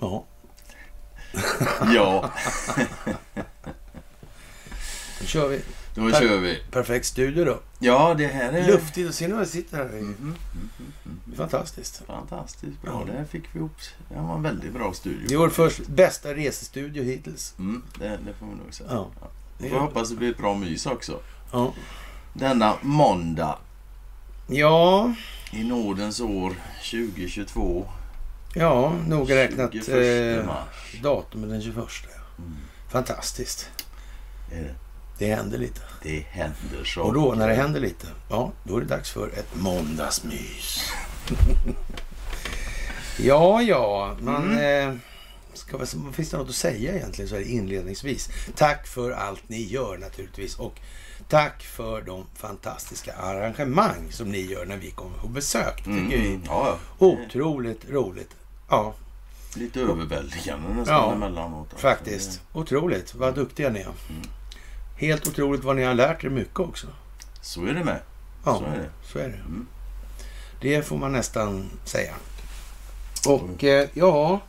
[0.00, 0.24] Ja,
[1.94, 2.30] Ja,
[5.20, 5.60] då kör vi.
[5.94, 6.22] då Tack.
[6.22, 6.62] kör vi.
[6.70, 7.60] Perfekt studio då.
[7.78, 9.08] Ja, det här är Luftigt.
[9.08, 9.84] Och se nu jag sitter här.
[10.00, 10.34] Mhm.
[11.36, 12.02] Fantastiskt.
[12.06, 13.04] fantastiskt bra.
[13.06, 13.12] Ja.
[13.12, 13.76] Det här fick vi ihop.
[14.08, 15.26] Det var en väldigt bra studio.
[15.28, 17.54] Det är vår först bästa resestudio hittills.
[17.58, 18.88] Mm, det, det får vi nog säga.
[18.92, 19.10] Ja.
[19.58, 21.20] Vi får hoppas det blir ett bra mys också.
[21.52, 21.72] Ja.
[22.32, 23.58] Denna måndag
[24.48, 25.14] Ja,
[25.52, 26.52] i nådens år
[26.90, 27.86] 2022.
[28.54, 29.88] ja noga räknat 21
[30.38, 30.52] eh,
[31.02, 31.76] datumet den 21.
[32.38, 32.56] Mm.
[32.88, 33.70] Fantastiskt.
[34.52, 34.74] Är det?
[35.18, 35.80] Det händer lite.
[36.02, 37.02] Det händer så.
[37.02, 40.92] Och då när det händer lite, ja, då är det dags för ett måndagsmys.
[43.18, 44.58] ja, ja, man...
[44.58, 44.94] Eh,
[45.54, 45.78] ska,
[46.12, 48.28] finns det något att säga egentligen så här inledningsvis?
[48.56, 50.80] Tack för allt ni gör naturligtvis och
[51.28, 55.82] tack för de fantastiska arrangemang som ni gör när vi kommer på besök.
[55.84, 58.30] Det Mm, tycker vi mm, ja, otroligt roligt.
[58.70, 58.94] Ja,
[59.54, 61.60] Lite överväldigande nästan Ja, emellanåt.
[61.72, 61.76] alltså.
[61.88, 62.40] faktiskt.
[62.52, 63.14] Otroligt.
[63.14, 63.92] Vad duktiga ni är.
[64.96, 66.86] Helt otroligt vad ni har lärt er mycket också.
[67.40, 68.00] Så är det med.
[68.44, 68.90] Ja, Så är det.
[69.12, 69.34] Så är det.
[69.34, 69.66] Mm.
[70.60, 72.14] Det får man nästan säga.
[73.28, 74.40] Och eh, ja,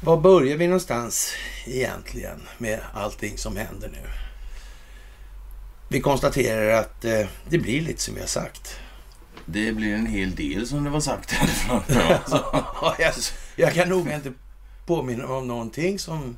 [0.00, 1.32] var börjar vi någonstans
[1.66, 4.08] egentligen med allting som händer nu?
[5.92, 8.76] Vi konstaterar att eh, det blir lite som vi har sagt.
[9.46, 11.80] Det blir en hel del som det var sagt härifrån.
[12.82, 13.12] Ja, jag,
[13.56, 14.32] jag kan nog inte
[14.86, 16.36] påminna mig om någonting som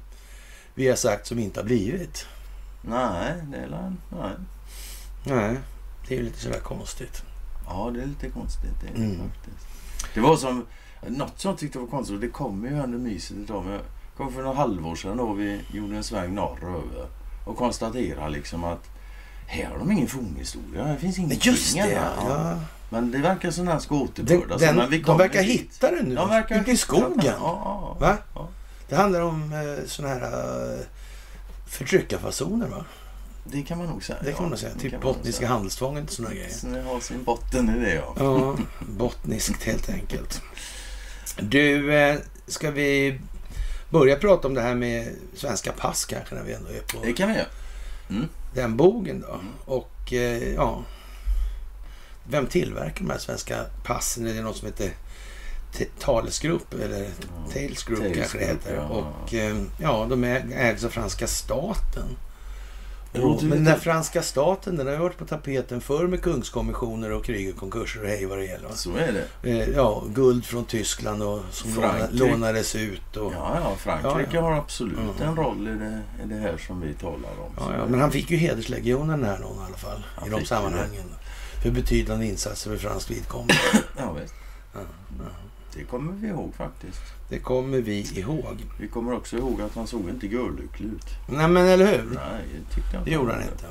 [0.74, 2.26] vi har sagt som inte har blivit.
[2.82, 4.30] nej, det är la- nej.
[5.26, 5.56] Nej,
[6.08, 7.22] det är lite sådär konstigt.
[7.66, 8.72] Ja, det är lite konstigt.
[8.82, 9.18] Det, är Mm.
[9.32, 9.66] faktiskt.
[10.14, 10.66] det var som...
[11.08, 13.64] Något som jag tyckte var konstigt, och det kommer ju myset idag.
[13.64, 13.82] Men jag
[14.16, 17.06] kom för några halvår sedan då vi gjorde en sväng norröver
[17.44, 18.90] och konstaterade liksom att
[19.46, 20.84] här har de ingen fornhistoria.
[20.84, 21.40] Här finns ingenting.
[21.52, 22.60] Just det, ja.
[22.90, 24.60] Men det verkar som den ska Den, återbördas.
[24.60, 25.50] den, vi de verkar dit.
[25.50, 26.14] hitta den nu.
[26.14, 27.16] De verkar ute i skogen.
[27.16, 27.26] den.
[27.26, 28.16] Ja, ja, Va?
[28.34, 28.48] ja.
[28.88, 30.22] Det handlar om eh, sådana här
[30.72, 30.78] eh,
[31.66, 32.84] förtryckarfasoner va?
[33.44, 34.18] Det kan man nog säga.
[34.24, 34.48] Det kan ja.
[34.48, 34.72] man säga.
[34.74, 35.48] Det Typ nog bottniska säga.
[35.48, 36.50] handelstvånget och sådana grejer.
[36.50, 38.14] Så det har sin botten i det ja.
[38.18, 40.42] Ja, bottniskt helt enkelt.
[41.38, 42.16] Du, eh,
[42.46, 43.20] ska vi
[43.90, 47.12] börja prata om det här med svenska pass kanske när vi ändå är på Det
[47.12, 47.46] kan vi göra.
[48.54, 49.40] Den bogen då?
[49.74, 50.82] Och eh, ja,
[52.28, 54.26] vem tillverkar de här svenska passen?
[54.26, 54.90] Är det något som heter
[55.72, 57.06] T- Thales Group eller
[57.52, 58.74] Tales Group Thales kanske det heter.
[58.74, 58.82] ja.
[58.88, 62.16] Och eh, ja, de ägs av franska staten.
[63.14, 67.12] Det låter men den franska staten den har ju varit på tapeten förr med kungskommissioner
[67.12, 68.68] och krig och konkurser och hej vad det gäller.
[68.74, 69.50] Så är det.
[69.50, 72.08] Eh, ja, guld från Tyskland och som Frankrike.
[72.30, 73.16] lånades ut.
[73.16, 74.40] Och, ja, Ja, ja, Frankrike Ja, ja.
[74.40, 75.28] har absolut Mm.
[75.28, 77.14] en roll i det, i det här som vi talar
[77.46, 77.64] om.
[77.66, 80.04] Så ja, men han fick ju hederslegionen här någon i alla fall.
[80.16, 81.14] Han I de sammanhangen.
[81.62, 83.54] För betydande insatser för franskt vidkommande.
[83.98, 84.34] Ja, visst.
[85.94, 87.00] Kommer vi ihåg faktiskt.
[87.28, 88.64] Det kommer vi ihåg.
[88.78, 91.06] Vi kommer också ihåg att han såg inte görlycklig ut.
[91.28, 92.04] Nej men eller hur?
[92.14, 93.10] Nej, det tyckte jag inte.
[93.10, 93.64] Det gjorde han inte.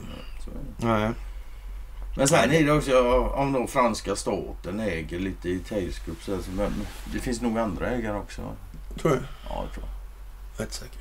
[0.77, 1.11] Nej.
[2.17, 5.61] Men sen är det också om då franska staten äger lite i
[6.09, 6.73] alltså, men
[7.13, 8.41] det finns nog andra ägare också.
[9.01, 9.19] Tror du?
[9.49, 10.65] Ja, jag tror jag.
[10.65, 10.99] Rätt säker.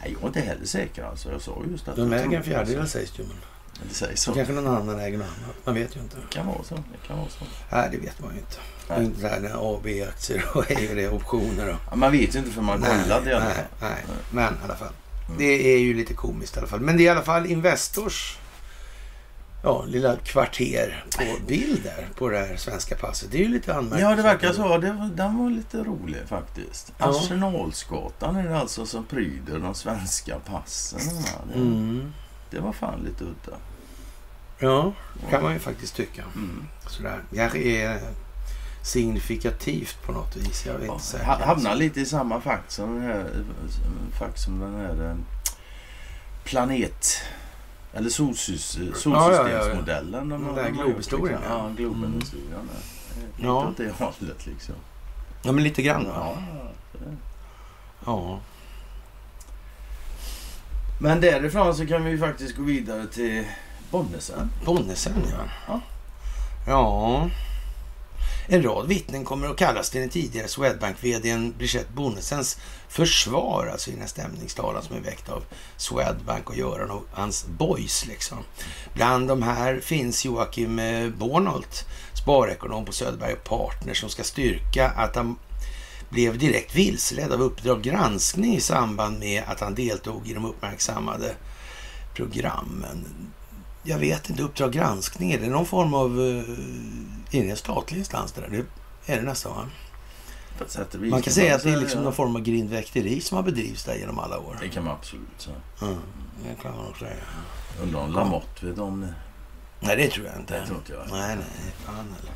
[0.00, 1.32] Nej, jag är inte heller säker alltså.
[1.32, 3.28] Jag sa just att De äger en fjärdedel sägs det ju.
[3.28, 3.36] Men
[3.88, 5.56] Det sägs så kanske någon annan äger något annat.
[5.66, 6.16] Man vet ju inte.
[6.16, 6.74] Det kan vara så.
[6.74, 7.44] Det kan vara så.
[7.70, 8.56] Nej, det vet man ju inte.
[8.88, 9.04] Nej.
[9.04, 9.82] Inte det här med A och
[10.94, 11.76] det, optioner och...
[11.90, 13.64] Ja, man vet ju inte för man Nej, kollade i alla nej, fall.
[13.90, 14.92] nej, men i alla fall.
[15.26, 15.38] Mm.
[15.38, 16.80] Det är ju lite komiskt i alla fall.
[16.80, 18.38] Men det är i alla fall Investors
[19.62, 23.28] ja, lilla kvarter på bild där på det här svenska passet.
[23.30, 24.10] Det är ju lite anmärkningsvärt.
[24.10, 24.78] Ja, det verkar så.
[24.78, 26.92] Det var, den var lite rolig faktiskt.
[26.98, 27.10] Ja.
[27.10, 31.00] Arsenalsgatan är det alltså som pryder de svenska passen.
[31.52, 32.12] Det, Mm.
[32.52, 33.56] Det var fan lite udda.
[34.58, 34.92] Ja,
[35.30, 36.22] kan man ju faktiskt tycka.
[36.34, 36.64] Mm.
[36.86, 37.20] Sådär.
[37.34, 38.00] Kanske är
[38.82, 40.66] signifikativt på något vis.
[40.66, 41.26] Jag vet Ja, inte säkert.
[41.26, 43.44] ha- hamnar lite i samma fack som den här,
[44.18, 45.16] fack som den här eh,
[46.44, 47.06] planet...
[47.94, 50.28] Eller solsys, solsystemsmodellen.
[50.28, 51.56] de Den har- där de har globhistorien, ja.
[51.68, 52.48] Ja, globenhistorien.
[52.50, 52.58] Ja.
[53.36, 53.68] Lite Ja.
[53.68, 54.74] åt det hållet liksom.
[55.42, 56.06] Ja, men lite grann?
[56.14, 56.36] Ja,
[56.94, 57.16] är det.
[58.06, 58.40] Ja.
[61.02, 63.44] Men därifrån så kan vi faktiskt gå vidare till
[63.90, 64.50] Bonnesen.
[64.64, 65.44] Bonnesen ja.
[65.66, 65.80] Ja.
[66.66, 67.30] Ja.
[68.48, 72.58] En rad vittnen kommer att kallas till den tidigare Swedbank-vdn Brigitte Bonnesens
[72.88, 75.44] försvar, alltså i den här stämningstalan som är väckt av
[75.76, 78.06] Swedbank och Göran och hans boys.
[78.06, 78.38] Liksom.
[78.94, 81.74] Bland de här finns Joakim eh, Bornold,
[82.12, 85.36] sparekonom på Söderberg och Partners som ska styrka att han
[86.12, 91.34] blev direkt vilseledd av Uppdrag granskning i samband med att han deltog i de uppmärksammade
[92.14, 93.04] programmen.
[93.82, 96.20] jag vet inte, Uppdrag granskning, är det någon form av...
[96.20, 96.44] Uh,
[97.30, 98.48] är det en statlig instans det där?
[98.48, 99.68] Det är det nästan va?
[101.10, 103.94] Man kan säga att det är liksom någon form av grindväkteri som har bedrivits där
[103.94, 104.58] genom alla år.
[104.60, 105.56] Det kan man absolut säga.
[105.82, 105.98] Mm,
[106.42, 107.14] det kan man nog säga.
[107.82, 109.14] Undrar om Lamotte vet om det?
[109.80, 110.60] Nej, det tror jag inte.
[110.60, 111.02] Det tror inte jag.
[111.10, 111.74] Nej, nej.
[111.86, 112.34] Fan eller.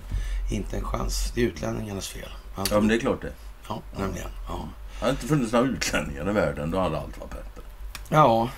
[0.56, 1.32] Inte en chans.
[1.34, 2.28] Det är utlänningarnas fel.
[2.54, 3.32] Han ja, men det är klart det.
[3.68, 4.30] Ja, nämligen.
[4.48, 4.68] Ja.
[4.98, 6.70] Det hade inte funnits några utlänningar i världen.
[6.70, 7.62] Då hade allt varit bättre.
[8.08, 8.48] Ja.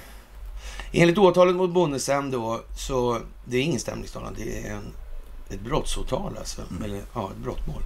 [0.93, 4.35] Enligt åtalet mot Bondesem då, så det är ingen stämningstalan.
[4.37, 4.93] Det är en,
[5.51, 6.63] ett brottsåtal alltså.
[6.71, 6.83] Mm.
[6.83, 7.83] Eller ja, ett brottmål.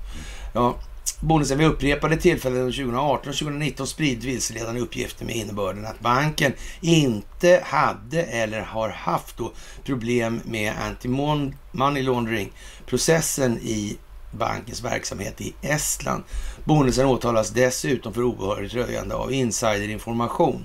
[0.55, 0.75] Ja,
[1.21, 7.63] Bondesem vid upprepade tillfällen 2018 och 2019 spridit vilseledande uppgifter med innebörden att banken inte
[7.67, 9.37] hade eller har haft
[9.85, 12.53] problem med anti-money laundering
[12.87, 13.97] processen i
[14.33, 16.23] bankens verksamhet i Estland.
[16.65, 20.63] Bonusen åtalas dessutom för obehörigt röjande av insiderinformation.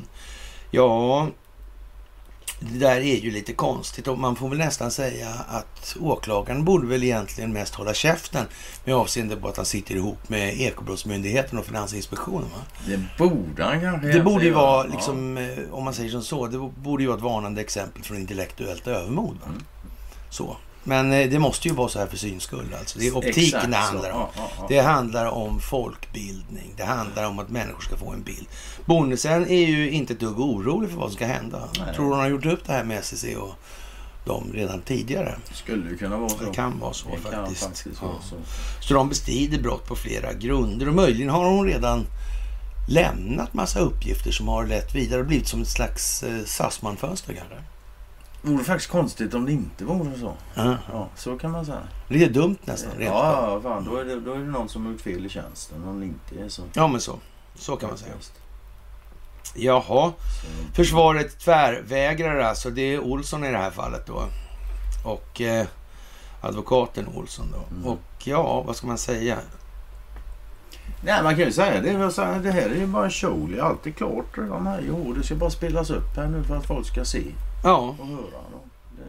[0.71, 1.27] Ja,
[2.59, 6.87] det där är ju lite konstigt och man får väl nästan säga att åklagaren borde
[6.87, 8.45] väl egentligen mest hålla käften
[8.85, 12.49] med avseende på att han sitter ihop med Ekobrottsmyndigheten och Finansinspektionen.
[12.49, 12.61] Va?
[12.87, 15.43] Det borde han kanske Det borde ju vara, liksom, ja.
[15.43, 18.87] Eh, om man säger som så, det borde ju vara ett varnande exempel från intellektuellt
[18.87, 19.37] övermod.
[19.41, 19.47] Va?
[19.47, 19.63] Mm.
[20.29, 20.57] Så.
[20.87, 22.75] Men eh, det måste ju vara så här för syns skull.
[22.79, 22.99] Alltså.
[22.99, 24.19] Det är optiken Exakt det handlar om.
[24.19, 24.65] Ja, ja, ja.
[24.69, 26.73] Det handlar om folkbildning.
[26.77, 28.47] Det handlar om att människor ska få en bild.
[28.85, 31.69] Bonnesen är ju inte ett dugg orolig för vad som ska hända.
[31.79, 31.95] Nej.
[31.95, 33.55] Tror hon har gjort upp det här med SEC och
[34.25, 35.35] dem redan tidigare?
[35.53, 36.43] Skulle ju kunna vara så.
[36.43, 37.63] Det kan vara så det faktiskt.
[37.63, 38.35] faktiskt vara så.
[38.81, 42.05] så de bestrider brott på flera grunder och möjligen har hon redan
[42.89, 47.76] lämnat massa uppgifter som har lett vidare och blivit som ett slags eh, Sassman-fönster kanske.
[48.47, 50.33] Vore faktiskt konstigt om det inte vore så.
[50.55, 50.77] Ja.
[50.91, 51.81] ja så kan man säga.
[52.07, 52.91] Det är dumt nästan.
[52.91, 53.85] Rent ja, ja, fan.
[53.85, 55.83] Då är, det, då är det någon som har gjort fel i tjänsten.
[55.83, 56.61] Om det inte är så.
[56.73, 57.15] Ja, men så.
[57.55, 58.13] Så kan man säga.
[59.55, 60.13] Jaha.
[60.73, 62.69] Försvaret tvärvägrar alltså.
[62.69, 64.23] Det är Olsson i det här fallet då.
[65.05, 65.67] Och eh,
[66.41, 67.75] advokaten Olsson då.
[67.75, 67.87] Mm.
[67.87, 69.37] Och ja, vad ska man säga?
[71.03, 71.91] Nej, man kan ju säga det.
[72.43, 73.49] Det här är ju bara en show.
[73.51, 74.35] Det är alltid klart.
[74.35, 77.23] De här, jo, det ska bara spelas upp här nu för att folk ska se.
[77.63, 77.95] Ja.
[77.99, 78.41] Och höra.
[78.97, 79.03] Det,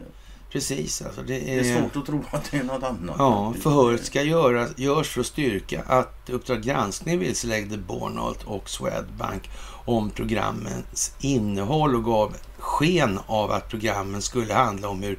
[0.53, 1.03] Precis.
[1.03, 3.17] Alltså det, är, det är svårt att tro att det är något annat.
[3.19, 9.51] Ja, förhöret ska göra, görs för att styrka att Uppdrag granskning vilseledde Bornold och Swedbank
[9.85, 15.19] om programmens innehåll och gav sken av att programmen skulle handla om hur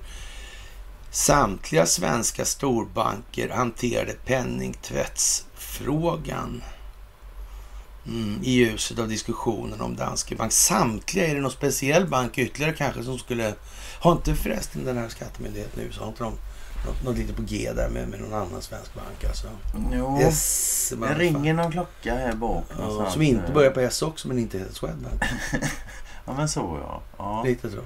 [1.12, 6.62] samtliga svenska storbanker hanterade penningtvättsfrågan.
[8.06, 10.52] Mm, I ljuset av diskussionen om Danske Bank.
[10.52, 13.54] Samtliga, är det någon speciell bank ytterligare kanske som skulle...
[14.00, 16.34] Har inte förresten den här skattemyndigheten nu, så har inte de
[16.86, 19.48] något, något lite på G där med, med någon annan svensk bank alltså?
[19.94, 22.66] Jo, yes, det ringer någon klocka här bak.
[22.80, 25.24] Ja, som inte börjar på S också, men inte heter Swedbank.
[26.26, 27.02] ja, men så ja.
[27.18, 27.44] ja.
[27.44, 27.82] Lite så.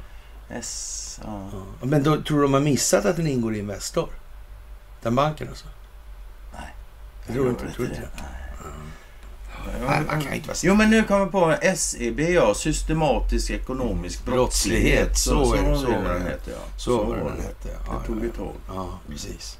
[0.49, 1.49] S, ja.
[1.53, 1.85] ja.
[1.85, 4.09] Men då tror du de har missat att den ingår i Investor?
[5.01, 5.67] Den banken alltså?
[6.53, 6.75] Nej.
[7.25, 8.09] Jag tror inte, tror inte det.
[8.15, 8.43] Nej.
[10.07, 12.53] Man kan inte vara Jo, men nu kommer på SEB, ja.
[12.53, 15.17] Systematisk ekonomisk brottslighet.
[15.17, 16.57] Så, så, så, så var den hette, ja.
[16.77, 17.93] Så, var den hette, ja.
[18.01, 18.53] Det tog vi tåg.
[18.67, 19.57] Ja, precis.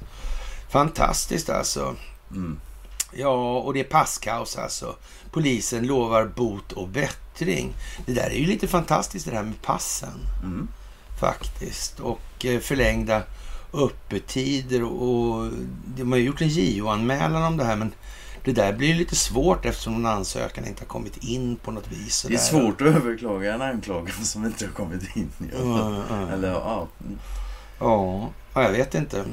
[0.70, 1.94] Fantastiskt alltså.
[2.30, 2.60] Mm.
[3.12, 4.96] Ja, och det är passkaos alltså.
[5.30, 7.74] Polisen lovar bot och bättring.
[8.06, 10.26] Det där är ju lite fantastiskt det här med passen.
[10.42, 10.68] Mm.
[11.20, 12.00] Faktiskt.
[12.00, 13.22] Och eh, förlängda
[13.72, 15.50] öppettider och
[15.96, 17.92] de har ju gjort en JO-anmälan om det här men
[18.44, 22.26] det där blir lite svårt eftersom en ansökan inte har kommit in på något vis.
[22.28, 25.30] Det är svårt att överklaga en anklagan som inte har kommit in.
[25.52, 26.28] Ja, ja.
[26.32, 26.88] Eller, ja.
[27.80, 29.24] ja, jag vet inte.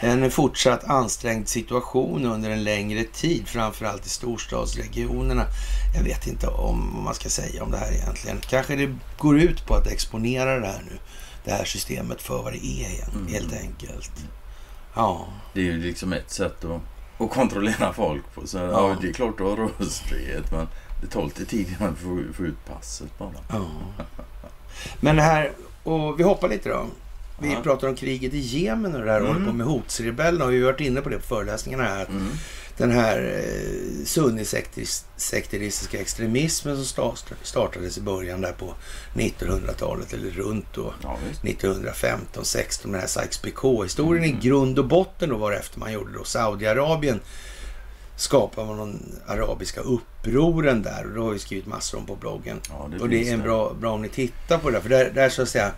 [0.00, 5.46] En fortsatt ansträngd situation under en längre tid, framförallt i storstadsregionerna.
[5.96, 8.40] Jag vet inte om vad man ska säga om det här egentligen.
[8.48, 10.98] Kanske det går ut på att exponera det här nu,
[11.44, 13.32] det här systemet för vad det är igen, mm.
[13.32, 14.12] helt enkelt.
[14.94, 15.26] Ja.
[15.54, 16.80] Det är ju liksom ett sätt att
[17.16, 18.46] och kontrollera folk på.
[18.46, 18.64] Så, ja.
[18.64, 18.96] ja.
[19.00, 20.68] det är klart du har röstfrihet men
[21.00, 23.32] det tar lite tid innan du får, får ut passet bara.
[23.48, 23.66] Ja.
[25.00, 25.52] Men här,
[25.84, 26.86] och vi hoppar lite då.
[27.38, 27.60] Vi ja.
[27.62, 29.32] pratar om kriget i Jemen och det här mm.
[29.32, 30.44] håller på med hotsrebellerna.
[30.44, 32.06] Och vi har varit inne på det på föreläsningarna här.
[32.06, 32.28] Mm.
[32.76, 38.74] Den här eh, sunnisekteristiska extremismen som startades i början där på
[39.14, 40.94] 1900-talet eller runt då.
[41.02, 44.38] Ja, 1915, 16 med den här Sykes-Picot-historien mm.
[44.38, 47.20] i grund och botten då var det efter man gjorde då Saudiarabien
[48.16, 52.60] skapade man de arabiska upproren där och det har vi skrivit massor om på bloggen.
[52.68, 54.88] Ja, det och det är en bra, bra om ni tittar på det där, för
[54.88, 55.72] där, där så att säga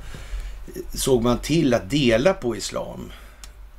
[0.94, 3.12] såg man till att dela på islam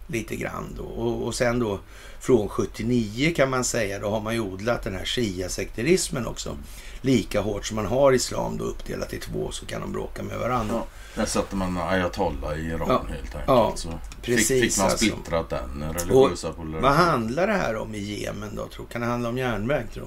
[0.07, 0.83] lite grann då.
[0.83, 1.79] Och, och sen då
[2.19, 6.57] från 79 kan man säga, då har man ju odlat den här shia-sekterismen också.
[7.01, 10.39] Lika hårt som man har islam då uppdelat i två så kan de bråka med
[10.39, 10.75] varandra.
[10.75, 13.03] Ja, där satte man ayatollah i Iran Ja.
[13.09, 13.43] helt enkelt.
[13.47, 13.89] Ja, så
[14.21, 15.05] precis, fick, fick man alltså.
[15.05, 16.97] splittrat den religiösa Vad polariseringen.
[16.97, 18.67] handlar det här om i Jemen då?
[18.67, 18.85] Tro?
[18.85, 20.05] Kan det handla om järnväg tro?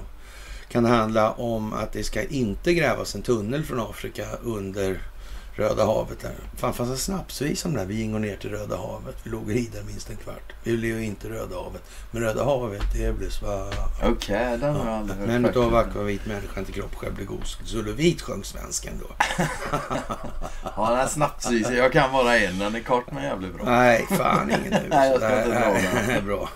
[0.69, 5.01] Kan det handla om att det ska inte grävas en tunnel från Afrika under
[5.55, 6.31] Röda havet där?
[6.57, 7.87] Fan, fanns det snapsvis om det här?
[7.87, 9.15] Vi ingår ner till Röda havet.
[9.23, 10.53] Vi låg och rid där minst en kvart.
[10.63, 11.81] Vi vill ju inte Röda havet.
[12.11, 13.69] Men Röda havet, det blir så...
[14.03, 15.27] Okej, den har jag aldrig hört.
[15.27, 15.73] Men utav faktiskt.
[15.73, 17.45] vacker och vit människa inte kropp själv blir god.
[17.65, 19.15] Zuluvit sjöng svensken då.
[20.75, 21.75] Ja, den här snapsisen.
[21.75, 22.59] Jag kan bara en.
[22.59, 23.65] Den är kort men jävligt bra.
[23.65, 24.85] Nej, fan ingen nu.
[24.89, 26.25] Nej, jag ska inte dra den.
[26.25, 26.49] bra.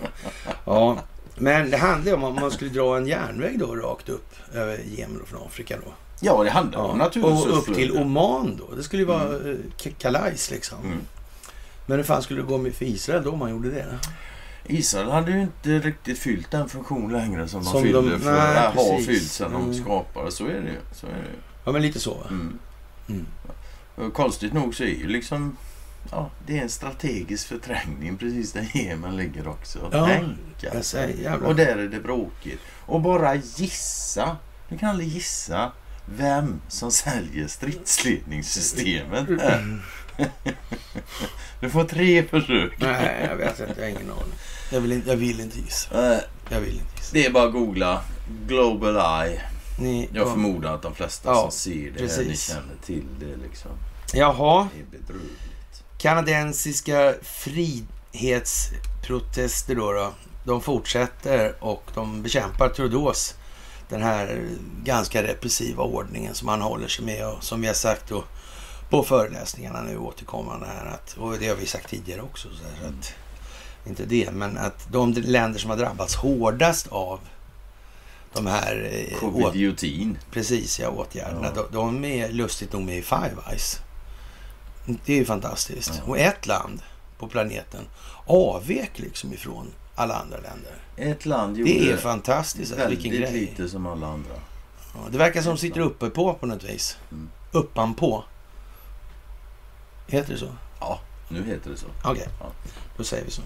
[0.64, 0.98] Ja,
[1.36, 4.78] men det handlar ju om om man skulle dra en järnväg då rakt upp över
[4.86, 5.92] Jemen från Afrika då.
[6.20, 7.04] Ja, det handlar om Ja.
[7.04, 7.52] naturresursflöde.
[7.58, 8.74] Och upp till Oman då.
[8.74, 10.78] Det skulle ju vara eh, K- Kalais liksom.
[10.84, 10.98] Mm.
[11.86, 13.98] Men hur fan skulle det gå med för Israel då om man gjorde det?
[14.66, 18.32] Israel hade ju inte riktigt fyllt den funktion längre som de Som fyllde de- för
[18.32, 19.06] nej, det har precis.
[19.06, 19.66] fyllt sen Mm.
[19.72, 20.30] de skapade.
[20.32, 20.78] Så är det ju.
[20.94, 21.38] Så är det.
[21.64, 22.16] Ja, men lite så?
[22.30, 22.58] Mm.
[23.08, 24.10] Mm.
[24.10, 25.56] Konstigt nog så är ju liksom...
[26.10, 29.78] Ja, det är en strategisk förträngning precis där Jemen ligger också.
[29.92, 31.48] Ja, Tänka jävlar.
[31.48, 32.60] Och där är det bråkigt.
[32.86, 34.36] Och bara gissa.
[34.68, 35.72] Du kan aldrig gissa
[36.16, 39.82] vem som säljer stridsledningssystemet här.
[41.60, 42.72] Du får tre försök.
[42.78, 43.72] Nej, jag vet inte.
[43.76, 44.32] Jag har ingen aning.
[44.72, 46.20] Jag vill inte, jag vill inte gissa.
[46.50, 47.10] Jag vill inte gissa.
[47.12, 48.02] Det är bara att googla
[48.46, 48.96] Global
[49.26, 49.40] Eye.
[49.80, 50.30] Ni, Jag ja.
[50.30, 53.70] förmodar att de flesta Ja, som ser det här, ni känner till det liksom.
[54.12, 54.68] Jaha.
[54.74, 55.84] Det är bedrövligt.
[55.98, 60.12] Kanadensiska frihetsprotester då, då.
[60.44, 63.34] De fortsätter och de bekämpar Trudeaus
[63.88, 64.48] den här
[64.84, 68.24] ganska repressiva ordningen som han håller sig med och som vi har sagt då
[68.90, 72.48] på föreläsningarna nu återkommande här att, och det har vi sagt tidigare också.
[72.48, 73.14] Så här, att,
[73.88, 77.20] inte det, men att de länder som har drabbats hårdast av
[78.32, 80.18] de här eh, åt, Covid-idiotin.
[80.30, 81.62] precis, ja, åtgärderna, Ja.
[81.70, 83.78] de, de är lustigt nog med i Five Eyes.
[85.04, 85.92] Det är ju fantastiskt.
[85.96, 86.02] Ja.
[86.10, 86.82] Och ett land
[87.18, 87.80] på planeten
[88.26, 90.72] avvek liksom ifrån alla andra länder.
[90.96, 92.72] Ett land gjorde Det är fantastiskt.
[92.72, 93.32] Alltså, väldigt vilken grej.
[93.32, 94.34] lite som alla andra.
[94.94, 96.96] Ja, det verkar som de sitter uppe på på något vis.
[97.12, 97.28] Mm.
[97.52, 98.24] Uppanpå.
[100.06, 100.48] Heter det så?
[101.30, 101.86] Nu heter det så.
[102.04, 102.46] Okej, Ja.
[102.96, 103.42] då säger vi så.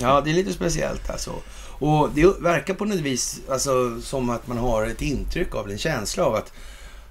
[0.00, 1.34] Ja, det är lite speciellt alltså.
[1.78, 5.78] Och det verkar på något vis alltså, som att man har ett intryck av, en
[5.78, 6.52] känsla av att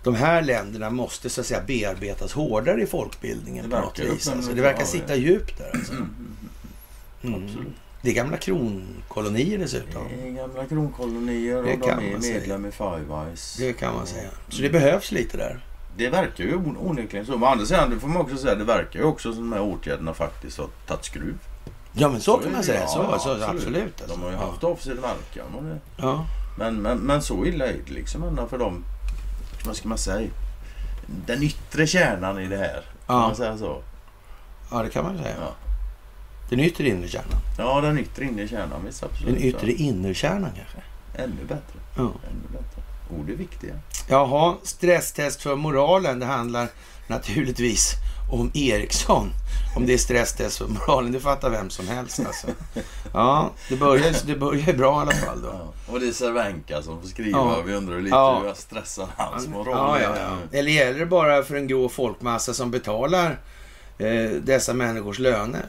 [0.03, 4.27] de här länderna måste så att säga bearbetas hårdare i folkbildningen Det på något vis.
[4.27, 5.71] Alltså, det verkar sitta djupt där.
[5.73, 5.93] Alltså.
[5.93, 6.09] Mm.
[7.23, 7.43] Mm.
[7.43, 7.73] Absolut.
[8.05, 10.03] Det är gamla kronkolonier dessutom.
[10.21, 13.55] Det är gamla kronkolonier Det och de kan är medlem i Five Eyes.
[13.59, 14.29] Det kan man säga.
[14.49, 15.59] Så det behövs lite där.
[15.97, 17.31] Det verkar ju on- onekligen så.
[17.31, 19.53] Men å andra sidan, det får man också säga, det verkar ju också som de
[19.53, 21.37] här åtgärderna faktiskt har tagit skruv.
[21.93, 22.67] Ja, men så är kan man det.
[22.67, 22.79] säga.
[22.81, 24.01] Ja, Så, ja, så, absolut.
[24.01, 24.15] alltså.
[24.17, 24.45] De har ju ja.
[24.45, 25.55] haft avsedd verkan.
[25.57, 26.25] och det- Ja.
[26.57, 28.83] Men, men, men så illa är det liksom ändå för dem.
[29.65, 30.29] Vad ska man säga?
[31.25, 32.73] Den yttre kärnan i det här.
[33.07, 33.19] Kan Ja.
[33.27, 33.81] man säga så?
[34.71, 35.35] ja, det kan man säga.
[35.41, 35.55] Ja.
[36.49, 37.39] Den yttre inre kärnan.
[37.57, 38.85] Ja, den yttre inre kärnan.
[38.85, 39.33] Visst, absolut.
[39.33, 40.77] Den yttre innerkärnan kanske.
[41.23, 41.79] Ännu bättre.
[41.95, 42.01] Ja.
[42.03, 42.81] Ännu bättre.
[43.19, 43.73] Ord är viktiga.
[44.09, 46.19] Jaha, stresstest för moralen.
[46.19, 46.67] Det handlar
[47.07, 47.91] naturligtvis
[48.31, 49.29] om Ericsson.
[49.75, 52.47] Om det är stresstest för moralen, det fattar vem som helst alltså.
[53.13, 55.47] Ja, det börjar, det börjar bra i alla fall då.
[55.47, 55.93] Ja.
[55.93, 57.37] Och det är Cervenka som får skriva.
[57.37, 57.61] Ja.
[57.65, 58.41] Vi undrar lite Ja.
[58.45, 60.57] hur stressad hans moral ja, ja.
[60.59, 63.39] Eller gäller det bara för en grå folkmassa som betalar
[63.97, 65.65] eh, dessa människors löner?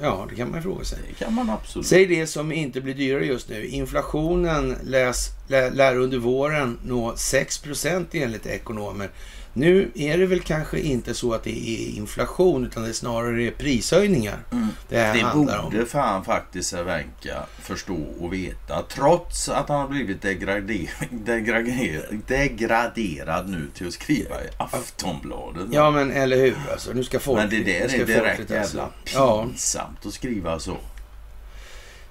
[0.00, 0.98] Ja, det kan man ju fråga sig.
[1.08, 1.86] Det kan man absolut.
[1.86, 3.66] Säg det som inte blir dyrare just nu.
[3.66, 9.10] Inflationen läs, lä, lär under våren nå 6% enligt ekonomer.
[9.56, 13.50] Nu är det väl kanske inte så att det är inflation utan det är snarare
[13.50, 14.68] prishöjningar Mm.
[14.88, 15.64] det här Det handlar om.
[15.72, 18.82] borde fan faktiskt Cervenka förstå och veta.
[18.88, 25.62] Trots att han har blivit degrader, degrader, degraderad nu till att skriva i Aftonbladet.
[25.70, 26.92] Ja men eller hur alltså.
[26.92, 27.38] Nu ska folk...
[27.40, 29.44] Men det där är direkt jävla Ja.
[29.46, 30.76] pinsamt att skriva så.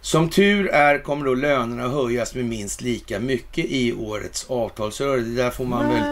[0.03, 5.29] Som tur är kommer då lönerna höjas med minst lika mycket i årets avtalsrörelse.
[5.29, 6.03] Det där får man väl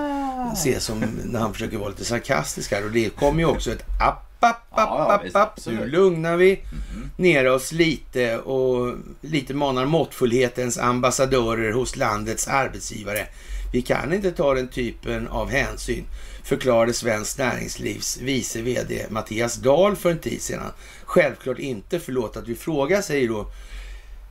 [0.58, 2.86] se som när han försöker vara lite sarkastisk här.
[2.86, 5.60] Och det kommer ju också ett app, app, app, app, app.
[5.66, 7.10] Nu lugnar vi Mhm.
[7.18, 13.28] ner oss lite och lite manar måttfullhetens ambassadörer hos landets arbetsgivare.
[13.74, 16.04] Vi kan inte ta den typen av hänsyn,
[16.44, 20.72] förklarade Svenskt Näringslivs vice VD Mattias Dahl för en tid sedan.
[21.06, 23.46] Självklart inte, förlåt att vi frågar, säger då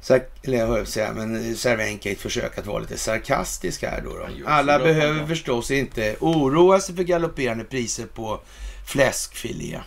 [0.09, 4.11] eller jag höll säga, men Cervenka i ett försök att vara lite sarkastisk här då.
[4.11, 4.47] då.
[4.47, 8.41] Alla behöver förstås inte oroa sig för galopperande priser på
[8.87, 9.81] fläskfilé.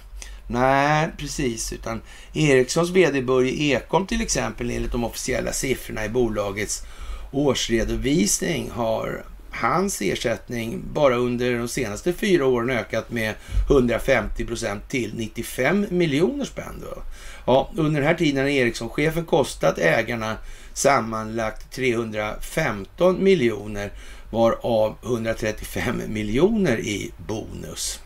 [0.47, 1.73] Nej, precis.
[1.73, 2.01] Utan
[2.33, 6.83] Ericssons vd Börje Ekholm till exempel, enligt de officiella siffrorna i bolagets
[7.31, 13.33] årsredovisning har hans ersättning bara under de senaste fyra åren ökat med
[13.69, 16.81] 150 procent till 95 miljoner spänn.
[16.81, 17.03] Då.
[17.45, 20.37] Ja, under den här tiden har Ericsson-chefen kostat ägarna
[20.73, 23.91] sammanlagt 315 miljoner
[24.29, 27.99] varav 135 miljoner i bonus.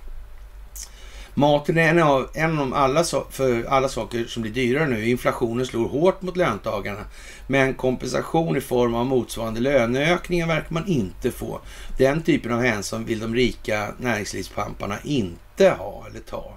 [1.34, 5.10] Maten är en av, en av alla, för alla saker som blir dyrare nu.
[5.10, 7.06] Inflationen slår hårt mot löntagarna.
[7.48, 11.60] Men kompensation i form av motsvarande löneökningar verkar man inte få.
[11.98, 16.57] Den typen av hänsyn vill de rika näringslivspamparna inte ha eller ta.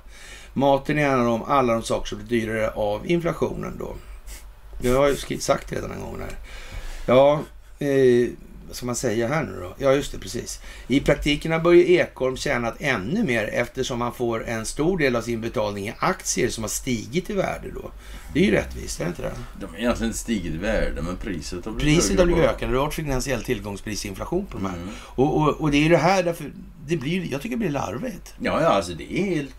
[0.52, 3.94] Maten är en av alla de saker som blir dyrare av inflationen då.
[4.82, 6.38] Det har jag ju sagt redan en gång här.
[7.06, 7.40] Ja,
[7.78, 8.28] eh,
[8.70, 9.74] vad ska man säga här nu då?
[9.78, 10.60] Ja, just det, precis.
[10.88, 15.22] I praktiken har Börje Ekholm tjänat ännu mer eftersom han får en stor del av
[15.22, 17.90] sin betalning i aktier som har stigit i värde då.
[18.34, 19.32] Det är ju rättvist, är det inte det?
[19.60, 22.74] De har egentligen inte stigit i värde, men priset har blivit Priset har blivit ökande.
[22.74, 24.76] Det har varit finansiell tillgångsprisinflation på de här.
[24.76, 24.88] Mm.
[25.00, 26.52] Och, och, och, det är det här därför,
[26.86, 28.34] det blir, jag tycker det blir larvigt.
[28.38, 29.54] Ja, ja, alltså det är helt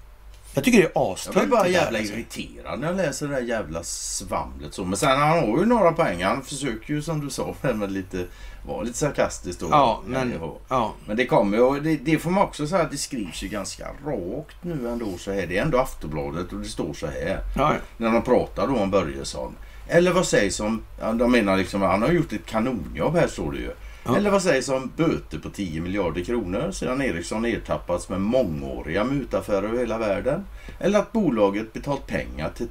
[0.54, 1.36] jag tycker det är astöntigt.
[1.36, 2.14] Jag blir bara jävla alltså.
[2.14, 4.74] irriterad när jag läser det där jävla svamlet.
[4.74, 4.86] Så.
[4.86, 6.24] Men sen han har ju några poäng.
[6.24, 8.26] Han försöker ju som du sa med lite,
[8.66, 9.68] vara lite sarkastisk då.
[9.72, 10.34] Ja, men,
[10.68, 10.94] ja.
[11.06, 13.88] men det kommer ju det, det får man också säga att det skrivs ju ganska
[14.06, 15.48] rakt nu ändå så här.
[15.48, 17.40] Det är ändå Aftonbladet och det står så här.
[17.56, 17.74] Ja.
[17.98, 19.56] När de pratar då om Börjesson.
[19.88, 20.82] Eller vad sägs om,
[21.14, 23.72] de menar liksom, han har gjort ett kanonjobb här står det ju.
[24.04, 24.18] Ja.
[24.18, 29.64] Eller vad sägs om böter på 10 miljarder kronor sedan Ericsson ertappats med mångåriga mutaffärer
[29.64, 30.46] över hela världen?
[30.80, 32.68] Eller att bolaget betalt pengar till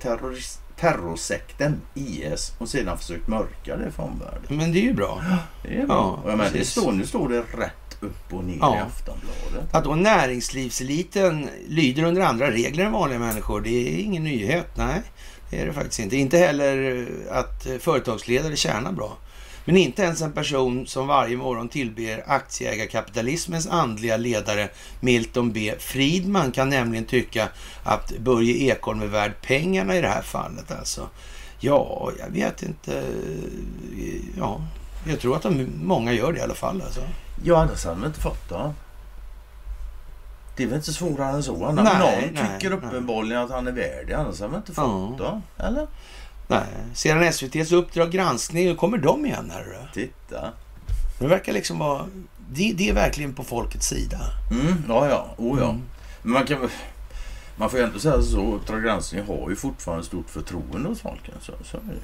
[0.77, 4.57] terrorsekten IS och sedan försökt mörka det för omvärlden?
[4.57, 5.23] Men det är ju bra.
[5.63, 6.23] Det är bra.
[6.27, 8.77] Ja, men det står, nu står det rätt upp och ner ja.
[8.77, 9.75] i Aftonbladet.
[9.75, 14.77] Att då näringslivseliten lyder under andra regler än vanliga människor, det är ingen nyhet.
[14.77, 15.03] Nej,
[15.51, 16.17] det är det faktiskt inte.
[16.17, 19.17] Inte heller att företagsledare tjänar bra.
[19.65, 24.69] Men inte ens en person som varje morgon tillber aktieägarkapitalismens andliga ledare
[25.01, 25.75] Milton B.
[25.79, 27.49] Friedman kan nämligen tycka
[27.85, 30.71] att Börje Ekholm är värd pengarna i det här fallet.
[30.71, 31.09] Alltså.
[31.61, 33.03] Ja, jag vet inte.
[34.39, 34.61] Ja,
[35.07, 36.83] jag tror att de, många gör det i alla fall.
[36.83, 37.01] Alltså.
[37.45, 38.73] Ja, annars hade de inte fått det.
[40.57, 41.73] Det är väl inte svårare än så.
[41.73, 44.15] Nej, Någon nej, tycker uppenbarligen att han är värd det.
[44.15, 45.41] Annars hade de inte fått det.
[45.59, 45.87] Eller?
[46.51, 49.91] Nej, sedan SVTs Uppdrag granskning, då kommer de igen här.
[49.95, 50.53] Titta.
[51.19, 52.07] Det verkar liksom vara...
[52.53, 54.21] Det, det är verkligen på folkets sida.
[54.51, 55.27] Mm, ja, ja.
[55.37, 55.71] Oh, ja.
[55.71, 55.83] Mm.
[56.23, 56.69] Men man kan...
[57.57, 58.55] Man får ju ändå säga så.
[58.55, 61.35] Uppdrag granskning har ju fortfarande stort förtroende hos folket.
[61.41, 62.01] Så, så är det.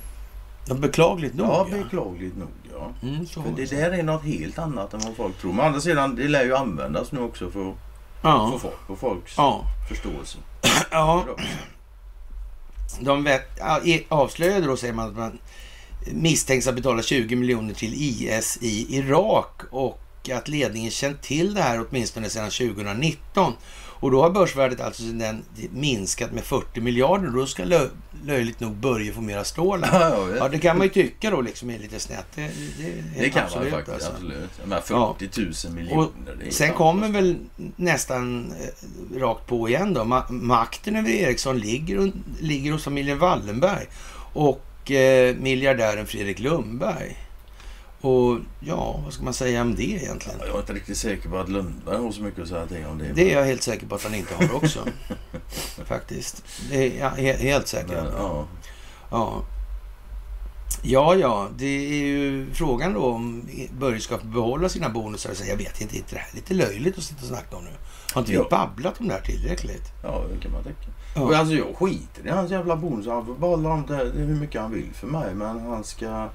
[0.69, 1.47] Ja, beklagligt nog.
[1.47, 2.49] Ja, beklagligt nog.
[2.73, 3.09] Ja.
[3.09, 5.53] Mm, för det där är något helt annat än vad folk tror.
[5.53, 7.77] Men å andra sidan, det lär ju användas nu också för att
[8.23, 8.51] ja.
[8.53, 9.63] få folk på folks ja.
[9.89, 10.39] förståelse.
[10.91, 11.25] Ja.
[13.01, 13.61] De vet,
[14.09, 15.39] avslöjade då, säger man, att man
[16.13, 20.01] misstänks att betala 20 miljoner till IS i Irak och
[20.35, 23.53] att ledningen känt till det här åtminstone sedan 2019.
[24.01, 27.29] Och då har börsvärdet alltså den minskat med 40 miljarder.
[27.29, 27.89] Då ska lö
[28.25, 29.87] löjligt nog börja få mera stål.
[29.93, 32.27] Ja, ja, det kan man ju tycka då liksom är lite snett.
[32.35, 32.43] Det,
[32.79, 34.09] det, det kan absolut, man faktiskt.
[34.09, 34.13] Alltså.
[34.13, 34.51] Absolut.
[34.71, 35.71] Här 40 000 ja.
[35.71, 36.51] miljoner.
[36.51, 37.37] sen kommer väl
[37.77, 40.05] nästan eh, rakt på igen då.
[40.05, 43.87] Ma makten över Ericsson ligger, ligger hos familjen Wallenberg
[44.33, 47.26] och eh, miljardären Fredrik Lundberg.
[48.01, 50.39] Och ja, vad ska man säga om det egentligen?
[50.47, 52.99] Jag är inte riktigt säker på att Lundberg har så mycket att säga till om
[52.99, 53.13] det.
[53.15, 54.87] Det är jag helt säker på att han inte har också.
[55.85, 56.45] Faktiskt.
[56.71, 57.95] Det är jag helt säker på.
[58.19, 58.47] Ja.
[59.11, 59.45] ja.
[60.83, 65.35] Ja, ja, det är ju frågan då om Börje ska behålla sina bonusar.
[65.35, 67.65] Så jag vet inte, inte det här är lite löjligt att sitta och snacka om
[67.65, 67.71] nu?
[68.15, 69.93] Har inte vi babblat om det här tillräckligt?
[70.03, 70.87] Ja, det kan man tänka.
[71.15, 71.23] Ja.
[71.23, 73.15] Och alltså jag skiter i hans jävla bonusar.
[73.15, 75.35] Han får behålla dem hur mycket han vill för mig.
[75.35, 76.29] Men han ska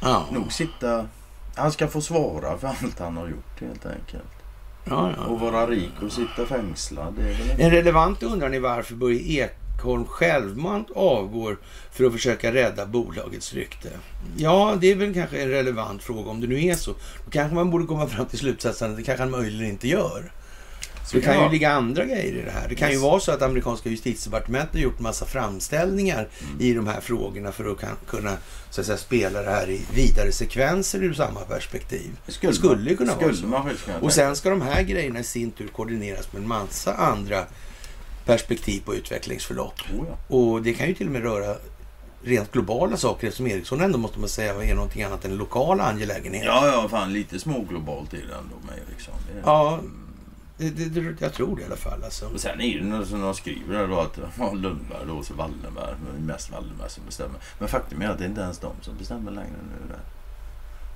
[0.00, 0.26] ja.
[0.32, 1.08] nog sitta...
[1.54, 4.38] Han ska få svara för allt han har gjort helt enkelt.
[4.84, 5.24] Ja, ja.
[5.24, 7.14] Och vara rik och sitta fängslad.
[7.58, 11.58] En relevant undran är varför Börje Ekholm självmant avgår
[11.92, 13.88] för att försöka rädda bolagets rykte.
[14.36, 16.90] Ja, det är väl kanske en relevant fråga om det nu är så.
[17.24, 20.32] Då kanske man borde komma fram till slutsatsen att det kanske han möjligen inte gör.
[21.08, 21.44] Så det kan ja.
[21.44, 22.68] ju ligga andra grejer i det här.
[22.68, 22.96] Det kan yes.
[22.96, 26.60] ju vara så att amerikanska justitiedepartementet har gjort massa framställningar mm.
[26.60, 28.36] i de här frågorna för att kunna
[28.70, 32.10] så att säga, spela det här i vidare sekvenser ur samma perspektiv.
[32.26, 34.04] Det skulle, skulle ju kunna skulle vara så.
[34.04, 37.44] Och sen ska de här grejerna i sin tur koordineras med en massa andra
[38.24, 39.80] perspektiv på utvecklingsförlopp.
[39.98, 40.36] Oh ja.
[40.36, 41.56] Och det kan ju till och med röra
[42.22, 46.46] rent globala saker eftersom Ericsson ändå måste man säga är någonting annat än lokala angelägenheter.
[46.46, 49.14] Ja, ja, fan lite småglobalt är det ändå med Ericsson.
[49.32, 49.42] Det är...
[49.44, 49.80] Ja,
[50.58, 52.04] det, det, jag tror det i alla fall.
[52.04, 52.26] Alltså.
[52.26, 52.64] Och sen är det
[52.98, 55.94] ju som de skriver då att ja, Lundberg då, så Wallenberg.
[56.04, 57.40] Men det mest Wallenberg som bestämmer.
[57.58, 59.88] Men faktum är att det är inte ens de som bestämmer längre nu.
[59.88, 60.00] Där.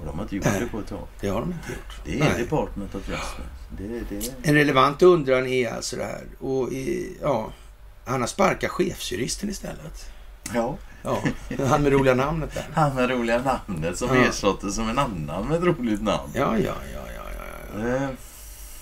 [0.00, 0.60] Och de har inte gjort Nej.
[0.60, 1.06] det på ett tag.
[1.20, 2.00] Det har de inte gjort.
[2.04, 2.42] Det är Nej.
[2.42, 3.42] Department of Justice.
[3.78, 6.24] Det, det, En relevant undran är alltså det här.
[6.40, 7.52] Och i, ja,
[8.04, 10.10] han har sparkat chefsjuristen istället.
[10.54, 11.22] ja, Ja,
[11.66, 12.66] han med roliga namnet där.
[12.74, 14.24] han med roliga namnet som Ja.
[14.24, 16.30] ersatte som en annan med ett roligt namn.
[16.34, 17.24] Ja, ja, ja, ja,
[17.76, 17.88] ja.
[17.88, 17.96] ja.
[17.96, 18.08] Eh,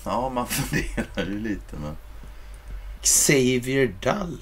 [0.03, 1.97] Ja, man funderar ju lite men...
[3.01, 4.39] Xavier Dull.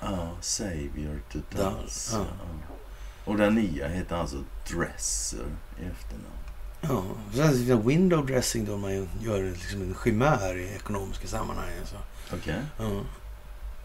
[0.00, 2.10] Ja, Dals, Dals.
[2.12, 2.18] ja.
[2.18, 2.74] Ja.
[3.24, 4.36] Och den nya heter alltså
[4.70, 5.46] Dresser
[5.80, 6.36] i efternamn.
[6.80, 7.04] Ja,
[7.56, 11.68] sen window dressing då man gör liksom en chimär i ekonomiska sammanhang.
[11.84, 11.96] Så.
[12.36, 12.54] Okej.
[12.78, 12.90] Ja.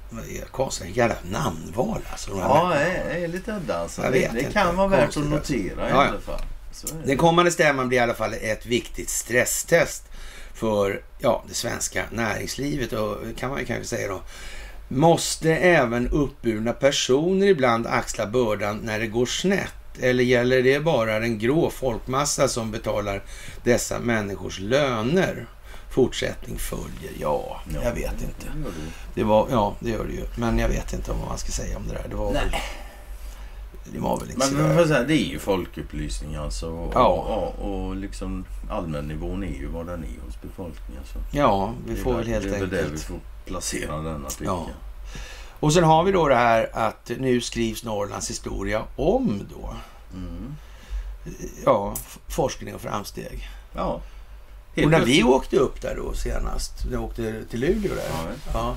[0.10, 2.32] Det är Konstigt jävla namnval alltså.
[2.38, 4.04] Ja, är, är lite udda alltså.
[4.04, 5.20] Jag Det, det kan vara värt att alltså.
[5.20, 6.08] notera i Ja, ja.
[6.10, 6.42] alla fall.
[7.06, 10.11] Den kommande stämman blir i alla fall ett viktigt stresstest
[10.54, 14.22] för ja, det svenska näringslivet och kan man ju kanske säga då.
[14.88, 19.74] Måste även uppburna personer ibland axla bördan när det går snett?
[20.02, 23.24] Eller gäller det bara den grå folkmassa som betalar
[23.64, 25.46] dessa människors löner?
[25.92, 27.12] Fortsättning följer.
[27.20, 28.48] Ja, Ja, jag vet inte.
[29.16, 30.24] det var, ja, det gör det ju.
[30.36, 32.06] Men jag vet inte vad man ska säga om det där.
[32.10, 32.56] Det var väl...
[33.94, 36.70] Det var väl inte Men man säga, det är ju folkupplysning alltså.
[36.70, 37.08] Och, Ja.
[37.08, 41.04] och, och, och liksom allmännivån är ju vad den är hos befolkningen.
[41.14, 41.20] Så.
[41.38, 42.72] Ja, vi får väl- helt Det är väl enkelt...
[42.84, 44.66] där vi får placera denna tycker Ja.
[44.68, 44.76] jag.
[45.60, 49.74] Och sen har vi då det här att nu skrivs Norrlands historia om då,
[50.14, 50.56] Mm.
[51.66, 51.94] ja,
[52.28, 53.50] forskning och framsteg.
[53.76, 54.02] Ja.
[54.76, 58.10] Helt och när vi åkte upp där då senast, när vi åkte till Luleå där,
[58.14, 58.76] Ja, ja,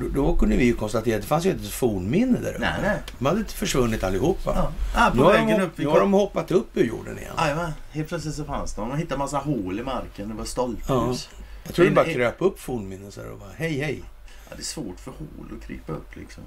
[0.00, 2.58] då, då kunde vi ju konstatera att det fanns ju inte ett fornminne där uppe.
[2.60, 2.98] Nej, nej.
[3.18, 4.52] De hade försvunnit allihopa.
[4.54, 4.72] Ja.
[4.94, 5.78] Ah, Nu på har, vägen de, upp.
[5.78, 7.32] Nu har de hoppat upp ur jorden igen.
[7.38, 8.88] Jajamän, helt plötsligt så fanns de.
[8.88, 10.28] De hittade massa hål i marken.
[10.28, 11.28] Det var stolphus.
[11.64, 14.02] Jag tror det bara kröp upp fornminnen så här och bara hej hej.
[14.50, 16.42] Ja, det är svårt för hål att krypa upp liksom.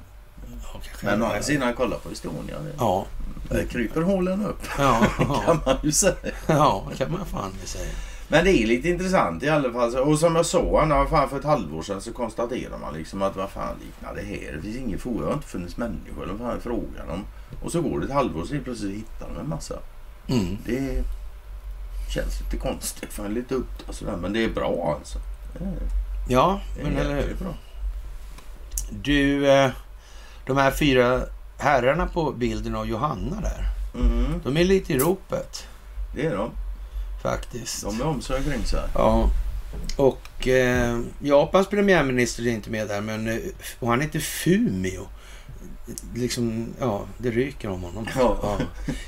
[0.74, 0.82] Ja.
[1.04, 2.56] Men å andra sidan, kolla på Estonia.
[2.78, 3.06] Ja,
[3.50, 6.16] Där kryper hålen upp, ja, ja, kan man ju säga.
[6.48, 7.90] ja, kan man fan säga.
[8.32, 9.96] Men det är lite intressant i alla fall.
[9.96, 13.36] Och som jag sa, när fan för ett halvår sedan så konstaterar man liksom att
[13.36, 14.54] vad fan liknar det här?
[14.56, 15.20] Det finns ingen forum.
[15.20, 16.26] Det har inte funnits människor.
[16.26, 17.26] Vad fan är frågan om?
[17.64, 19.76] Och så går det ett halvår så plötsligt hittar de en massa.
[20.28, 20.58] Mm.
[20.66, 21.04] Det
[22.14, 23.14] känns lite konstigt.
[23.14, 24.18] Fan lite upp och sådär.
[24.18, 25.20] Men det är bra alltså.
[25.54, 25.72] Det är,
[26.30, 27.36] Ja, det men eller hur?
[27.36, 27.54] bra.
[28.92, 29.72] Du, eh,
[30.46, 31.22] de här fyra
[31.58, 33.66] herrarna på bilden av Johanna där.
[34.02, 35.68] Mm, De är lite i ropet
[36.16, 36.52] det är de.
[37.22, 37.84] Faktiskt.
[37.84, 38.84] De är om sig kring sig.
[38.94, 39.30] Ja.
[39.96, 43.38] Och eh, Japans premiärminister är inte med där, men eh,
[43.80, 45.08] och han heter Fumio.
[46.16, 48.08] Liksom, ja, det ryker om honom.
[48.16, 48.58] Ja.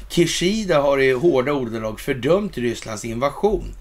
[0.09, 3.75] Kishida har i hårda ordalag fördömt Rysslands invasion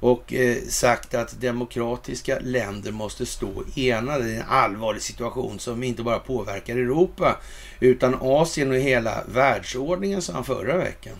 [0.00, 6.02] och eh, sagt att demokratiska länder måste stå enade i en allvarlig situation som inte
[6.02, 7.36] bara påverkar Europa
[7.80, 11.14] utan Asien och hela världsordningen, sa han förra veckan.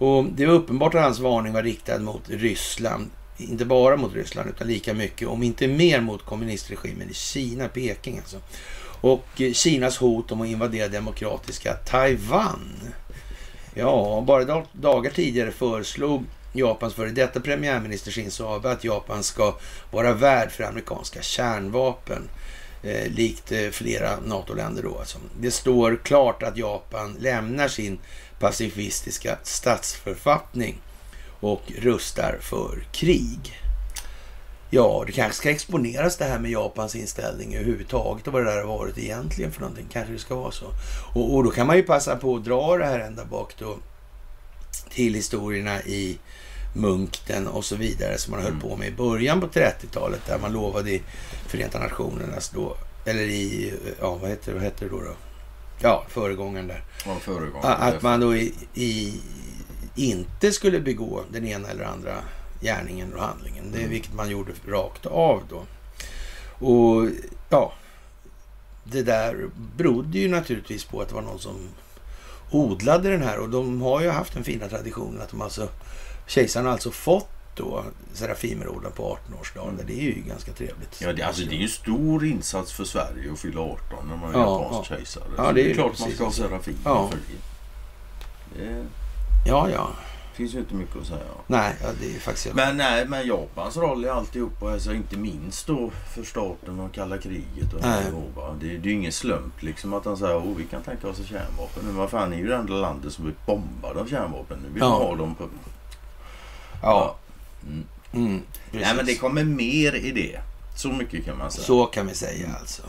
[0.00, 4.50] Och det var uppenbart att hans varning var riktad mot Ryssland, inte bara mot Ryssland
[4.50, 8.36] utan lika mycket, om inte mer mot kommunistregimen i Kina, Peking alltså.
[9.00, 12.70] Och eh, Kinas hot om att invadera demokratiska Taiwan.
[13.74, 19.54] Ja, bara dagar tidigare föreslog Japans före detta premiärminister Shinzo Abe att Japan ska
[19.90, 22.28] vara värd för amerikanska kärnvapen.
[22.82, 24.98] Eh, likt eh, flera NATO-länder då.
[24.98, 25.18] Alltså.
[25.40, 27.98] Det står klart att Japan lämnar sin
[28.40, 30.80] pacifistiska statsförfattning
[31.40, 33.60] och rustar för krig.
[34.70, 38.60] Ja, det kanske ska exponeras det här med Japans inställning överhuvudtaget och vad det där
[38.64, 39.86] har varit egentligen för någonting.
[39.92, 40.66] Kanske det ska vara så.
[41.14, 43.78] Och, och då kan man ju passa på att dra det här ända bak då
[44.90, 46.18] till historierna i
[46.76, 48.60] Munkten och så vidare som man höll Mm.
[48.60, 51.02] på med i början på 30-talet där man lovade i
[51.46, 52.76] Förenta Nationernas då,
[53.06, 55.00] eller i, ja vad heter, vad heter det då?
[55.00, 55.14] då?
[55.82, 56.82] Ja, föregångaren där.
[57.06, 57.82] Ja, föregångaren.
[57.82, 59.20] Att man då i, i,
[59.94, 62.14] inte skulle begå den ena eller andra
[62.60, 63.64] gärningen och handlingen.
[63.72, 63.90] Det är Mm.
[63.90, 65.62] vilket man gjorde rakt av då.
[66.66, 67.08] Och
[67.48, 67.72] ja,
[68.84, 71.56] det där berodde ju naturligtvis på att det var någon som
[72.50, 75.68] odlade den här och de har ju haft den fina traditionen att de alltså
[76.26, 77.28] kejsaren har alltså fått
[77.60, 79.68] då Serafimerorden på 18-årsdagen.
[79.74, 79.86] Mm.
[79.86, 81.00] Det är ju ganska trevligt.
[81.00, 84.16] Ja, det, alltså, det är ju en stor insats för Sverige att fylla 18 när
[84.16, 84.96] man är Ja, japansk ja.
[84.96, 85.24] kejsare.
[85.36, 86.32] Ja, det är det är ju klart man ska ha.
[86.32, 86.76] Serafin.
[86.84, 87.08] Ja.
[87.08, 87.18] för
[88.58, 88.64] Det.
[88.64, 88.84] det
[89.46, 89.90] Ja, ja.
[90.34, 91.20] finns ju inte mycket att säga.
[91.46, 92.54] Nej, ja, det är faktiskt...
[92.54, 97.18] Men nej, men Japans roll i alltihop, alltså inte minst då för starten av kalla
[97.18, 97.74] kriget.
[97.74, 97.90] Och Nej.
[97.98, 98.54] alltihopa.
[98.60, 101.16] det, det är ju ingen slump liksom att han säger att vi kan tänka oss
[101.16, 101.82] kärnvapen.
[101.84, 104.58] Men vad fan, är ju det enda landet som blir bombade av kärnvapen.
[104.62, 104.86] Nu vill Ja.
[104.88, 105.44] ha dem på...
[106.82, 107.16] ja.
[107.66, 107.84] Mm.
[108.12, 110.40] Mm, Nej men det kommer mer i det.
[110.76, 111.64] Så mycket kan man säga.
[111.64, 112.82] Så kan vi säga alltså.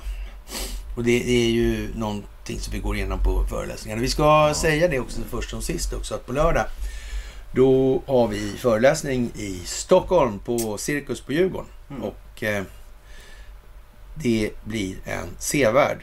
[0.95, 4.01] Och det är ju någonting som vi går igenom på föreläsningarna.
[4.01, 4.53] Vi ska ja.
[4.53, 6.65] säga det också först som sist också, att på lördag
[7.55, 11.69] då har vi föreläsning i Stockholm på Cirkus på Djurgården.
[11.89, 12.03] Mm.
[12.03, 12.63] Och eh,
[14.15, 15.97] det blir en sevärd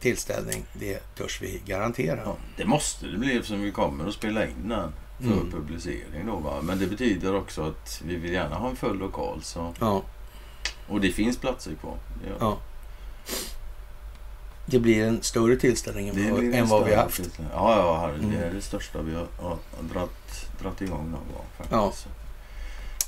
[0.00, 0.64] tillställning.
[0.72, 2.20] Det törs vi garantera.
[2.24, 5.50] Ja, det måste det bli eftersom vi kommer att spela in den för mm.
[5.50, 6.26] publicering.
[6.26, 6.60] Då, va?
[6.62, 9.42] Men det betyder också att vi vill gärna ha en full lokal.
[9.42, 9.74] Så.
[9.80, 10.02] Ja.
[10.88, 11.96] Och det finns platser kvar.
[12.24, 12.58] Det, ja.
[14.66, 17.20] det blir en större tillställning än, vad, än vad vi har haft.
[17.52, 18.54] Ja, ja det är mm.
[18.54, 19.58] det största vi har, har
[19.92, 21.46] dratt, dratt igång någon gång.
[21.56, 22.06] Faktiskt.
[22.06, 22.12] Ja.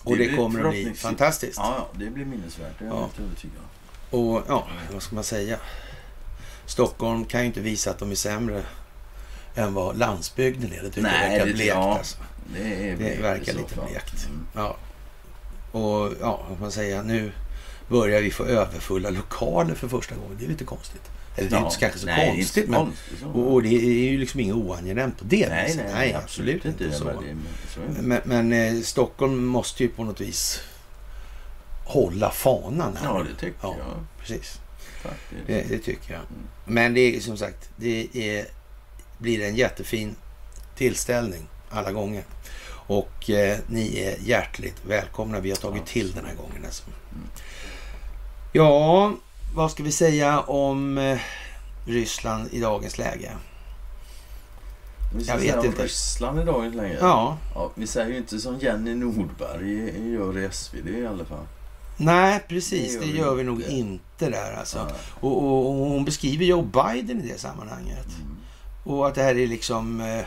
[0.05, 1.59] Och det, det kommer att bli fantastiskt.
[1.59, 2.79] Ja, ja, det blir minnesvärt.
[2.79, 3.01] Det är jag ja.
[3.01, 3.63] helt övertygad
[4.11, 5.59] Och ja, vad ska man säga?
[6.67, 8.63] Stockholm kan ju inte visa att de är sämre
[9.55, 10.83] än vad landsbygden är.
[10.83, 11.69] Det tycker Nej, jag verkar blekt.
[11.69, 12.19] Ja, alltså.
[12.55, 14.27] det, det verkar lite blekt.
[14.27, 14.47] Mm.
[14.55, 14.77] Ja.
[15.73, 17.33] Och ja, vad man säga, nu
[17.89, 20.37] börjar vi få överfulla lokaler för första gången.
[20.39, 21.11] Det är lite konstigt.
[21.37, 24.11] Eller det är ja, inte kanske så nej, konstigt, men konstigt, och, och, det är
[24.11, 26.85] ju liksom inget oangenämt på det nej, nej, nej, absolut inte.
[26.85, 27.05] inte så.
[27.89, 30.61] Men, men, men eh, Stockholm måste ju på något vis
[31.85, 33.07] hålla fanan här.
[33.09, 34.07] Ja, det tycker ja, jag.
[34.21, 34.61] Precis.
[35.47, 36.21] Det, det, tycker jag.
[36.21, 36.43] Mm.
[36.65, 38.47] Men det är som sagt, det är,
[39.21, 40.17] blir en jättefin
[40.75, 42.25] tillställning alla gånger.
[42.87, 45.41] Och eh, ni är hjärtligt välkomna.
[45.41, 46.65] Vi har tagit till den här gången.
[46.65, 46.83] Alltså.
[48.53, 49.13] Ja,
[49.55, 51.19] vad ska vi säga om eh,
[51.87, 53.33] Ryssland i dagens läge?
[55.15, 55.85] Vi jag vet inte.
[55.85, 56.99] Ryssland i dagens läge?
[57.01, 57.39] Ja.
[57.55, 57.71] ja.
[57.75, 61.47] Vi säger ju inte som Jenny Nordberg gör i SvD i alla fall.
[61.97, 62.99] Nej, precis.
[62.99, 64.89] Det gör, det gör vi, nog inte där alltså.
[65.21, 68.07] Och, och, och, hon beskriver Joe Biden i det sammanhanget.
[68.21, 68.30] Mm.
[68.85, 70.25] Och att det här är liksom eh,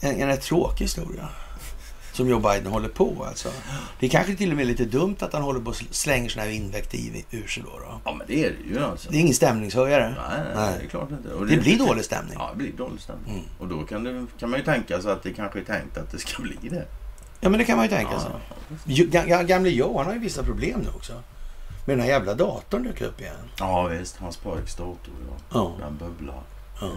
[0.00, 1.28] en, en rätt tråkig historia
[2.14, 3.24] som Joe Biden håller på.
[3.28, 3.48] Alltså.
[4.00, 6.50] Det är kanske till och med lite dumt att han håller på och slänger sådana
[6.50, 7.62] här invektiv ur sig.
[7.62, 8.00] Då, då.
[8.04, 8.84] Ja, men det är det ju.
[8.84, 9.10] Alltså.
[9.10, 10.08] Det är ingen stämningshöjare.
[10.08, 10.74] Nej, nej, nej.
[10.78, 11.28] det är klart inte.
[11.28, 12.34] Det, det blir dålig stämning.
[12.38, 13.32] Ja, det blir dålig stämning.
[13.32, 13.44] Mm.
[13.58, 16.10] Och då kan, det, kan man ju tänka sig att det kanske är tänkt att
[16.10, 16.86] det ska bli det.
[17.40, 18.30] Ja, men det kan man ju tänka sig.
[19.28, 21.12] Ja, gamle Joe, han har ju vissa problem nu också.
[21.86, 23.50] Med den här jävla datorn dök upp igen.
[23.58, 24.16] Ja, visst.
[24.16, 25.36] Hans pojks dator, ja.
[25.52, 25.76] ja.
[25.80, 26.42] Den bubblar.
[26.80, 26.90] Ja.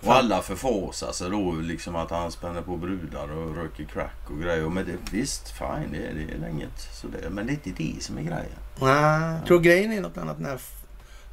[0.00, 4.42] Och alla förfåsar sig då liksom att han spänner på brudar och röker crack och
[4.42, 4.68] grejer.
[4.68, 7.28] Men det, visst, fine, det, det är inget sådär.
[7.30, 8.58] Men det är inte det som är grejen.
[8.80, 10.58] Nej, jag tror grejen är något annat än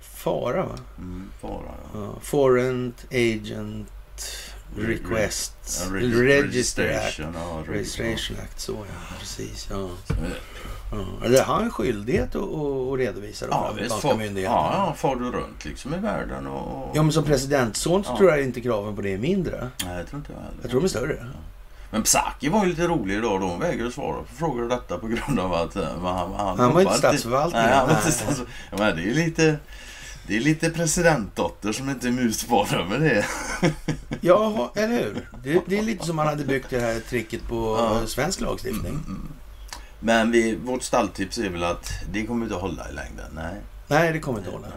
[0.01, 0.77] FARA va?
[0.97, 1.99] Mm, FARA ja.
[1.99, 2.15] ja.
[2.21, 3.91] Foreign Agent
[4.75, 5.53] Request.
[5.91, 7.36] Re re registration, Act.
[7.36, 8.60] Ja, registration Act.
[8.60, 9.67] Så ja, precis.
[9.71, 9.89] Ja.
[10.91, 11.28] Ja.
[11.30, 14.71] Det har en skyldighet att, att redovisa de ja, amerikanska myndigheterna.
[14.73, 16.91] Ja, far du runt liksom i världen och...
[16.95, 18.17] Ja, men som presidentson så ja.
[18.17, 19.69] tror jag inte kraven på det är mindre.
[19.86, 20.58] Nej, jag tror inte jag heller.
[20.62, 21.17] Jag tror de är större.
[21.19, 21.39] Ja.
[21.91, 23.47] Men Psaki var ju lite rolig idag då.
[23.47, 25.76] Hon vägrade svara på frågor och detta på grund av att...
[25.76, 27.62] Uh, han, han, han var inte statsförvaltning.
[27.62, 28.58] Nej, han var inte statsförvaltning.
[28.71, 29.58] Ja, men det är lite...
[30.28, 33.26] Det är lite presidentdotter som inte är musbara med det.
[34.21, 35.28] ja, eller hur?
[35.43, 38.08] Det, det, är lite som man hade byggt det här tricket på ja.
[38.08, 38.91] svensk lagstiftning.
[38.91, 39.28] Mm, mm.
[39.99, 43.25] Men vi, vårt stalltips är väl att det kommer inte att hålla i längden.
[43.36, 43.55] Nej,
[43.88, 44.67] Nej det kommer inte att hålla.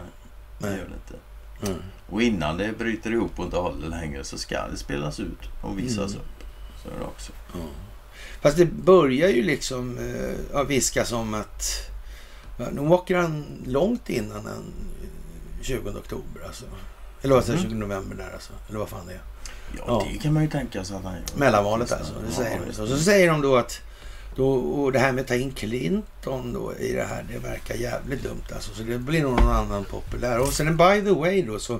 [0.57, 1.25] Nej, det gör det inte.
[1.71, 1.83] Mm.
[2.09, 5.79] Och innan det bryter ihop och inte håller längre så ska det spelas ut och
[5.79, 6.21] visas mm.
[6.21, 6.43] upp.
[6.83, 7.31] Så är det också.
[7.55, 7.67] Mm.
[8.41, 9.97] Fast det börjar ju liksom
[10.53, 11.91] äh, viskas om att
[12.71, 14.63] nu åker han långt innan den
[15.61, 16.65] 20 oktober alltså.
[17.21, 17.71] Eller vad säger mm.
[17.71, 18.53] 20 november där alltså.
[18.69, 19.21] Eller vad fan det är.
[19.77, 20.07] Ja, ja.
[20.11, 21.23] det kan man ju tänka sig att han gör.
[21.35, 22.13] Mellanvalet alltså.
[22.27, 22.87] Det säger ja, så.
[22.87, 23.81] så säger de då att
[24.35, 27.75] då, och det här med att ta in Clinton då i det här, det verkar
[27.75, 28.73] jävligt dumt alltså.
[28.73, 30.39] Så det blir nog någon annan populär.
[30.39, 31.79] Och sen by the way då så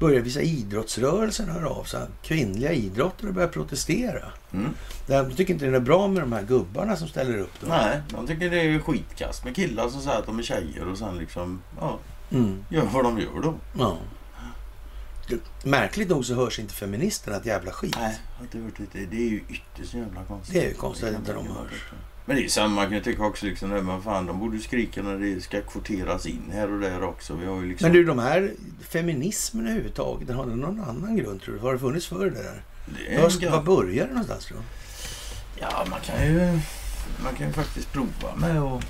[0.00, 2.00] börjar vissa idrottsrörelser höra av sig.
[2.22, 4.24] Kvinnliga idrottare börjar protestera.
[4.52, 4.74] Mm.
[5.06, 7.52] De tycker inte det är bra med de här gubbarna som ställer upp.
[7.60, 7.66] Då.
[7.66, 10.98] Nej, de tycker det är skitkast med killar som säger att de är tjejer och
[10.98, 11.98] sen liksom, ja,
[12.30, 12.64] mm.
[12.70, 13.54] gör vad de gör då.
[13.78, 13.96] Ja.
[15.64, 17.96] Märkligt nog så hörs inte feministerna ett jävla skit.
[17.98, 18.18] Nej,
[18.92, 20.54] det, det är ju ytterst jävla konstigt.
[20.54, 21.92] Det är ju konstigt att inte de hörs.
[22.24, 25.18] Men det är samma, kan ju tycka också liksom, men fan de borde skrika när
[25.18, 27.34] det ska kvoteras in här och där också.
[27.34, 27.86] Vi har ju liksom...
[27.86, 28.52] Men du, de här
[28.88, 31.60] feminismen överhuvudtaget, den har den någon annan grund tror du?
[31.60, 32.62] Har det funnits förr det där?
[33.10, 34.64] Det var, var börjar det någonstans tror du?
[35.60, 36.58] Ja, man kan ju...
[37.24, 38.84] Man kan ju faktiskt prova med att...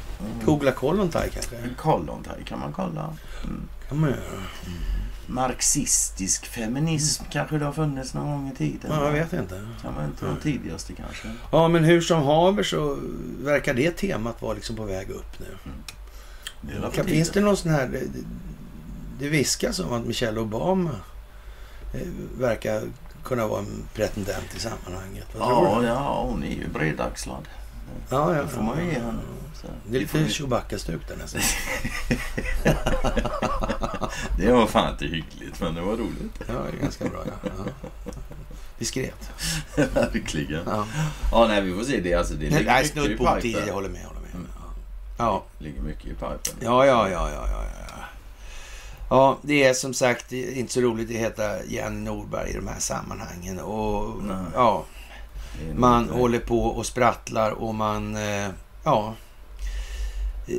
[0.45, 1.57] Googla Kollontaj kanske?
[1.77, 3.17] Kollontaj kan man kolla.
[3.45, 3.69] Mm.
[3.89, 4.21] kan man göra.
[4.67, 5.00] Mm
[5.31, 8.91] marxistisk feminism kanske det har funnits någon gång i tiden.
[8.91, 9.67] Ja, jag vet inte.
[9.83, 11.29] Kan vara inte de tidigaste kanske.
[11.53, 12.99] Ja, men hur som haver så
[13.39, 15.47] verkar det temat vara liksom på väg upp nu.
[15.65, 16.83] Mm.
[16.83, 17.89] Det kan, finns det någon sån här...
[17.89, 18.01] Det,
[19.19, 20.91] det viskas om att Michelle Obama
[21.95, 22.83] eh, verkar
[23.25, 25.27] kunna vara en pretendent i sammanhanget.
[25.39, 27.49] Ja, ja, hon är ju bredaxlad.
[28.09, 29.23] Ja, ja, det får man ju ge henne.
[29.87, 31.43] Det är lite Chewbacca-stuk där nästan.
[34.39, 36.41] det var fan inte hyggligt, men det var roligt.
[36.47, 37.21] Ja, det är ganska bra.
[37.27, 37.51] Ja.
[37.57, 37.73] Ja.
[38.79, 39.31] Diskret.
[39.95, 40.63] Verkligen.
[40.67, 40.87] Ja.
[41.33, 42.01] Ja, nej, vi får se.
[42.01, 43.67] Det, alltså, det ligger Nej, mycket i pipen.
[43.67, 44.05] Jag håller med.
[44.05, 44.35] Håller med.
[44.35, 44.47] Mm.
[45.19, 45.45] Ja.
[45.59, 46.55] ligger mycket i pipen.
[46.61, 48.05] Ja, ja, ja, ja, ja, ja.
[49.11, 52.79] Ja, det är som sagt inte så roligt att heta Jenny Norberg i de här
[52.79, 53.61] sammanhangen.
[53.61, 54.37] Och Nej.
[54.55, 54.85] ja,
[55.69, 58.49] Det man inte- håller på och sprattlar och man, eh,
[58.85, 59.15] ja.
[60.47, 60.55] eh,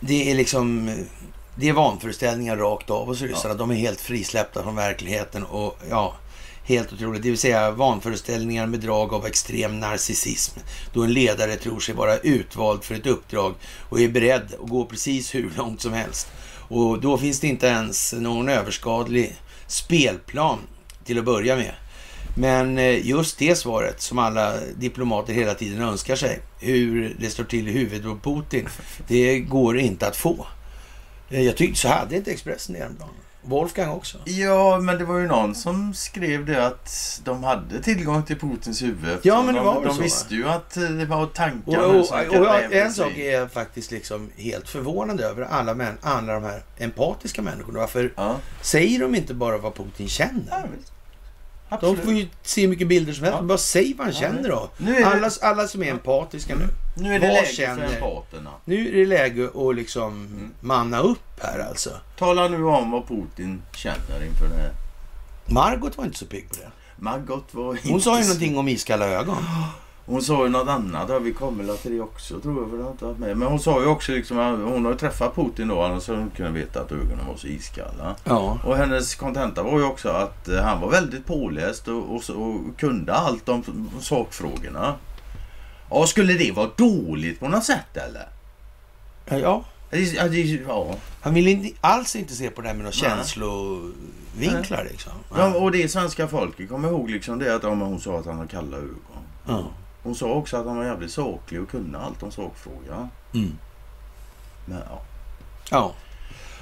[0.00, 0.94] Det är liksom, eh,
[1.60, 3.54] det är vanföreställningar rakt av hos ryssarna.
[3.54, 6.14] De är helt frisläppta från verkligheten och ja,
[6.64, 7.22] helt otroligt.
[7.22, 10.60] Det vill säga vanföreställningar med drag av extrem narcissism.
[10.92, 13.54] Då en ledare tror sig vara utvald för ett uppdrag
[13.88, 16.28] och är beredd att gå precis hur långt som helst.
[16.68, 20.58] Och då finns det inte ens någon överskadlig spelplan
[21.04, 21.74] till att börja med.
[22.36, 27.44] Men eh, just det svaret som alla diplomater hela tiden önskar sig, hur det står
[27.44, 28.68] till i huvudet på Putin,
[29.08, 30.46] det går inte att få.
[31.30, 33.10] Eh, Jag tyckte så hade inte Expressen det häromdagen.
[33.42, 34.18] Wolfgang också.
[34.24, 38.82] Ja, men det var ju någon som skrev det att de hade tillgång till Putins
[38.82, 39.18] huvud.
[39.22, 41.34] Ja, men det de, var väl De så, visste ju att eh, det var Och,
[41.34, 45.42] tankar och, och, som jag, grävdes en sak är jag faktiskt liksom helt förvånad över.
[45.42, 47.78] Alla, män, alla de här empatiska människorna.
[47.78, 50.08] Varför Ja, säger de inte bara vad Putin
[50.50, 50.62] ja
[51.70, 51.80] visst.
[51.80, 52.04] De Absolut.
[52.04, 53.38] får ju se hur mycket bilder som helst.
[53.40, 53.46] Ja.
[53.46, 54.70] Bara säg vad han Ja, känner då.
[54.78, 56.68] Det, Alla, alla som är empatiska nu.
[57.02, 58.50] nu är det vad läge känner- för empaterna.
[58.64, 60.50] Nu är det läge att liksom Mm.
[60.60, 61.90] manna upp här alltså.
[62.18, 64.72] Tala nu om vad Putin känner inför det här.
[65.46, 66.70] Margot var inte så pigg på det.
[66.96, 69.36] Margot var inte Hon sa ju så- någonting om iskalla ögon.
[70.10, 71.22] Hon sa ju något annat.
[71.22, 72.70] Vi kommer väl till det också tror jag.
[72.70, 73.36] För det har inte varit med.
[73.36, 75.82] Men hon sa ju också liksom hon har ju träffat Putin då.
[75.82, 78.16] Annars hade hon kunnat veta att ögonen var så iskalla.
[78.24, 78.58] Ja.
[78.64, 82.78] Och hennes kontenta var ju också att eh, han var väldigt påläst och, och, och
[82.78, 84.94] kunde allt om sakfrågorna.
[85.90, 88.28] Ja, skulle det vara dåligt på något sätt eller?
[89.26, 89.64] ja.
[89.90, 90.26] Ja,
[90.68, 95.12] Ja, Han vill inte, alls inte se på det här med några känslovinklar liksom.
[95.36, 98.38] ja och det svenska folket kommer ihåg liksom det att ja, hon sa att han
[98.38, 98.96] har kalla ögon.
[99.46, 99.64] Ja.
[100.02, 103.08] Hon sa också att han var jävligt saklig och kunde allt om sakfrågan.
[103.34, 103.58] Mm.
[104.64, 105.02] Men ja.
[105.70, 105.92] Ja.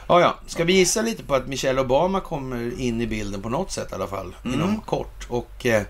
[0.09, 0.35] Ja, ja.
[0.46, 3.92] Ska vi gissa lite på att Michelle Obama kommer in i bilden på något sätt
[3.92, 4.61] i alla fall Mm.
[4.61, 5.27] inom kort.
[5.29, 5.83] Och eh,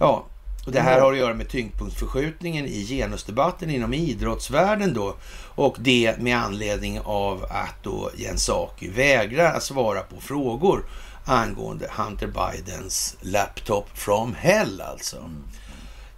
[0.00, 0.24] ja,
[0.66, 5.14] och det här har att göra med tyngdpunktsförskjutningen i genusdebatten inom idrottsvärlden då.
[5.54, 10.84] Och det med anledning av att då Jens Saki vägrar att svara på frågor
[11.24, 15.16] angående Hunter Bidens laptop from hell alltså.
[15.16, 15.44] Mm.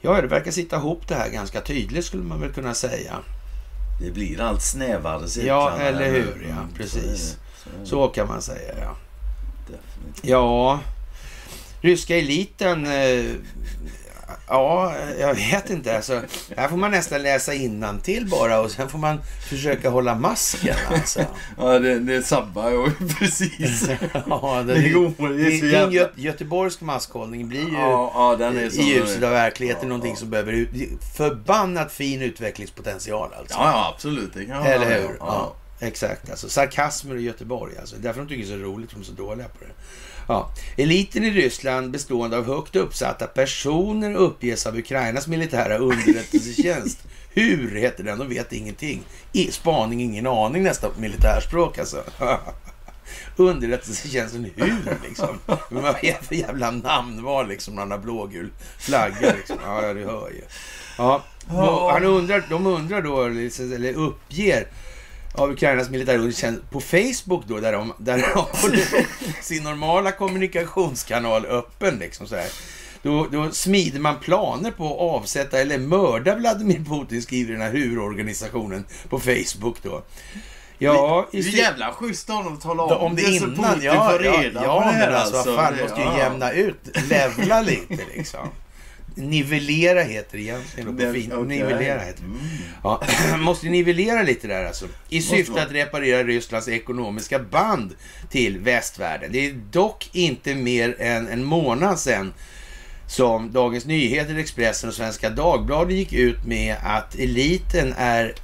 [0.00, 3.18] Ja, det verkar sitta ihop det här ganska tydligt skulle man väl kunna säga.
[4.00, 5.54] Det blir allt snävare cirklar.
[5.54, 7.02] Ja, eller hur, ja, så precis.
[7.02, 7.16] det.
[7.16, 7.86] Så det.
[7.86, 8.96] Så kan man säga, ja.
[9.66, 10.24] Definitivt.
[10.24, 10.80] Ja,
[11.80, 12.86] ryska eliten.
[12.86, 13.24] Eh,
[14.48, 15.96] ja, jag vet inte.
[15.96, 16.22] Alltså,
[16.56, 17.52] här får man nästan läsa
[18.02, 20.76] till bara och sen får man försöka hålla masken.
[20.92, 21.20] Alltså.
[21.58, 23.88] Ja, det, det sabbar ju precis.
[24.28, 25.92] Ja, Det går, det är så jävla...
[25.92, 30.12] gö göteborgsk maskhållning blir ju Ja, ja, den är i ljuset av verkligheten Ja, någonting
[30.12, 30.16] ja.
[30.16, 30.68] som behöver ut,
[31.16, 33.30] förbannat fin utvecklingspotential.
[33.38, 33.58] Alltså.
[33.58, 34.34] Ja, ja, absolut.
[34.34, 35.16] Det kan Eller hur?
[35.20, 35.54] Ja.
[35.80, 36.30] exakt.
[36.30, 37.78] Alltså, sarkasmer i Göteborg.
[37.80, 37.96] Alltså.
[37.98, 39.70] Därför de tycker det är så roligt, de är så dåliga på det.
[40.30, 40.50] Ja.
[40.76, 46.98] Eliten i Ryssland bestående av högt uppsatta personer uppges av Ukrainas militära underrättelsetjänst.
[47.32, 48.18] Hur heter den?
[48.18, 49.02] De vet ingenting.
[49.32, 52.04] I, spaning, ingen aning nästan på militärspråk alltså.
[53.36, 55.38] Underrättelsetjänsten hur liksom?
[55.70, 57.78] Men vad är det för jävla namnval liksom?
[57.78, 59.56] Han har blågul flagga liksom.
[59.64, 60.42] Ja, du hör ju.
[60.98, 61.22] Ja,
[61.92, 64.66] han undrar, de undrar då, eller uppger
[65.34, 69.06] av Ukrainas militärundertjänst på Facebook då, där de, där de håller
[69.42, 72.46] sin normala kommunikationskanal öppen liksom så här.
[73.02, 77.70] Då, då smider man planer på att avsätta eller mörda Vladimir Putin, skriver den här
[77.70, 80.02] hurorganisationen på Facebook då.
[80.78, 84.18] Ja, Det är jävla schysst av honom att tala om om det så innan, ja,
[84.22, 88.48] ja, ja, det men alltså, vad fan, Det- måste ju jämna ut, levla lite liksom.
[89.20, 91.32] Nivellera heter det egentligen på fint.
[91.32, 91.58] okej.
[91.58, 92.22] Nivellera heter.
[92.22, 92.38] Mm.
[92.82, 93.02] Ja,
[93.38, 94.86] måste nivellera lite där alltså.
[95.08, 97.94] I syfte att reparera Rysslands ekonomiska band
[98.30, 99.32] till västvärlden.
[99.32, 102.32] Det är dock inte mer än en månad sedan
[103.06, 108.34] som Dagens Nyheter, Expressen och Svenska Dagbladet gick ut med att eliten är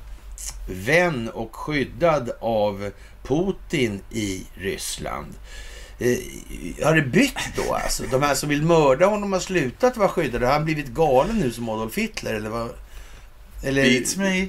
[0.69, 2.91] vän och skyddad av
[3.23, 5.35] Putin i Ryssland.
[5.99, 8.03] Eh, har det bytt då alltså?
[8.11, 10.47] De här som vill mörda honom har slutat vara skyddade.
[10.47, 12.35] Har han blivit galen nu som Adolf Hitler?
[12.35, 12.71] Eller vad?
[13.63, 14.49] Eller, Beats me.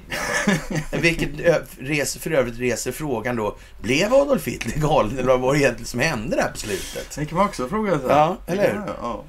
[1.02, 1.30] vilket
[1.80, 5.88] reser, för övrigt reser frågan då, blev Adolf Hitler galen eller vad var det egentligen
[5.88, 7.16] som hände där på slutet?
[7.16, 8.10] Det kan man också fråga sig.
[8.10, 8.82] Ja, eller hur?
[8.88, 9.24] Ja, ja.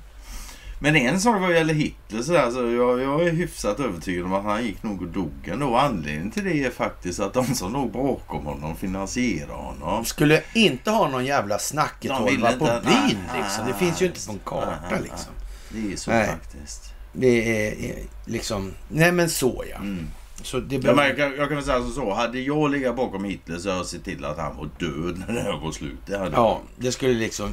[0.81, 4.33] Men en sak vad gäller Hitler så där, så jag, jag är hyfsat övertygad om
[4.33, 5.77] att han gick nog och dog ändå.
[5.77, 10.05] Anledningen till det är faktiskt att de som låg bakom honom finansierade honom.
[10.05, 13.67] Skulle inte ha någon jävla snacket De ville på inte- byn nej, liksom.
[13.67, 15.33] Det finns ju inte på en karta nej, liksom.
[15.71, 16.27] Det är så Nej.
[16.27, 16.93] faktiskt.
[17.13, 18.73] Det är, liksom...
[18.89, 19.77] Nej men så ja.
[19.77, 20.07] Mm.
[20.43, 20.97] Så det Ja, behöver...
[21.03, 22.15] men jag, kan, jag kan väl säga som så.
[22.15, 25.35] Hade jag legat bakom Hitler så hade jag sett till att han var död när
[25.35, 25.99] det här var slut.
[26.07, 27.51] Det hade Ja, det skulle liksom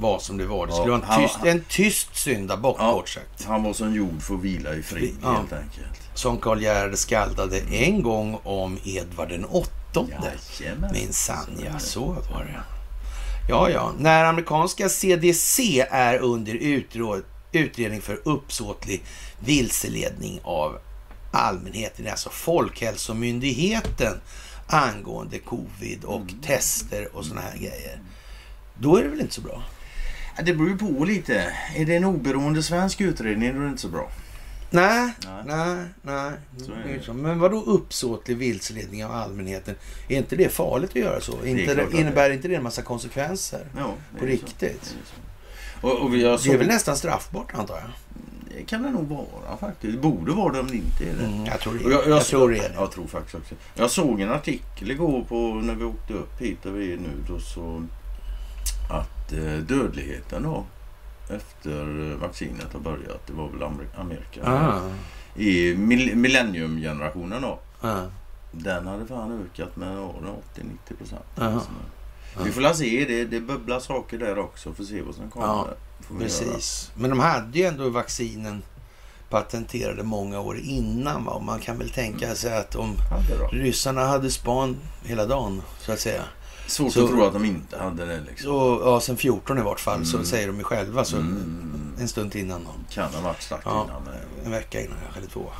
[0.00, 0.66] vara som det var.
[0.66, 2.92] Det Ja, skulle vara han- en tyst, en tyst syndabock Ja.
[2.92, 3.44] kort sagt.
[3.44, 5.32] Han var som jord för att vila i frid Ja.
[5.32, 6.00] helt enkelt.
[6.14, 10.32] Som Karl Gerhard skaldade en gång om Edvard den åttonde.
[10.92, 12.60] Minsann ja, så var det.
[13.48, 13.92] Ja, ja.
[13.98, 16.54] När amerikanska CDC är under
[17.52, 19.02] utredning för uppsåtlig
[19.38, 20.78] vilseledning av
[21.32, 24.20] allmänheten, alltså Folkhälsomyndigheten
[24.66, 26.40] angående covid och Mm.
[26.42, 28.00] tester och sådana här grejer.
[28.80, 29.62] Då är det väl inte så bra?
[30.44, 31.52] Det beror ju på lite.
[31.76, 34.10] Är det en oberoende svensk utredning då är det inte så bra.
[34.70, 35.42] Nej, Nej.
[35.46, 36.32] nej, nej.
[36.58, 36.92] Så det.
[36.98, 37.12] Det så.
[37.12, 39.74] Men vad då uppsåtlig vilseledning av allmänheten?
[40.08, 41.44] Är inte det farligt att göra så?
[41.46, 43.60] Inte, klart att det- innebär inte det en massa konsekvenser?
[43.76, 44.26] Ja, det På så.
[44.26, 44.58] riktigt?
[44.60, 45.86] Det är så.
[45.88, 46.22] Och, och Det
[46.52, 47.90] är väl nästan straffbart antar jag?
[48.58, 49.92] Det kan det nog vara faktiskt.
[49.94, 51.24] Det borde vara det om det inte är det.
[51.24, 51.82] Mm, jag tror det.
[51.82, 52.54] Jag, jag, jag, tror det.
[52.58, 52.72] det.
[52.74, 53.54] Jag tror faktiskt också.
[53.74, 57.08] Jag såg en artikel igår på när vi åkte upp hit där vi är nu.
[57.28, 57.82] Då så
[58.88, 60.64] att eh, dödligheten då
[61.30, 63.26] efter vaccinet har börjat.
[63.26, 64.40] Det var väl Amer- Amerika.
[64.44, 64.80] Ah,
[65.34, 67.58] I mill- millenniumgenerationen då.
[67.80, 68.00] ah,
[68.52, 70.12] Den hade fan ökat med ja,
[70.54, 71.24] 80-90 procent.
[71.34, 71.60] Jaha.
[72.44, 73.04] Vi får la se.
[73.08, 74.74] Det, det bubblar saker där också.
[74.74, 75.46] Får se vad som kommer.
[75.46, 75.66] Ja,
[76.10, 76.18] göra.
[76.20, 76.90] precis.
[76.96, 78.62] Men de hade ju ändå vaccinen
[79.30, 81.24] patenterade många år innan.
[81.24, 81.38] Va?
[81.38, 82.96] Man kan väl tänka sig att om
[83.52, 86.22] ryssarna hade span hela dagen, så att säga.
[86.68, 88.44] Svårt Så- att tro att de inte hade det liksom.
[88.50, 90.26] Så, ja, sen 14 i vart fall, så Mm.
[90.26, 91.04] säger de ju själva.
[91.04, 91.92] Så Mm.
[92.00, 92.64] En stund innan.
[92.64, 92.70] Då.
[92.94, 94.02] Kan ha varit strax Ja, innan.
[94.04, 95.50] men- en vecka innan kanske, eller två.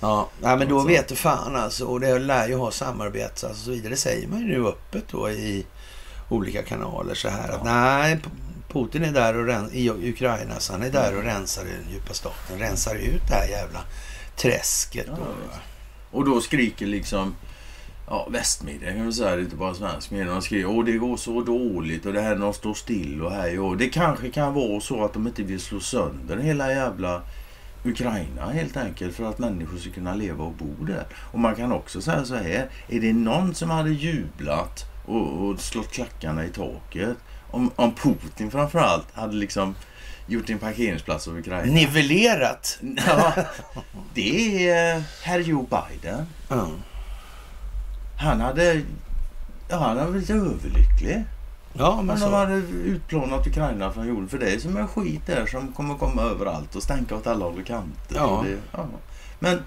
[0.00, 0.88] Ja, nej, men då Alltså.
[0.88, 1.84] vet du fan alltså.
[1.84, 3.90] Och det lär ju ha samarbete alltså, och så vidare.
[3.90, 5.66] Det säger man ju nu öppet då i
[6.28, 7.48] olika kanaler så här.
[7.48, 8.18] Att nej,
[8.72, 11.92] Putin är där och ren- i Ukraina, så han är där och rensar i den
[11.92, 12.58] djupa staten.
[12.58, 13.80] Rensar ut det här jävla
[14.36, 15.06] träsket.
[15.06, 16.18] Ja, och.
[16.18, 17.34] Och då skriker liksom
[18.06, 20.32] ja, västmedia kan man säga, det är inte bara svensk media.
[20.32, 23.60] De skriver åh det går så dåligt och det här de står still och här
[23.60, 27.22] och Det kanske kan vara så att de inte vill slå sönder hela jävla
[27.84, 31.06] Ukraina helt enkelt för att människor ska kunna leva och bo där.
[31.32, 35.60] Och man kan också säga så här, är det någon som hade jublat och, och
[35.60, 37.16] slått klackarna i taket
[37.50, 39.74] om, om Putin framförallt hade liksom
[40.26, 41.72] gjort en parkeringsplats av Ukraina?
[41.72, 42.78] Nivellerat.
[43.06, 43.32] Ja,
[44.14, 46.26] det är eh, herr Joe Biden.
[46.48, 46.68] Ja.
[48.16, 48.82] Han hade...
[49.68, 51.24] Ja, han var lite överlycklig.
[51.72, 52.54] Ja, men Men de hade
[52.84, 54.28] utplånat Ukraina från jorden.
[54.28, 57.44] För det är som en skit där som kommer komma överallt och stänka åt alla
[57.44, 58.16] håll och kanter.
[58.16, 58.44] Ja.
[58.46, 58.86] Det, ja.
[59.38, 59.62] Men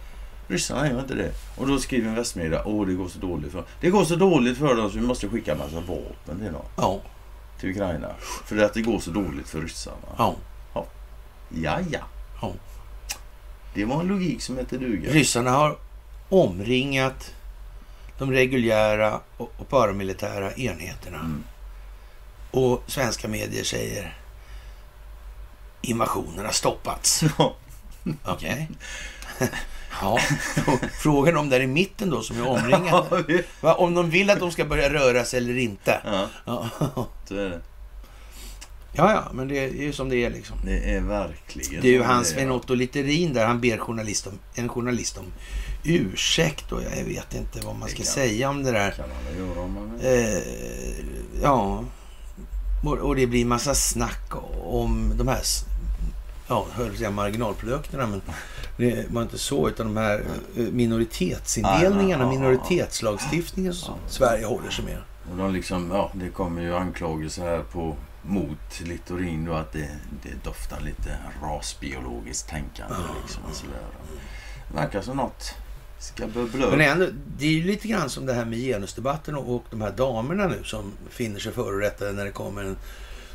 [0.47, 1.31] ryssarna gör inte det.
[1.57, 4.57] Och då skriver en västmedia åh det går så dåligt för Det går så dåligt
[4.57, 6.65] för dem så vi måste skicka en massa vapen till dem.
[6.75, 6.99] Ja,
[7.59, 8.07] Till Ukraina.
[8.45, 9.97] För att det går så dåligt för ryssarna.
[10.17, 10.35] ja,
[10.73, 11.99] Ja, ja.
[12.41, 12.51] ja.
[13.73, 15.11] Det var en logik som hette duga.
[15.11, 15.77] Ryssarna har
[16.29, 17.33] omringat
[18.19, 21.19] de reguljära och paramilitära enheterna.
[21.19, 21.43] Mm.
[22.51, 24.17] Och svenska medier säger
[25.81, 27.23] invasionen har stoppats.
[27.37, 27.55] Ja.
[28.25, 28.69] Okej.
[30.01, 30.19] Ja,
[30.99, 33.43] frågan om där i mitten då som är omringade.
[33.61, 36.01] Va, om de vill att de ska börja röra sig eller inte.
[36.45, 36.69] ja,
[37.27, 37.61] det.
[38.93, 40.57] ja, ja men det är ju som det är liksom.
[40.65, 42.25] Det är verkligen Det är ju han.
[42.25, 45.25] Sven-Otto Litterin där han ber journalist om, en journalist om
[45.83, 48.91] ursäkt och jag vet inte vad man ska säga om det där.
[48.91, 50.05] kan väl göra om vill.
[50.05, 50.43] Eh,
[51.41, 51.83] ja,
[52.83, 54.31] och, det blir massa snack
[54.63, 55.41] om de här,
[56.47, 58.21] ja, höll säga marginalprodukterna, men
[58.77, 60.23] det var inte så, utan de här
[60.57, 64.97] eh, minoritetsindelningarna, minoritetslagstiftningen som Sverige håller sig med.
[65.31, 69.89] Och de liksom, ja, det kommer ju anklagelser här på mot Littorin då att det,
[70.23, 73.43] det doftar lite rasbiologiskt tänkande liksom.
[73.49, 73.81] Och sådär.
[74.67, 75.55] Det verkar som något.
[76.69, 79.81] Men ändå, det är ju lite grann som det här med genusdebatten och, och de
[79.81, 82.77] här damerna nu som finner sig förorättade när det kommer en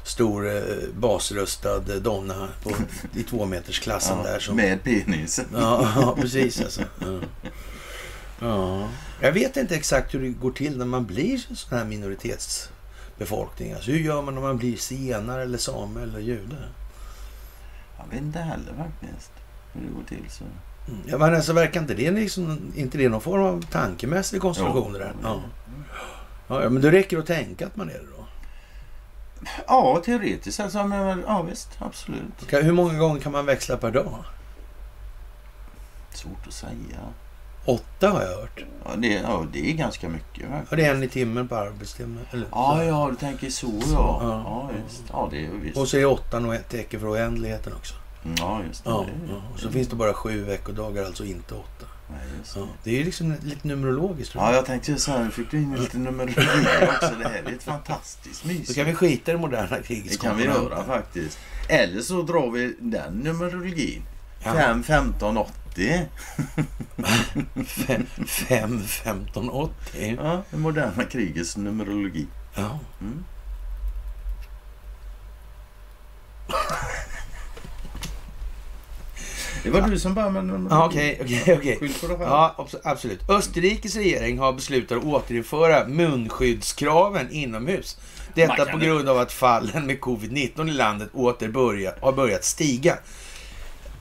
[0.04, 0.62] stor eh,
[0.98, 2.70] basröstad donna på,
[3.14, 4.38] i tvåmetersklassen där.
[4.38, 5.40] Som, Med penis.
[5.52, 6.82] Ja, ja precis alltså.
[7.00, 7.20] Ja.
[8.40, 8.88] ja.
[9.20, 13.72] Jag vet inte exakt hur det går till när man blir en sån här minoritetsbefolkning.
[13.72, 16.56] Alltså, hur gör man om man blir zigenare eller same eller jude?
[17.98, 19.32] Jag vet inte heller faktiskt
[19.72, 20.30] hur det går till.
[20.30, 20.44] Så.
[20.88, 21.00] Mm.
[21.06, 24.92] Ja, men alltså, verkar inte det, liksom, inte det någon form av tankemässig konstruktion?
[24.92, 25.12] där?
[25.22, 25.28] Jo.
[26.48, 26.62] Ja.
[26.62, 28.24] Ja, men det räcker att tänka att man är det då.
[29.66, 30.84] Ja, teoretiskt alltså.
[30.84, 31.68] Men, ja, visst.
[31.78, 32.20] Absolut.
[32.42, 34.24] Okej, Hur många gånger kan man växla per dag?
[36.14, 36.98] Svårt att säga.
[37.64, 38.64] Åtta har jag hört.
[38.84, 40.44] Ja, det, ja, det är ganska mycket.
[40.70, 42.20] Ja, det är en i timmen på arbetstimme.
[42.30, 44.18] Eller, Ja, ja, du tänker så ja.
[44.22, 44.42] Ja.
[44.44, 45.02] Ja, visst.
[45.12, 45.76] Ja, det är visst.
[45.76, 47.94] Och så är åttan och ett tecken för oändligheten också.
[48.38, 48.90] Ja, just det.
[48.90, 49.42] Ja, det, ja.
[49.54, 51.86] Och så finns det bara sju veckodagar, alltså inte åtta.
[52.10, 52.62] Nej, just Ja.
[52.62, 52.68] det.
[52.82, 54.32] Det är ju liksom lite numerologiskt.
[54.32, 54.58] tror Ja, jag.
[54.58, 57.12] jag tänkte så här, nu fick du in lite numerologi också.
[57.18, 58.66] Det här är ett fantastiskt mys.
[58.68, 61.38] Så kan vi skita i det moderna krigets Det kan vi göra faktiskt.
[61.68, 64.02] Eller så drar vi den numerologin.
[64.44, 64.52] Ja.
[64.52, 66.08] 5, 15, 80.
[67.66, 70.16] Fem, fem, 15, 80.
[70.22, 72.26] Ja, det moderna krigets numerologi.
[72.54, 72.78] Ja.
[73.00, 73.24] Mm.
[79.64, 81.90] Det var du som började med Okej, okej, okej.
[82.20, 83.30] Ja, abs- absolut.
[83.30, 87.98] Österrikes regering har beslutat att återinföra munskyddskraven inomhus.
[88.34, 92.98] Detta på grund av att fallen med covid-19 i landet åter börja, har börjat stiga.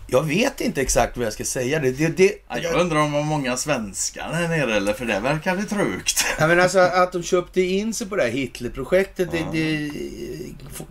[0.07, 1.79] Jag vet inte exakt vad jag ska säga.
[1.79, 5.05] Det, det, det, Ja, jag undrar om det var många svenskar här nere eller för
[5.05, 6.25] det verkar det trögt.
[6.39, 9.45] Ja, men alltså att de köpte in sig på det här Hitlerprojektet, det,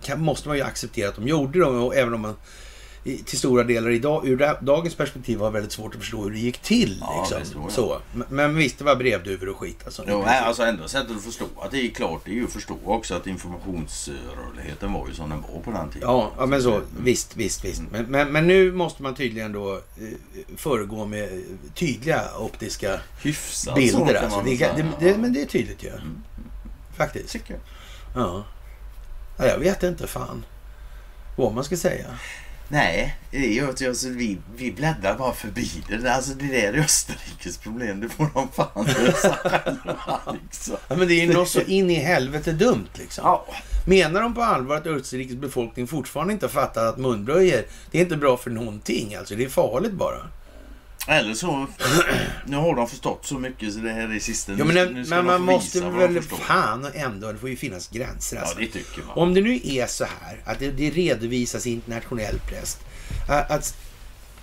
[0.07, 1.65] det måste man ju acceptera att de gjorde.
[1.65, 2.35] Och även om man
[3.05, 6.39] till stora delar idag, ur da- dagens perspektiv har väldigt svårt att förstå hur det
[6.39, 6.99] gick till.
[7.01, 7.61] Ja, liksom.
[7.63, 7.73] det jag.
[7.73, 7.99] Så.
[8.29, 10.05] Men- visst, det var brevduvor och skit alltså.
[10.09, 12.53] Jo, nej, alltså ändå sättet att förstå att det är klart, det är ju att
[12.53, 16.09] förstå också att informationsrörligheten var ju som den var på den tiden.
[16.09, 16.81] Ja, ja men så.
[17.03, 17.83] Visst, visst, visst.
[17.91, 19.81] Men, men, men nu måste man tydligen då eh,
[20.57, 21.43] föregå med
[21.75, 24.15] tydliga optiska Hyfsat bilder.
[24.15, 24.43] Alltså.
[24.45, 25.89] Det, det, det, men det är tydligt ju.
[25.89, 26.23] Mm.
[26.97, 27.29] Faktiskt.
[27.29, 27.63] Tycker jag.
[28.23, 28.45] Ja.
[29.39, 29.47] ja.
[29.47, 30.45] Jag vet inte fan
[31.37, 32.07] vad man ska säga.
[32.69, 36.15] Nej, det är ju att alltså, vi, vi bläddrar bara förbi det.
[36.15, 38.01] Alltså det där är Österrikes problem.
[38.01, 40.77] Det får de fan lösa själva liksom.
[40.89, 43.25] Ja, men det är ju något så in i helvete dumt liksom.
[43.25, 43.47] Ja,
[43.87, 48.03] Menar de på allvar att Österrikes befolkning fortfarande inte har fattat att munblöjor, det är
[48.03, 49.35] inte bra för någonting alltså.
[49.35, 50.29] Det är farligt bara.
[51.07, 51.67] Eller så.
[52.47, 54.53] Nu har de förstått så mycket så det här är sista.
[54.53, 57.89] Ja, Nu- men, nu ska men man måste väl fan ändå, det får ju finnas
[57.89, 58.59] gränser Ja, alltså.
[58.59, 59.19] det tycker man.
[59.19, 62.79] Om det nu är så här att det, det redovisas i internationell press
[63.29, 63.77] att, att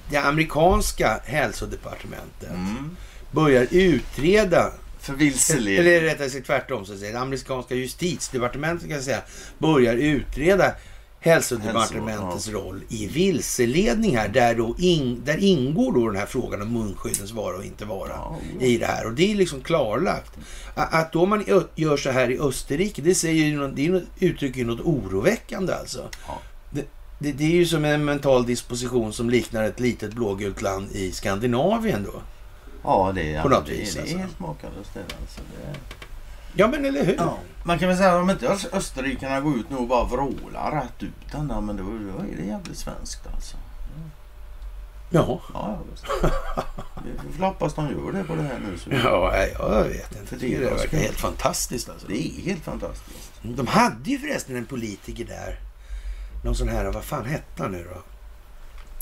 [0.10, 2.97] det amerikanska hälsodepartementet Mm.
[3.32, 6.01] börjar utreda För Eller vilseledning.
[6.01, 7.12] rättare sagt tvärtom, så att säga.
[7.12, 9.22] det amerikanska justitiedepartementet kan jag säga,
[9.57, 10.72] börjar utreda
[11.20, 14.28] hälsodepartementets roll i vilseledning här.
[14.28, 18.09] Där, då in, där ingår då den här frågan om munskyddens vara och inte vara
[18.09, 18.65] Ja, ja.
[18.65, 19.05] i det här.
[19.05, 20.32] Och det är liksom klarlagt.
[20.76, 24.65] Att då man gör så här i Österrike, det, säger det är något, uttrycker ju
[24.65, 26.09] något oroväckande alltså.
[26.72, 26.86] Det,
[27.20, 31.11] det, det är ju som en mental disposition som liknar ett litet blågult land i
[31.11, 32.22] Skandinavien då.
[32.84, 34.17] Ja, det är, På något det, vis, det är alltså.
[34.17, 34.99] helt makalöst det.
[34.99, 35.41] Alltså.
[35.57, 35.99] det är...
[36.54, 37.16] Ja men eller hur?
[37.18, 37.38] Ja.
[37.64, 40.72] Man kan väl säga att om inte öst- österrikarna går ut nu och bara vrålar
[40.72, 43.58] rätt ut den där, men då, då är det jävligt svenskt alltså.
[45.12, 45.41] Ja.
[45.54, 46.06] Ja, visst.
[47.28, 48.78] Vi får hoppas de gör det på det här nu.
[48.78, 50.36] Så Ja, jag vet inte.
[50.36, 52.08] Det det verkar helt fantastiskt alltså.
[52.08, 53.32] Det är helt fantastiskt.
[53.41, 55.60] De hade ju förresten en politiker där.
[56.43, 58.02] Någon sån här, vad fan hette han nu då?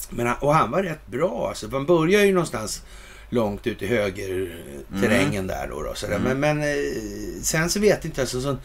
[0.10, 1.68] Men, och han var rätt bra alltså.
[1.68, 2.84] Man börjar ju någonstans
[3.30, 5.82] långt ut i högerterrängen där då.
[5.84, 6.16] då sådär.
[6.16, 6.40] Mm.
[6.40, 8.22] Men, men eh, sen så vet jag inte.
[8.22, 8.56] Alltså, så, eh,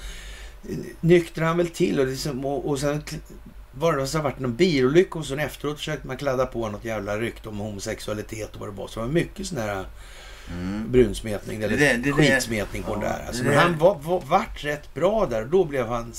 [1.00, 3.02] nyktrade han väl till och, liksom, och, och sen
[3.72, 7.18] var det så varit någon bilolycka och sen efteråt försökte man kladda på något jävla
[7.18, 8.88] rykte om homosexualitet och vad det var.
[8.88, 9.84] Så det var mycket sån här
[10.50, 10.92] Mm.
[10.92, 13.24] brunsmetning eller Det där- det där- skitsmetning på ja, den där.
[13.26, 16.12] Alltså, det men där- han var, var, vart rätt bra där och då blev han...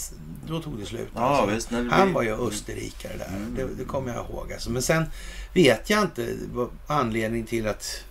[0.48, 1.08] Då tog det slut.
[1.16, 1.56] Ja, alltså.
[1.56, 1.70] visst.
[1.70, 3.28] Det Han var ju österrikare där.
[3.28, 3.56] Mm.
[3.56, 4.54] Det, det kommer jag ihåg.
[4.54, 4.72] Alltså.
[4.72, 5.06] Men sen
[5.54, 6.38] vet jag inte
[6.88, 8.04] anledningen till att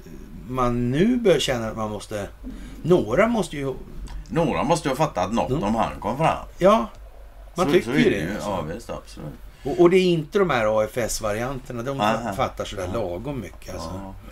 [0.49, 2.28] man nu börjar känna att man måste...
[2.82, 3.74] Några måste ju...
[4.28, 5.62] Några måste ju ha fattat något Mm.
[5.64, 6.47] om han kom fram.
[6.59, 6.86] Ja,
[7.55, 8.36] man Så- tycker så ju är det.
[8.40, 8.90] Ja, visst.
[8.90, 9.28] Absolut.
[9.64, 11.82] Och, och det är inte de här AFS-varianterna.
[11.82, 12.32] De Aha.
[12.32, 12.99] fattar sådär Ja.
[13.01, 13.74] lagom mycket.
[13.74, 13.90] Alltså.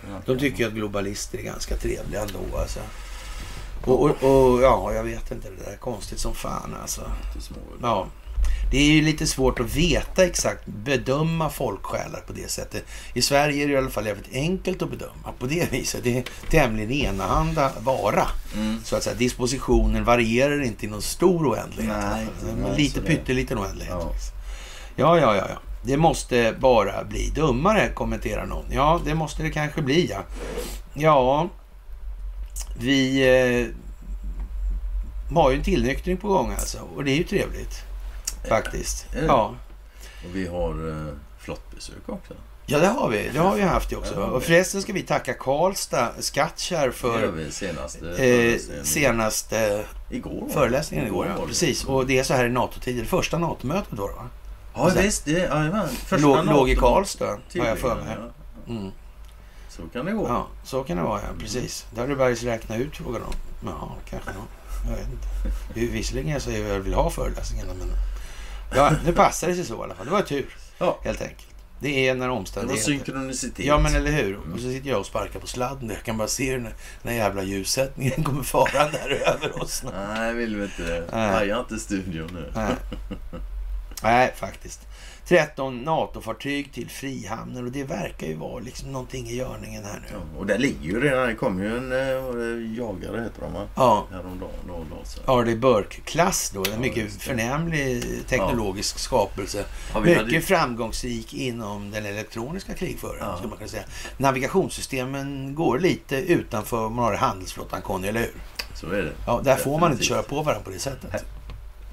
[0.09, 0.21] Ja.
[0.25, 2.57] De tycker att globalister är ganska trevliga ändå.
[2.57, 2.79] Alltså.
[3.85, 5.49] Och, och, och ja, jag vet inte.
[5.49, 7.01] Det där är konstigt som fan alltså.
[7.81, 8.07] Ja.
[8.71, 12.85] Det är ju lite svårt att veta exakt, bedöma folksjälar på det sättet.
[13.13, 16.03] I Sverige är det i alla fall jävligt enkelt att bedöma på det viset.
[16.03, 18.27] Det är tämligen enahanda vara.
[18.55, 18.77] Mm.
[18.83, 21.95] Så att säga, dispositionen varierar inte i någon stor oändlighet.
[22.11, 23.95] Nej, Men nej, lite pytteliten oändlighet.
[23.99, 24.11] Ja.
[24.95, 25.55] Ja, ja, ja, ja.
[25.83, 28.65] Det måste bara bli dummare, kommenterar någon.
[28.71, 30.23] Ja, det måste det kanske bli, ja.
[30.93, 31.49] Ja,
[32.79, 33.67] vi eh,
[35.35, 36.77] har ju en tillnyktring på gång alltså.
[36.95, 37.83] Och det är ju trevligt.
[38.49, 39.05] Faktiskt.
[39.13, 39.27] Är det?
[39.27, 39.55] Ja.
[40.25, 42.33] Och vi har eh, flottbesök också.
[42.65, 43.29] Ja, det har vi.
[43.33, 44.13] Det har vi haft det också.
[44.19, 51.07] Ja, Och förresten ska vi tacka Karlstad Skattkärr för vi senaste eh, senaste Igår föreläsningen
[51.07, 51.25] igår.
[51.25, 51.85] var Ja, precis.
[51.85, 53.05] Och det är så här i NATO-tider.
[53.05, 54.07] Första NATO-mötet då.
[54.07, 54.29] va?
[54.73, 55.87] Ja visst, det, jajamän.
[55.87, 57.25] Första Låg, låg i NATO Karlstad,
[57.59, 58.17] har jag för mig.
[58.67, 58.73] ja.
[58.73, 58.91] Mm.
[59.69, 60.27] Så kan det gå.
[60.27, 61.27] Ja, så kan det vara, ja.
[61.39, 61.85] Precis.
[61.95, 63.33] Det har du Bergs räknat ut, frågar de.
[63.69, 64.43] Ja, kanske nog.
[64.89, 65.79] Jag vet inte.
[65.79, 67.87] Är Visserligen säger att jag vill ha föreläsningarna, men...
[68.75, 70.05] Ja, nu passar det sig så i alla fall.
[70.05, 70.45] Det var tur,
[70.77, 70.99] Ja.
[71.03, 71.47] helt enkelt.
[71.79, 72.83] Det är när Det var omständigheter...
[72.85, 73.65] synkronicitet.
[73.65, 74.37] Ja, men eller hur.
[74.53, 75.89] Och så sitter jag och sparkar på sladden.
[75.89, 76.67] Jag kan bara se den
[77.01, 79.83] när jävla ljussättningen kommer farande där över oss.
[79.93, 81.03] Nej, vill vi inte.
[81.11, 82.51] Paja inte studion nu.
[82.55, 82.75] Nej.
[84.03, 84.79] Nej, faktiskt.
[85.31, 90.07] 13 NATO-fartyg till Frihamnen och det verkar ju vara liksom någonting i görningen här nu.
[90.11, 93.41] Ja, och där ligger ju redan, det kom ju en eh, är det, jagare heter
[93.41, 93.67] de va?
[93.75, 94.51] Ja, Häromdagen.
[94.67, 95.31] Då, så.
[95.31, 96.59] Arleigh Burke-klass då.
[96.65, 97.19] En Ja, mycket det.
[97.19, 99.65] förnämlig teknologisk skapelse.
[99.93, 103.35] Ja, vi Mycket hade- framgångsrik inom den elektroniska krigföringen, Ja.
[103.35, 103.83] skulle man kunna säga.
[104.17, 108.31] Navigationssystemen går lite utanför om man har handelsflottan, Conny, eller hur?
[108.75, 109.11] Så är det.
[109.27, 110.07] Ja, där får man inte Definitivt.
[110.07, 111.09] köra på varandra på det sättet.
[111.13, 111.21] Nej.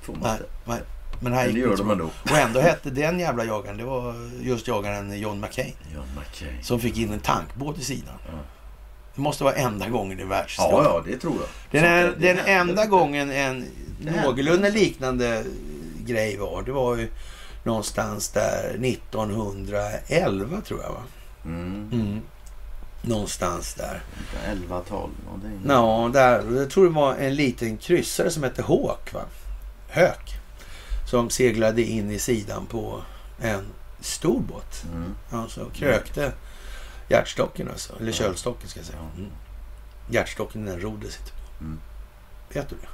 [0.03, 0.45] Får man inte.
[0.65, 0.79] nej.
[1.21, 2.11] Men här Men det gick gör liksom- de ändå.
[2.23, 5.75] Och ändå hette den jävla jagaren, det var just jagaren John McCain.
[5.95, 6.63] John McCain.
[6.63, 8.15] Som fick in en tankbåt i sidan.
[8.27, 8.39] Ja.
[9.15, 10.85] Det måste vara enda gången i världshistorien.
[10.85, 11.49] Ja, ja, det tror jag.
[11.83, 13.65] Den, är, den enda gången en
[14.25, 15.45] någorlunda liknande
[16.07, 17.09] grej var, det var ju
[17.65, 21.03] någonstans där 1911 tror jag va?
[21.45, 21.91] Mm.
[21.93, 22.21] Mm.
[23.03, 24.03] Någonstans där.
[24.49, 25.61] 11-12 någonting.
[25.69, 26.57] Ja, där.
[26.59, 29.21] Jag tror det var en liten kryssare som hette Håk va?
[29.89, 30.38] Hök.
[31.09, 33.03] Som seglade in i sidan på
[33.41, 33.65] en
[34.01, 34.85] stor båt.
[34.93, 35.15] Mm.
[35.31, 36.33] Alltså krökte
[37.09, 37.97] hjärtstocken alltså.
[38.01, 38.99] Eller kölstocken ska jag säga.
[39.17, 39.31] Mm.
[40.11, 41.65] Hjärtstocken den rodde sitter på.
[41.65, 41.81] Mm.
[42.53, 42.89] Vet du det?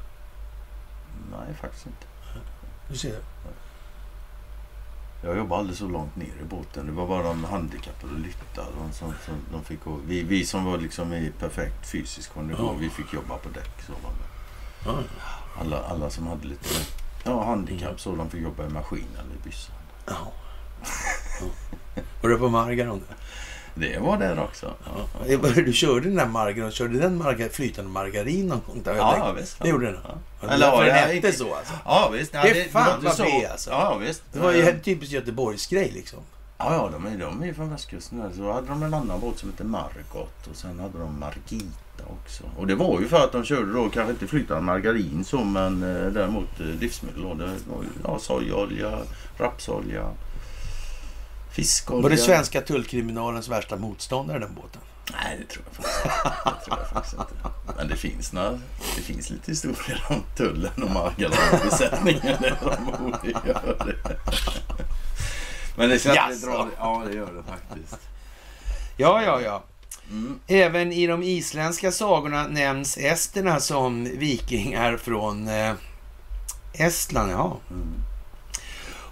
[1.30, 2.06] Nej, faktiskt inte.
[2.88, 3.18] Du ser.
[5.22, 6.86] Jag jobbade aldrig så långt ner i båten.
[6.86, 8.66] Det var bara de handikappade och lyttare.
[8.78, 12.72] De, som, som, de fick, vi, vi som var liksom i perfekt fysisk kondition, Ja.
[12.80, 13.82] vi fick jobba på däck.
[13.86, 15.04] Så var det.
[15.60, 16.68] Alla, alla som hade lite
[17.24, 19.72] ja, handikapp så de fick jobba i maskin eller i byssa.
[20.06, 20.32] Ja.
[21.40, 21.46] ja.
[22.22, 23.02] Var du på Margaron?
[23.74, 24.74] Det var där också.
[25.26, 25.38] Ja.
[25.54, 28.82] Du körde den där Margaron, körde den marga, flytande margarin någon gång?
[28.82, 29.58] Där, Ja, visst.
[29.62, 30.00] Det gjorde den?
[30.40, 30.48] Ja.
[30.48, 31.74] Eller ja, den hette så alltså?
[31.84, 32.32] Ja, visst.
[32.32, 33.22] Det är fan var vad så.
[33.22, 33.70] B, alltså.
[33.70, 34.22] Ja, visst.
[34.32, 36.18] Det var ju en typisk Göteborgsgrej liksom.
[36.58, 38.32] Ja, ja de, är, de är ju från västkusten.
[38.36, 41.18] Så hade de en annan båt som hette Margot och sen hade de
[41.94, 42.44] Margita också.
[42.56, 45.82] Och det var ju för att de körde då kanske inte flytande margarin så men
[45.82, 47.22] eh, däremot eh, livsmedel.
[47.22, 47.34] då.
[47.34, 48.98] Det var ju ja, sojaolja,
[49.38, 50.10] rapsolja,
[51.52, 52.02] fiskolja.
[52.02, 54.80] Var det svenska tullkriminalens värsta motståndare den båten?
[55.12, 56.44] Nej, det tror jag faktiskt inte.
[56.44, 57.34] Det tror jag faktiskt inte.
[57.76, 58.50] Men det finns, några,
[58.96, 61.30] det finns lite historier om tullen och det.
[65.76, 66.68] Men det känns bra.
[66.78, 68.08] Ja, det gör det faktiskt.
[68.96, 69.62] Ja, ja, ja.
[70.10, 70.38] Mm.
[70.46, 75.72] Även i de isländska sagorna nämns esterna som vikingar från eh,
[76.72, 77.32] Estland.
[77.32, 77.58] Ja.
[77.70, 77.94] Mm.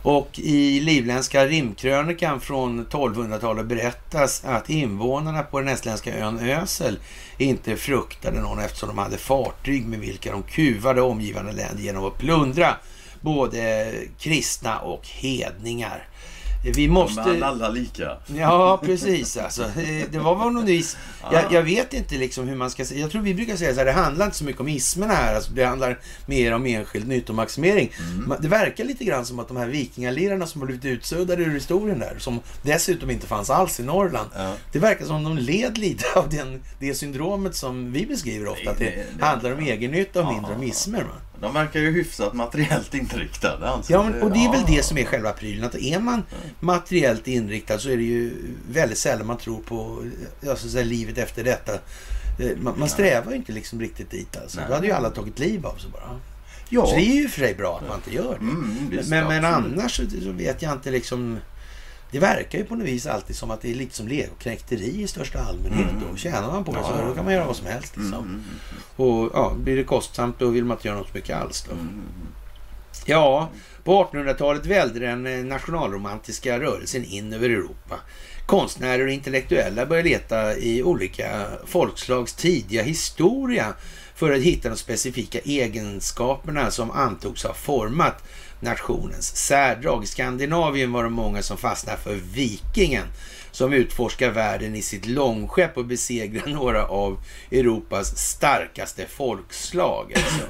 [0.03, 6.99] Och i livländska rimkrönikan från 1200-talet berättas att invånarna på den estländska ön Ösel
[7.39, 12.19] inte fruktade någon eftersom de hade fartyg med vilka de kuvade omgivande länder genom att
[12.19, 12.77] plundra
[13.21, 16.09] både kristna och hedningar.
[16.65, 17.23] Vi måste...
[17.27, 18.17] Men alla lika.
[18.37, 19.63] Ja, precis alltså.
[19.63, 20.97] Eh, Det var väl någon vis...
[21.33, 23.01] Jag, jag vet inte liksom hur man ska säga.
[23.01, 25.35] Jag tror vi brukar säga så här, det handlar inte så mycket om ismerna här.
[25.35, 27.93] Alltså, det handlar mer om enskild nyttomaximering.
[27.99, 28.33] Mm.
[28.41, 31.99] Det verkar lite grann som att de här vikingalirarna som har blivit utsuddade ur historien
[31.99, 34.31] där, som dessutom inte fanns alls i Norrland.
[34.37, 34.55] Ja.
[34.73, 38.71] Det verkar som de led lite av den, det syndromet som vi beskriver ofta.
[38.71, 41.03] Att det, Det- handlar om egennytta och mindre om ismer.
[41.03, 41.32] Va?
[41.43, 43.69] De verkar ju hyfsat materiellt inriktade.
[43.69, 43.93] Alltså.
[43.93, 44.77] Ja, men, och det är väl Ja.
[44.77, 45.65] det som är själva prylen.
[45.65, 46.23] Att är man
[46.61, 48.33] materiellt inriktad så är det ju
[48.71, 50.05] väldigt sällan man tror på
[50.51, 51.73] alltså, så här, livet efter detta.
[51.75, 54.57] Eh, Man, man strävar ju inte liksom riktigt dit alltså.
[54.61, 54.67] Nej.
[54.69, 56.21] Då hade ju alla tagit liv av sig bara.
[56.69, 56.87] Ja.
[56.87, 58.45] Så det är ju för sig bra att man inte gör det.
[58.45, 61.39] Mm, visst, men, men annars så, så vet jag inte liksom...
[62.13, 65.07] Det verkar ju på något vis alltid som att det är lite som legoknäkteri i
[65.07, 65.91] största allmänhet.
[65.91, 66.11] Mm.
[66.13, 67.97] Och tjänar man på det Ja, så då kan man göra vad som helst.
[67.97, 68.25] Mm, Liksom.
[68.25, 68.45] mm,
[68.97, 71.63] Och ja, blir det kostsamt då vill man inte göra något så mycket alls.
[71.69, 71.73] Då.
[71.73, 72.03] mm, mm.
[73.07, 73.49] Ja,
[73.85, 78.01] på 1800-talet välde den eh, nationalromantiska rörelsen in över Europa.
[78.47, 83.75] Konstnärer och intellektuella började leta i olika folkslags tidiga historia
[84.15, 88.25] för att hitta de specifika egenskaperna som antogs ha format
[88.63, 90.05] nationens särdrag.
[90.05, 93.07] I Skandinavien var det många som fastnade för vikingen
[93.51, 97.19] som utforskar världen i sitt långskepp och besegrar några av
[97.51, 100.13] Europas starkaste folkslag.
[100.17, 100.47] Alltså.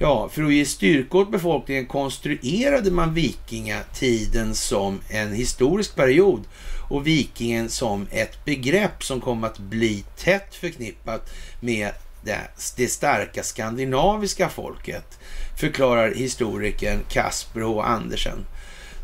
[0.00, 6.44] Ja, för att ge styrka åt befolkningen konstruerade man vikingatiden som en historisk period
[6.90, 11.30] och vikingen som ett begrepp som kom att bli tätt förknippat
[11.60, 11.90] med
[12.24, 12.40] det,
[12.76, 15.18] det starka skandinaviska folket,
[15.56, 17.82] förklarar historikern Kasper H.
[17.82, 18.46] Andersen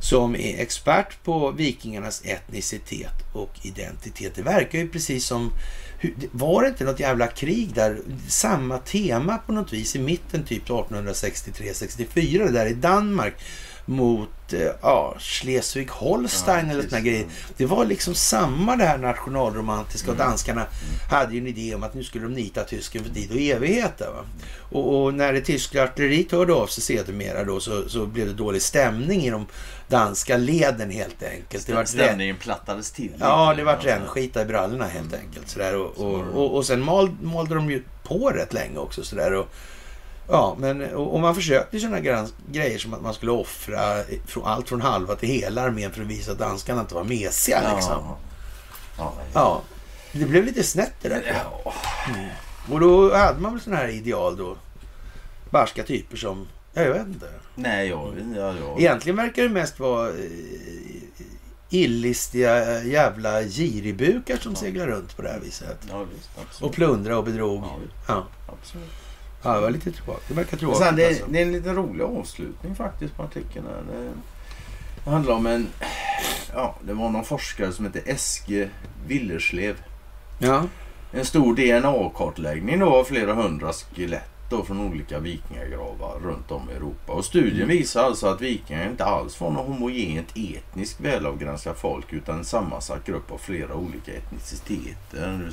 [0.01, 4.35] som är expert på vikingarnas etnicitet och identitet.
[4.35, 5.53] Det verkar ju precis som
[6.33, 7.99] var det inte något jävla krig där?
[8.29, 13.35] Samma tema på något vis i mitten, typ 1863-64, där i Danmark
[13.91, 17.27] mot eh, ja, Schleswig-Holstein ja, eller sådana grejer.
[17.57, 20.21] Det var liksom samma det här nationalromantiska mm.
[20.21, 20.71] och danskarna mm.
[21.11, 24.03] hade ju en idé om att nu skulle de nita tysken för tid och evighet.
[24.71, 28.33] Och, och, när det tyska artilleriet hörde av sig sedermera då så, så blev det
[28.33, 29.47] dålig stämning i de
[29.89, 31.67] danska leden helt enkelt.
[31.67, 33.13] Det var Stämningen plattades till.
[33.19, 35.49] Ja, det vart rännskita i brallorna helt enkelt.
[35.49, 35.77] Sådär.
[35.77, 39.05] Och, och, och, och sen mal, malde de ju på rätt länge också.
[39.05, 39.33] Sådär.
[39.33, 39.49] Och,
[40.31, 42.01] Ja, men och man försökte sådana
[42.51, 44.05] grejer som att man skulle offra
[44.45, 47.75] allt från halva till hela armén för att visa att danskarna inte var mesiga.
[47.75, 48.03] Liksom.
[48.99, 49.15] Ja.
[49.35, 49.63] ja.
[50.13, 51.43] Det blev lite snett det där.
[52.15, 52.29] Mm.
[52.71, 54.57] Och då hade man väl sådana här ideal då.
[55.51, 57.29] Barska typer som, jag vet inte.
[57.55, 58.81] Nej, jag, ja, jag...
[58.81, 60.15] Egentligen verkar det mest vara eh,
[61.71, 64.59] illistiga jävla giribukar som ja.
[64.61, 65.79] seglar runt på det här viset.
[65.91, 67.63] Ja, visst, och plundra och bedrog.
[67.63, 67.79] Ja,
[68.09, 68.27] ja.
[68.47, 69.10] Absolut.
[69.43, 70.29] Ja, det var lite tråkigt.
[70.29, 70.79] Det verkar tråkigt.
[70.79, 71.25] Sen, det, alltså.
[71.29, 73.65] det är en lite rolig avslutning faktiskt på artikeln.
[73.65, 74.13] Det,
[75.05, 75.67] det handlar om en...
[76.55, 78.69] Ja, det var någon forskare som hette Eske
[79.07, 79.83] Willerslev.
[80.39, 80.65] Ja.
[81.13, 86.75] En stor DNA-kartläggning då av flera hundra skelett då från olika vikingagravar runt om i
[86.75, 87.13] Europa.
[87.13, 87.69] Och studien mm.
[87.69, 93.07] visar alltså att vikingar inte alls var något homogent etniskt välavgränsat folk utan en sammansatt
[93.07, 95.53] grupp av flera olika etniciteter.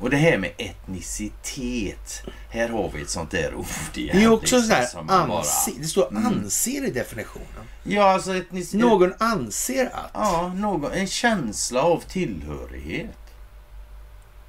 [0.00, 2.22] Och det här med etnicitet.
[2.50, 6.08] Här har vi ett sånt där ord Det är också så här, anse, det står
[6.08, 6.26] mm.
[6.26, 7.64] anser i definitionen.
[7.82, 8.80] Ja, alltså etnicitet.
[8.80, 10.10] Någon anser att.
[10.14, 13.16] Ja, någon, en känsla av tillhörighet.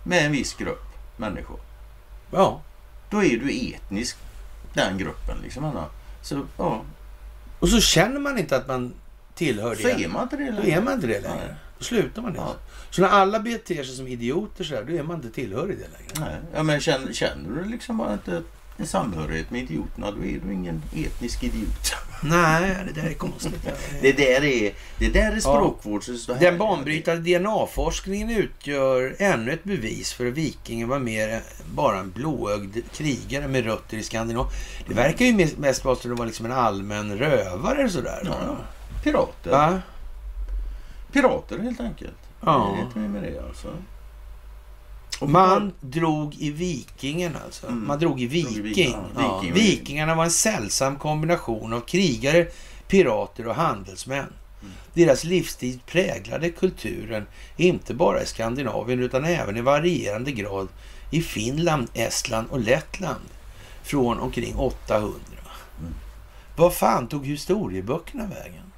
[0.04, 0.88] Med en viss grupp
[1.18, 1.60] människor.
[2.32, 2.62] Ja.
[3.12, 4.18] Då är du etnisk,
[4.74, 5.38] den gruppen.
[5.43, 5.86] Liksom, Anna.
[6.22, 6.82] Så, ja.
[7.59, 8.93] Och så känner man inte att man
[9.36, 9.82] tillhör det.
[9.82, 10.62] Så är man inte det längre.
[10.62, 11.55] Då är man inte det längre.
[11.78, 12.39] Då slutar man det.
[12.39, 12.55] Ja.
[12.89, 15.88] Så när alla beter sig som idioter så här, då är man inte tillhörig det
[15.97, 16.32] längre.
[16.32, 16.41] Nej.
[16.53, 18.43] Ja, men känner, känner du liksom bara inte
[18.78, 21.95] en samhörighet med idioterna, då är du ingen etnisk idiot.
[22.24, 23.67] Nej, det där är konstigt.
[24.01, 26.03] det, där är, det där är språkvård.
[26.28, 26.34] Ja.
[26.39, 31.41] Den banbrytande DNA-forskningen utgör ännu ett bevis för att vikingen var mer
[31.76, 34.53] bara en blåögd krigare med rötter i Skandinavien.
[34.88, 38.22] Det verkar ju mest vara som att det var liksom en allmän rövare sådär.
[38.26, 38.57] Ja.
[39.03, 39.51] Pirater.
[39.51, 39.80] Ja.
[41.11, 42.17] Pirater helt enkelt.
[42.41, 42.78] Ja.
[42.93, 43.67] Det är mer med det alltså.
[45.30, 47.67] Man drog i Vikingen alltså.
[47.67, 47.88] Mm.
[47.88, 48.63] Man drog i Viking.
[48.63, 48.97] Viking.
[49.15, 49.39] Ja.
[49.39, 49.53] Viking.
[49.53, 52.47] Vikingarna var en sällsam kombination av krigare,
[52.88, 54.19] pirater och handelsmän.
[54.19, 54.74] Mm.
[54.93, 60.67] Deras livsstil präglade kulturen inte bara i Skandinavien utan även i varierande grad
[61.11, 63.30] i Finland, Estland och Lettland
[63.84, 65.19] från omkring 800.
[65.80, 65.93] Mm.
[66.55, 68.72] Vad fan tog historieböckerna vägen?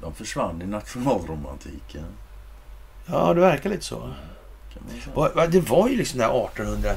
[0.00, 2.04] De försvann i nationalromantiken.
[3.06, 4.10] Ja, det verkar lite så.
[5.50, 6.90] Det var ju liksom där 1800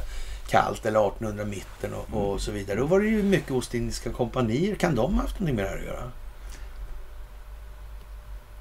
[0.50, 2.80] kallt eller 1800 mitten och, och så vidare.
[2.80, 4.76] Då var det ju mycket Ostindiska kompanier.
[4.76, 6.12] Kan de ha haft någonting med det här att göra?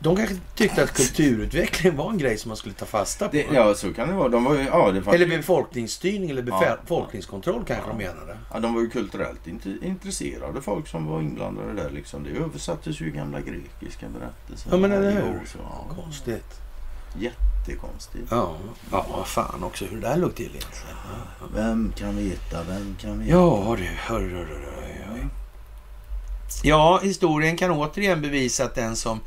[0.00, 3.36] De kanske tyckte att kulturutveckling var en grej som man skulle ta fasta på.
[3.36, 4.28] Det, ja, så kan det vara.
[4.28, 7.96] De var ju, ja, det eller befolkningsstyrning eller befäl, ja, befolkningskontroll kanske ja.
[7.98, 8.38] de menade.
[8.52, 9.46] Ja, de var ju kulturellt
[9.82, 11.90] intresserade folk som var inblandade där.
[11.90, 12.24] Liksom.
[12.24, 14.70] Det översattes ju gamla grekiska berättelser.
[14.70, 15.40] Ja, men eller hur?
[15.58, 15.94] Ja.
[16.02, 16.60] Konstigt.
[17.66, 18.26] Jättekonstigt.
[18.30, 18.56] Ja,
[18.90, 20.96] ja vad fan också hur det där låg till egentligen.
[21.40, 21.46] Ja.
[21.54, 23.30] Vem kan veta, vem kan veta?
[23.30, 25.28] Ja du, hör, hör, hör, hör.
[26.62, 29.20] Ja, historien kan återigen bevisa att den som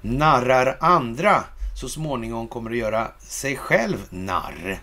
[0.00, 1.44] narrar andra
[1.80, 4.80] så småningom kommer att göra sig själv narr.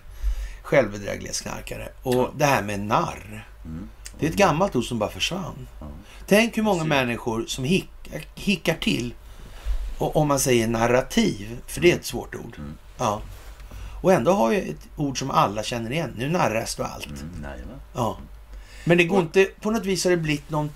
[0.63, 1.89] Självbedrägliga knarkare.
[2.03, 3.47] Och det här med narr.
[3.65, 3.89] Mm.
[4.19, 5.67] Det är ett gammalt ord som bara försvann.
[5.79, 5.87] Ja.
[6.27, 9.13] Tänk hur många människor som hickar, hickar till
[9.97, 12.55] och om man säger narrativ, för det är ett svårt ord.
[12.57, 12.77] Mm.
[12.97, 13.21] Ja.
[14.01, 16.13] Och ändå har jag ett ord som alla känner igen.
[16.17, 17.05] Nu narras du allt.
[17.05, 17.45] Mm,
[17.93, 18.17] ja.
[18.85, 20.69] Men det går och, inte, på något vis har det blivit någon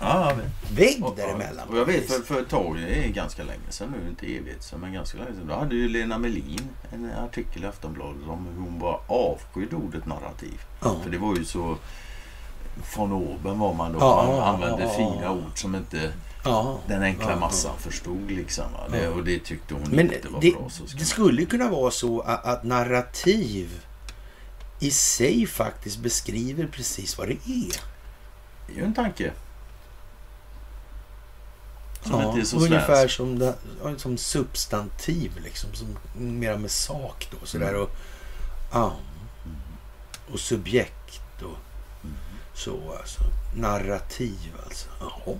[0.00, 0.36] ja,
[0.70, 1.68] vägg och, däremellan.
[1.68, 4.72] Och jag vet för, för ett tag, det är ganska länge sedan nu, inte evigt
[4.80, 5.46] men ganska länge sedan.
[5.46, 10.06] Då hade ju Lena Melin en artikel i Aftonbladet om hur hon bara avskydde ordet
[10.06, 10.60] narrativ.
[10.80, 10.96] Ja.
[11.02, 11.76] För det var ju så
[12.96, 13.98] von oben var man då.
[13.98, 16.12] Ja, man använde fina ord som inte
[16.44, 18.30] ja, den enkla massan förstod.
[18.30, 20.68] Liksom, det, och det tyckte hon Men inte var det, bra.
[20.70, 23.84] Så det skulle kunna vara så att, att narrativ
[24.80, 27.80] i sig faktiskt beskriver precis vad det är.
[28.66, 29.32] Det är ju en tanke.
[32.02, 37.28] Som Ja, inte ungefär som, ja, som substantiv, liksom, som mera med sak.
[37.30, 37.82] Då, sådär, Mm.
[37.82, 37.90] och,
[38.72, 38.92] ja,
[40.32, 40.97] och subjekt
[42.58, 42.76] så.
[43.00, 43.20] Alltså.
[43.56, 44.88] Narrativ alltså.
[45.00, 45.36] Jaha.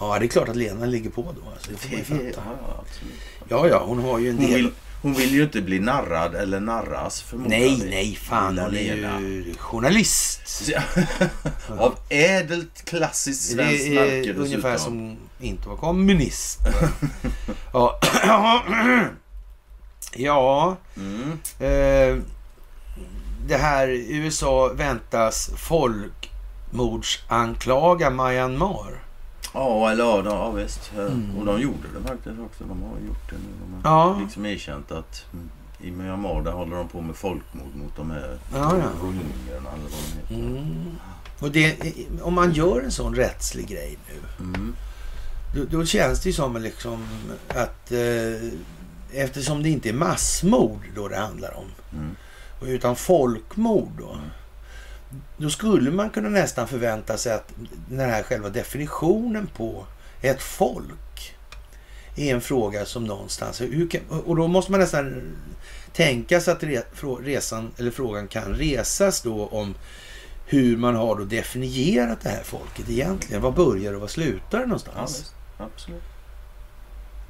[0.00, 1.50] Ja, det är klart att Lena ligger på då.
[1.54, 1.70] Alltså.
[1.70, 2.46] Det får man ju Ja, fatta.
[2.68, 3.14] ja, absolut.
[3.48, 4.54] Ja, ja, hon har ju en Hon del...
[4.54, 4.70] vill,
[5.02, 8.54] hon vill ju inte bli narrad eller narras förmodar Nej, nej, fan.
[8.54, 9.20] Lilla Hon är Lena.
[9.20, 10.70] ju journalist.
[11.78, 16.58] Av ädelt klassiskt svenskt är märke ungefär som inte var kommunist.
[17.72, 17.98] ja.
[20.16, 20.76] ja.
[20.96, 21.38] Mm.
[21.58, 22.22] Eh,
[23.48, 29.02] det här USA väntas folkmordsanklaga Myanmar.
[29.54, 30.92] Ja, eller ja, de- ja visst.
[30.98, 31.36] Mm.
[31.38, 32.64] Och de gjorde det faktiskt också.
[32.64, 33.48] De har gjort det nu.
[33.60, 34.18] De har Ja.
[34.22, 35.24] liksom erkänt att
[35.80, 38.84] i Myanmar där håller de på med folkmord mot de här Ja, ja.
[39.02, 39.90] rohingyerna eller vad
[40.28, 40.58] de heter.
[40.58, 40.96] Mm.
[41.40, 41.76] Och det,
[42.22, 44.14] om man gör en sån rättslig grej nu,
[44.44, 44.76] Mm.
[45.54, 47.06] då, då känns det ju som liksom
[47.48, 48.34] att eh,
[49.22, 52.16] eftersom det inte är massmord då det handlar om, Mm.
[52.66, 54.18] Utan folkmord då.
[55.36, 57.52] Då skulle man kunna nästan förvänta sig att
[57.88, 59.86] den här själva definitionen på
[60.20, 61.34] ett folk
[62.16, 63.62] är en fråga som någonstans...
[63.90, 65.36] Kan, och då måste man nästan
[65.92, 66.62] tänka sig att
[67.24, 69.74] resan, eller frågan kan resas då om
[70.46, 73.42] hur man har då definierat det här folket egentligen.
[73.42, 75.20] Var börjar och var slutar det Ja, någonstans?
[75.20, 75.34] visst.
[75.58, 76.02] Absolut.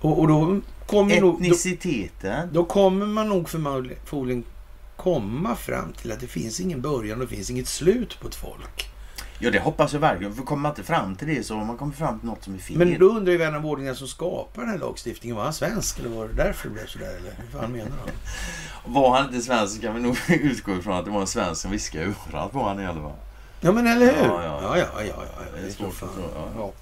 [0.00, 1.34] och, och då kommer nog...
[1.34, 2.48] Då, Etniciteten.
[2.52, 4.44] då kommer man nog förmodligen
[5.02, 8.34] komma fram till att det finns ingen början och det finns inget slut på ett
[8.34, 8.88] folk.
[9.38, 10.34] Ja, det hoppas jag verkligen.
[10.34, 12.54] För kommer man inte fram till det så har man kommit fram till något som
[12.54, 12.78] är fel.
[12.78, 15.98] Men då undrar ju vän av ordningen som skapar den här lagstiftningen, var han svensk
[15.98, 17.16] eller var det därför det blev sådär?
[17.16, 18.08] Eller hur fan menar han?
[18.94, 21.60] Var han inte svensk så kan vi nog utgå ifrån att det var en svensk
[21.60, 23.12] som viskade i örat på han i alla fall.
[23.60, 24.26] Ja men eller hur?
[24.26, 24.60] Ja, ja.
[24.62, 26.24] ja, ja, ja, ja, Det är svårt att tro,
[26.56, 26.72] ja.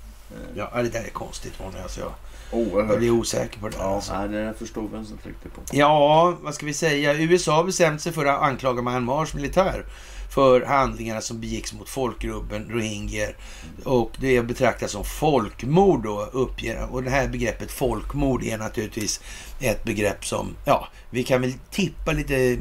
[0.55, 0.71] Ja.
[0.75, 1.79] Ja, det där är konstigt Ronny.
[1.83, 3.85] Alltså, jag, jag blir osäker på det där.
[3.85, 4.13] Ja, Alltså.
[4.19, 5.61] nej, det där förstår vem som tryckte på.
[5.73, 7.15] Ja, vad ska vi säga?
[7.15, 9.85] USA har bestämt sig för att anklaga Myanmars militär
[10.31, 13.37] för handlingarna som begicks mot folkgruppen rohingyer.
[13.85, 19.21] Och det betraktas som folkmord då, uppger Och det här begreppet folkmord är naturligtvis
[19.61, 22.59] ett begrepp som, ja, vi kan väl tippa lite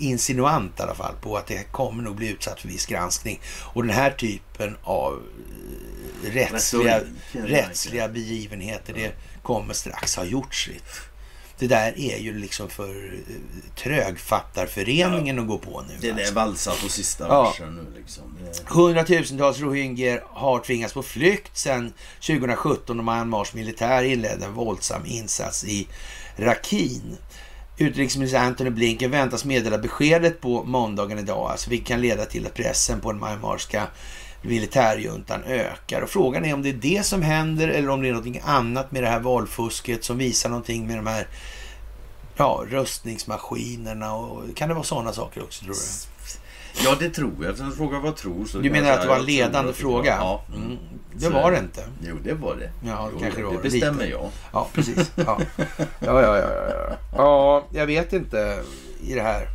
[0.00, 3.40] insinuant i alla fall på att det kommer nog bli utsatt för viss granskning.
[3.72, 5.22] Och den här typen av
[6.24, 7.00] eh, rättsliga,
[7.32, 11.10] rättsliga begivenheter, det kommer strax ha gjort sitt.
[11.58, 15.94] Det där är ju liksom för eh, trögfattarföreningen att gå på nu.
[16.00, 16.34] Det är alltså.
[16.34, 17.42] valsar på sista Ja.
[17.42, 18.24] versen nu liksom.
[18.46, 18.74] Är...
[18.74, 21.92] Hundratusentals rohingyer har tvingats på flykt sedan
[22.26, 25.88] 2017 då Myanmars militär inledde en våldsam insats i
[26.36, 27.16] Rakhine.
[27.80, 32.54] Utrikesminister Antony Blinken väntas meddela beskedet på måndagen idag, alltså vilket kan leda till att
[32.54, 33.86] pressen på den myanmarska
[34.42, 36.02] militärjuntan ökar.
[36.02, 38.92] Och frågan är om det är det som händer eller om det är något annat
[38.92, 41.26] med det här valfusket som visar någonting med de här
[42.36, 45.80] ja, röstningsmaskinerna och kan det vara sådana saker också tror du?
[46.84, 47.56] Ja, det tror jag.
[47.56, 50.16] Sen frågar vad tror så Du menar att det var en ledande fråga?
[50.20, 50.44] Ja.
[50.56, 50.78] Mm.
[51.14, 51.84] Det Så- var det inte.
[52.02, 52.70] Jo, det var det.
[52.88, 53.52] Ja, det Jo, kanske det var.
[53.52, 54.10] Det bestämmer Lite.
[54.10, 54.30] jag.
[54.52, 55.12] Ja, precis.
[55.14, 55.40] Ja.
[55.56, 55.66] Ja,
[56.00, 56.96] ja, ja, ja, ja.
[57.16, 58.58] ja, jag vet inte
[59.00, 59.46] i det här.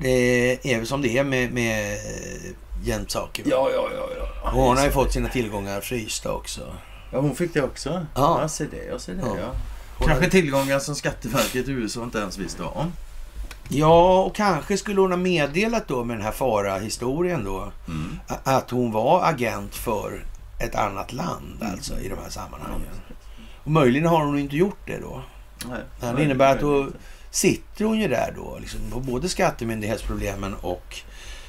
[0.00, 1.98] Det är väl som det är med, med
[2.84, 3.44] Jens Saker.
[3.46, 4.08] Ja, ja, ja.
[4.18, 4.50] ja.
[4.50, 6.60] Och hon har ju fått sina tillgångar frysta också.
[7.12, 8.06] Ja, hon fick det också?
[8.14, 8.40] Ja.
[8.40, 8.84] Jag ser det.
[8.84, 9.54] Jag ser det, Ja.
[10.06, 12.92] Kanske tillgångar som Skatteverket i USA inte ens visste om.
[13.68, 18.18] Ja, och kanske skulle hon ha meddelat då med den här Fara-historien då Mm.
[18.44, 20.24] att hon var agent för
[20.60, 22.88] ett annat land alltså i de här sammanhangen.
[23.64, 25.22] Och möjligen har hon inte gjort det då.
[26.00, 26.12] Nej.
[26.16, 26.88] Det innebär att då
[27.30, 30.96] sitter hon ju där då, liksom, på både skattemyndighetsproblemen och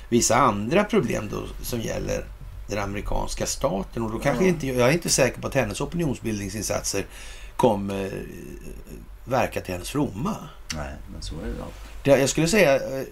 [0.10, 2.26] vissa andra problem då som gäller
[2.70, 4.04] den amerikanska staten.
[4.04, 4.50] Och då kanske Ja.
[4.50, 7.06] inte, jag är inte säker på att hennes opinionsbildningsinsatser
[7.56, 8.12] kommer eh,
[9.26, 10.36] verka till hennes fromma.
[10.76, 11.85] Nej, men så är det alltid.
[12.06, 13.04] Det- Jag skulle säga, eh,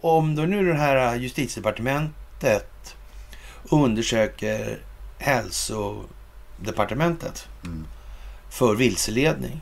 [0.00, 2.94] om då nu det här justitiedepartementet
[3.70, 4.78] undersöker
[5.18, 7.86] hälsodepartementet Mm.
[8.50, 9.60] för vilseledning.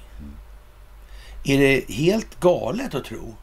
[1.45, 3.35] Är det helt galet att tro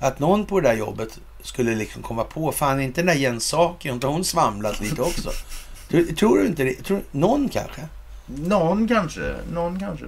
[0.00, 3.46] att någon på det där jobbet skulle liksom komma på, fan inte den där Jens
[3.46, 5.30] Sakion, inte hon svamlat lite också?
[5.88, 6.74] Tror, tror du inte det?
[6.74, 7.82] Tror, någon kanske?
[8.26, 9.34] Någon kanske.
[9.52, 10.06] Någon kanske.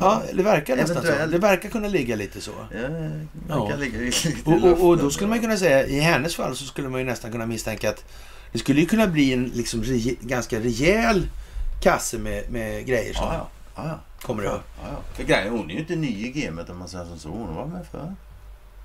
[0.00, 1.12] Ja, det verkar nästan så.
[1.30, 2.50] Det verkar kunna ligga lite så.
[2.70, 2.78] Ja,
[3.48, 3.76] Ja.
[3.76, 6.88] ligga lite Och, och, och då skulle man kunna säga, i hennes fall så skulle
[6.88, 8.04] man ju nästan kunna misstänka att
[8.52, 11.28] det skulle ju kunna bli en liksom reje, ganska rejäl
[11.82, 14.00] kasse med, med grejer som Ja, ja.
[14.22, 14.62] kommer upp.
[15.16, 17.28] För grejen, hon är ju inte ny i gamet om man säger som så.
[17.28, 17.98] Hon var med för.
[17.98, 18.14] Ja,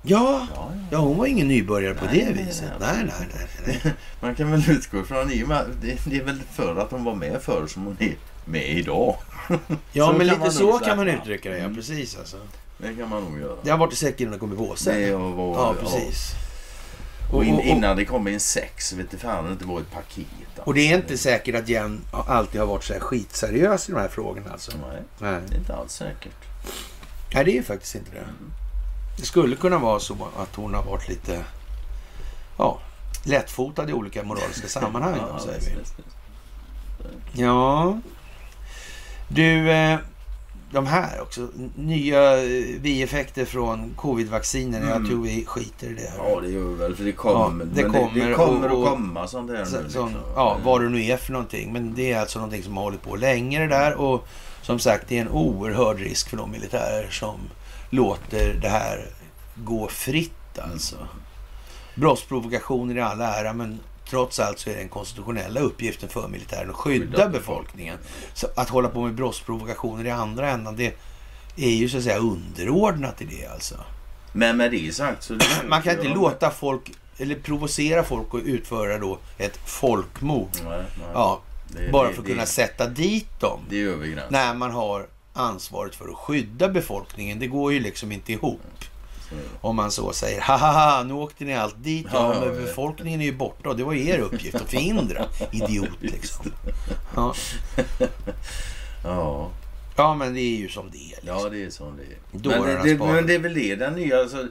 [0.08, 0.70] Ja, ja.
[0.90, 2.70] ja hon var ingen nybörjare på Nej, det nej, viset.
[2.80, 3.28] nej, Nej,
[3.66, 3.92] nej, nej.
[4.20, 7.66] Man kan väl utgå ifrån det, det är väl för att hon var med förr
[7.66, 8.14] som hon är
[8.46, 9.16] med idag.
[9.92, 10.88] Ja, men lite så säga.
[10.88, 11.58] kan man uttrycka det.
[11.58, 11.76] Ja, Mm.
[11.76, 12.36] precis alltså.
[12.78, 13.56] Det kan man nog göra.
[13.62, 14.92] Det har varit i säcken innan det kom i påse.
[14.98, 16.30] Det var, Ja, precis.
[17.32, 20.26] Och in, innan det kom i en sex vet du fan det var ett paket.
[20.48, 20.62] Alltså.
[20.62, 23.98] Och det är inte säkert att Jen alltid har varit så här skitseriös i de
[24.00, 24.72] här frågorna alltså.
[24.90, 25.40] Nej, Nej.
[25.48, 26.32] det är inte alls säkert.
[27.34, 28.26] Nej, det är faktiskt inte det.
[29.16, 31.44] Det skulle kunna vara så att hon har varit lite
[32.58, 32.78] ja,
[33.24, 35.18] lättfotad i olika moraliska sammanhang.
[35.32, 37.42] Ja, säger vi.
[37.42, 38.00] Ja.
[39.28, 39.98] Du, eh,
[40.72, 41.48] de här också.
[41.76, 44.82] Nya eh, bieffekter från covid-vaccinen.
[44.82, 45.08] Jag Mm.
[45.08, 46.12] tror vi skiter i det.
[46.18, 46.96] Ja, det gör vi väl.
[46.96, 49.70] För det kommer, Ja, det kommer det, det kommer och- att komma sånt här Så,
[49.80, 49.90] nu.
[49.90, 50.22] som, liksom.
[50.36, 51.72] ja, vad det nu är för någonting.
[51.72, 53.94] Men det är alltså någonting som har hållit på länge det där.
[53.94, 54.26] Och
[54.62, 57.36] som sagt, det är en oerhörd risk för de militärer som
[57.90, 59.06] låter det här
[59.54, 60.96] gå fritt alltså.
[61.94, 66.70] Brottsprovokationer i all ära, men trots allt så är det den konstitutionella uppgiften för militären
[66.70, 67.98] att skydda befolkningen.
[68.34, 70.94] Så att hålla på med brottsprovokationer i andra änden, det
[71.56, 73.74] är ju så att säga underordnat i det alltså.
[74.32, 75.34] Men med det sagt så...
[75.34, 80.48] Det Man kan inte låta folk, eller provocera folk att utföra då ett folkmord.
[80.64, 81.08] Nej, nej.
[81.14, 83.60] Ja, Det- bara det- för att det- kunna sätta dit dem.
[83.70, 84.28] Det är över gränsen.
[84.32, 87.38] När man har ansvaret för att skydda befolkningen.
[87.38, 88.60] Det går ju liksom inte ihop.
[89.60, 92.06] Om man så säger, haha, nu åkte ni allt dit.
[92.12, 95.26] Ja, Ja, men befolkningen är ju borta och det var er uppgift att förhindra.
[95.50, 96.52] Idiot liksom.
[97.16, 97.34] Ja.
[99.04, 99.50] Ja,
[99.96, 101.00] ja, men det är ju som det är.
[101.00, 101.28] Liksom.
[101.28, 102.18] ja, det är som det är.
[102.30, 104.20] Men det, det, men det är väl det den nya...
[104.20, 104.46] Alltså,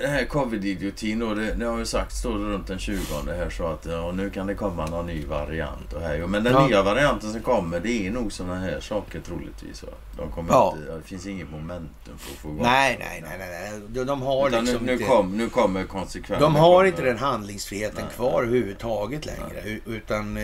[0.00, 2.98] den här covid-idiotin då, det, det har ju sagts då runt den 20
[3.36, 5.92] här så att ja, nu kan det komma någon ny variant.
[5.92, 6.66] Och här, men den Ja.
[6.66, 9.82] nya varianten som kommer det är nog sådana här saker troligtvis.
[9.82, 9.88] Va?
[10.16, 10.74] De kommer Ja.
[10.78, 14.04] inte, det finns inget momentum för att få igång Nej, nej, nej, nej, nej.
[14.04, 15.04] De, har Utan liksom nu, nu, inte...
[15.04, 16.40] kom, nu kommer konsekvenserna.
[16.40, 18.14] De har inte den handlingsfriheten Nej.
[18.16, 19.60] kvar överhuvudtaget längre.
[19.64, 20.42] U- Utan eh,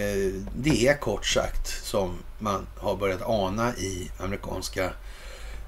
[0.57, 4.91] det är kort sagt som man har börjat ana i amerikanska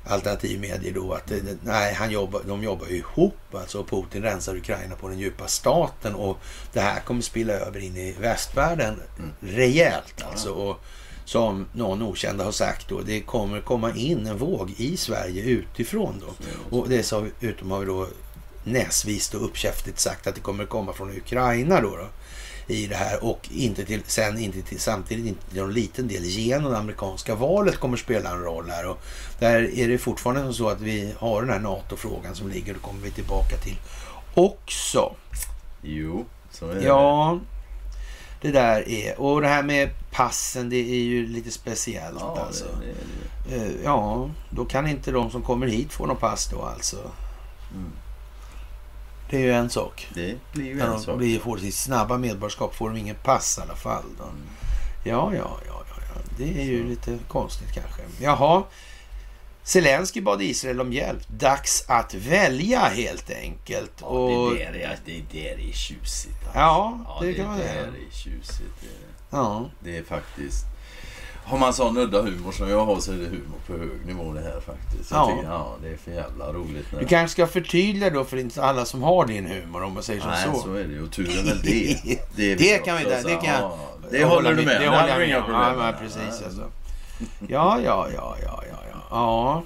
[0.04, 1.32] alternativmedier då att
[1.62, 6.14] nej, han jobbar, de jobbar ju ihop alltså Putin rensar Ukraina på den djupa staten
[6.14, 6.38] och
[6.72, 9.02] det här kommer spilla över in i västvärlden
[9.40, 10.50] rejält alltså.
[10.50, 10.80] Och
[11.24, 16.22] som någon okända har sagt då, det kommer komma in en våg i Sverige utifrån
[16.26, 16.34] då.
[16.76, 18.08] Och dessutom har vi då
[18.64, 21.96] näsvist och uppkäftigt sagt att det kommer komma från Ukraina då.
[21.96, 22.06] då
[22.66, 26.24] i det här och inte till, sen inte till, samtidigt inte till någon liten del
[26.24, 28.88] genom det amerikanska valet kommer spela en roll här.
[28.88, 28.98] Och
[29.38, 33.00] där är det fortfarande så att vi har den här NATO-frågan som ligger och kommer
[33.00, 33.76] vi tillbaka till
[34.34, 35.14] också.
[35.82, 36.82] Jo, så är det.
[36.82, 37.40] Ja,
[38.40, 39.20] det där är...
[39.20, 42.64] Och det här med passen, det är ju lite speciellt Ja, alltså.
[42.80, 43.64] det, det, det.
[43.64, 46.96] Eh, Ja, då kan inte de som kommer hit få något pass då alltså.
[47.74, 47.92] Mm.
[49.32, 50.08] Det är ju en sak.
[50.14, 51.18] det blir ju en de sak.
[51.18, 54.04] blir, får sitt snabba medborgarskap får de ingen pass i alla fall.
[54.18, 54.24] Då.
[55.04, 56.20] Ja, ja, ja, ja, ja.
[56.38, 58.02] Det är ju lite konstigt kanske.
[58.20, 58.62] Jaha.
[59.62, 61.28] Zelensky bad Israel om hjälp.
[61.28, 63.92] Dags att välja helt enkelt.
[64.00, 66.44] Ja, och, det, där är, det där är tjusigt.
[66.44, 66.58] Alltså.
[66.58, 67.82] Ja, det kan man det säga.
[67.82, 68.80] där är tjusigt.
[68.80, 68.86] Det,
[69.30, 69.70] ja.
[69.80, 70.66] det är faktiskt...
[71.52, 74.32] Har man sån udda humor som jag har så är det humor på hög nivå
[74.32, 75.10] det här faktiskt.
[75.10, 75.26] Jag Ja.
[75.36, 76.86] tycker, ja, det är för jävla roligt.
[76.92, 77.00] När...
[77.00, 80.24] Du kanske ska förtydliga då för inte alla som har din humor om man säger
[80.26, 80.60] Nej, så.
[80.60, 81.02] så är det ju.
[81.04, 81.98] Och turen är det.
[82.36, 83.78] Det, Det kan vi inte- det kan jag- ja,
[84.10, 85.78] Det håller du med Det håller jag med problem Ja, med.
[85.78, 86.62] men precis alltså.
[87.48, 88.98] Ja, ja, ja, ja, ja, ja.
[89.10, 89.62] ja.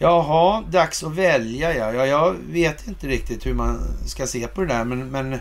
[0.00, 1.92] Jaha, dags att välja ja.
[1.92, 2.06] ja.
[2.06, 5.38] Jag vet inte riktigt hur man ska se på det där men, men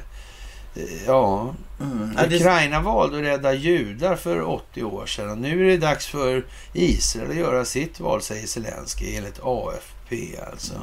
[1.08, 1.56] ja.
[1.80, 2.14] Mm.
[2.18, 5.42] Ja, det, Ukraina valde att rädda judar för 80 år sedan.
[5.42, 10.74] Nu är det dags för Israel att göra sitt val, säger Zelensky enligt AFP alltså.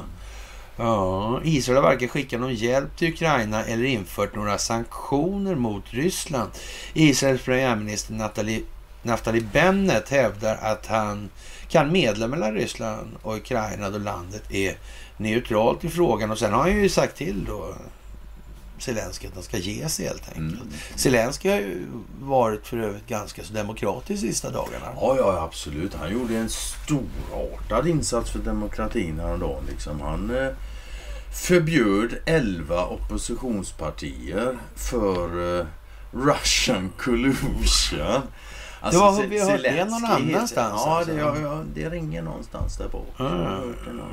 [0.77, 6.49] Ja, Israel har varken skickat någon hjälp till Ukraina eller infört några sanktioner mot Ryssland.
[6.93, 8.13] Israels premiärminister
[9.03, 11.29] Naftali Bennett hävdar att han
[11.67, 14.77] kan medla mellan Ryssland och Ukraina då landet är
[15.17, 16.31] neutralt i frågan.
[16.31, 17.75] Och sen har han ju sagt till då
[18.79, 20.61] Zelensky att han ska ge sig helt enkelt.
[20.61, 20.73] Mm.
[20.95, 21.85] Zelensky har ju
[22.21, 24.85] varit för övrigt ganska så demokratisk de sista dagarna.
[24.95, 25.93] Ja, ja, absolut.
[25.93, 29.63] Han gjorde en storartad insats för demokratin häromdagen.
[29.69, 30.01] Liksom.
[30.01, 30.47] Han eh,
[31.33, 35.65] förbjöd 11 oppositionspartier för eh,
[36.11, 38.21] Russian collusion.
[38.81, 41.13] Alltså, Det har vi hört det någon annanstans, Ja, alltså.
[41.13, 42.89] det, ja, ja, det ringer någonstans där.
[43.17, 44.09] Jag har Mm.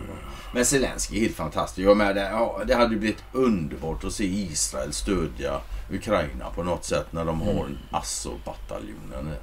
[0.53, 1.87] Men Zelensky är helt fantastisk.
[1.87, 5.61] Jag med det, ja, det hade blivit underbart att se Israel stödja
[5.91, 9.35] Ukraina på något sätt när de har Azov-bataljonen.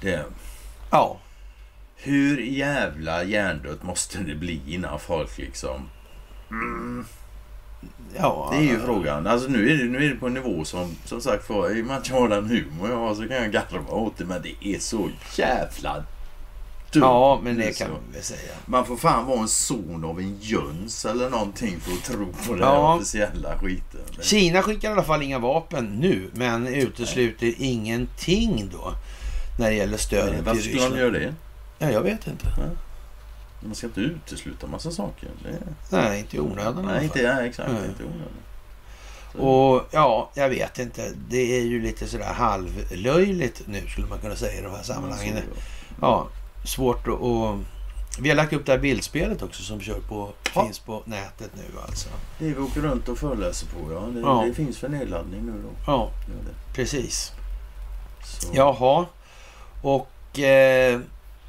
[0.00, 0.24] Det,
[0.90, 1.18] Ja,
[1.96, 5.88] hur jävla hjärndött måste det bli innan folk liksom
[8.16, 9.26] Ja, Det är ju frågan.
[9.26, 11.82] Alltså nu är det, nu är det på en nivå som, som sagt var, i
[11.82, 14.24] och med att jag har den humor jag har så kan jag garva åt det.
[14.24, 16.04] Men det är så jävla dumt.
[17.04, 18.52] Ja, men det kan man väl säga.
[18.66, 22.52] Man får fan vara en son av en jöns eller någonting för att tro på
[22.54, 22.86] den Ja.
[22.88, 24.00] här officiella skiten.
[24.22, 28.92] Kina skickar i alla fall inga vapen nu, men utesluter ingenting då
[29.58, 31.14] när det gäller stödet Varför till skulle de Ryssland.
[31.14, 31.34] göra det?
[31.78, 32.46] Ja, jag vet inte.
[33.64, 35.28] Man ska inte utesluta massa saker.
[35.42, 35.58] Det,
[35.96, 37.70] Nej, inte i onödan i nej, inte, nej, exakt.
[37.72, 37.88] Nej.
[37.88, 38.28] Inte onödigt.
[39.32, 41.10] Så- Och ja, jag vet inte.
[41.28, 45.42] Det är ju lite sådär halvlöjligt nu skulle man kunna säga i de här sammanhangen.
[46.00, 46.28] Ja,
[46.66, 47.58] svårt att...
[48.20, 50.64] Vi har lagt upp det här bildspelet också som kör på, Ja.
[50.64, 52.08] finns på nätet nu alltså.
[52.38, 54.00] Det vi åker runt och föreläser på, ja.
[54.00, 54.44] Det, Ja.
[54.48, 55.68] det finns för nedladdning nu då.
[55.92, 56.10] Ja,
[56.74, 57.32] precis.
[58.40, 58.48] Så.
[58.54, 59.06] Jaha.
[59.82, 61.00] Och eh,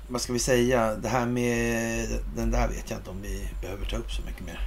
[0.08, 0.96] vad ska vi säga?
[0.96, 2.08] Det här med...
[2.36, 4.60] Den där vet jag inte om vi behöver ta upp så mycket mer.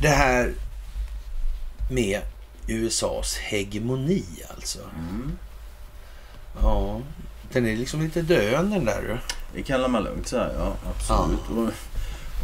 [0.00, 0.54] Det här
[1.90, 2.20] med
[2.66, 4.24] USAs hegemoni
[4.54, 4.78] alltså.
[4.78, 5.38] Mm.
[6.62, 7.00] Ja,
[7.52, 9.02] den är liksom lite döende den där.
[9.02, 9.18] du.
[9.54, 10.74] Det kan man lugnt säga, ja.
[10.90, 11.40] Absolut.
[11.50, 11.74] Och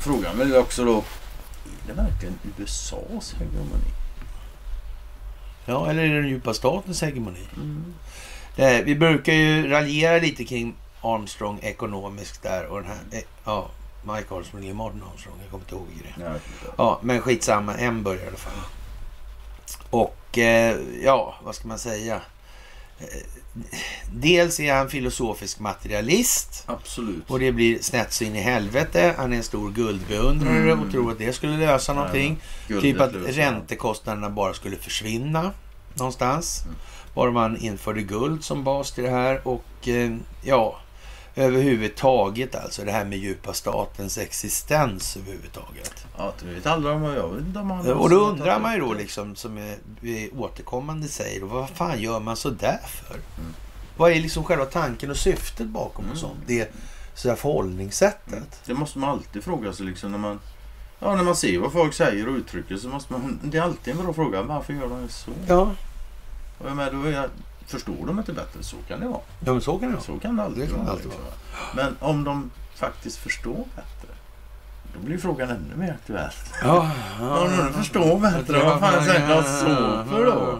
[0.03, 0.97] frågan är också då,
[1.67, 3.91] är det verkligen USAs hegemoni?
[5.67, 7.47] Ja, eller är det den djupa statens hegemoni?
[7.57, 7.95] Mm.
[8.57, 12.99] Det, vi brukar ju raljera lite kring Armstrong ekonomiskt där och den här...
[13.19, 13.71] Eh, ja,
[14.03, 15.35] Mike Armstrong eller Martin Armstrong.
[15.43, 15.87] Jag kommer inte ihåg
[16.17, 16.41] det.
[16.77, 17.75] Ja, men skitsamma.
[17.75, 18.53] En börjar i alla fall.
[19.91, 22.21] Och eh, ja, vad ska man säga?
[22.99, 23.07] Eh,
[24.13, 27.31] Dels är han filosofisk materialist Absolut.
[27.31, 29.15] och det blir snett så in i helvete.
[29.19, 30.81] Han är en stor guldbeundrare Mm.
[30.83, 32.39] och tror att det skulle lösa någonting.
[32.69, 33.37] Guldet Typ att allt.
[33.37, 35.53] räntekostnaderna bara skulle försvinna
[35.95, 36.63] någonstans.
[36.65, 36.77] Mm.
[37.15, 39.89] Bara man införde guld som bas till det här och
[40.43, 40.77] ja,
[41.37, 46.07] överhuvudtaget alltså det här med djupa statens existens överhuvudtaget.
[46.19, 48.81] Ja, du vet aldrig om jag vet inte om han Och då undrar man ju
[48.81, 53.15] då liksom som vi återkommande säger, vad fan gör man så där för?
[53.15, 53.55] Mm.
[53.97, 56.17] Vad är liksom själva tanken och syftet bakom och Mm.
[56.17, 56.39] sånt?
[56.47, 56.73] Det
[57.15, 58.61] så här förhållningssättet.
[58.67, 60.41] Det måste man alltid fråga sig liksom när man...
[60.99, 63.39] Ja, när man ser vad folk säger och uttrycker så måste man...
[63.43, 64.43] Det är alltid en bra fråga.
[64.43, 65.31] Varför gör de så?
[65.49, 65.73] Ja,
[66.59, 67.31] Och jag menar, då är jag,
[67.67, 68.63] förstår de inte bättre?
[68.63, 69.21] Så kan det vara.
[69.41, 70.05] ja men så kan det vara.
[70.05, 70.91] Så kan det alltid Det kan vara.
[70.91, 71.23] alltid liksom.
[71.77, 74.15] Men om de faktiskt förstår bättre.
[74.95, 76.31] Då blir frågan ännu mer aktuell.
[76.63, 76.91] Ja,
[77.21, 80.59] Om de förstår bättre, vad fan säger de så för då?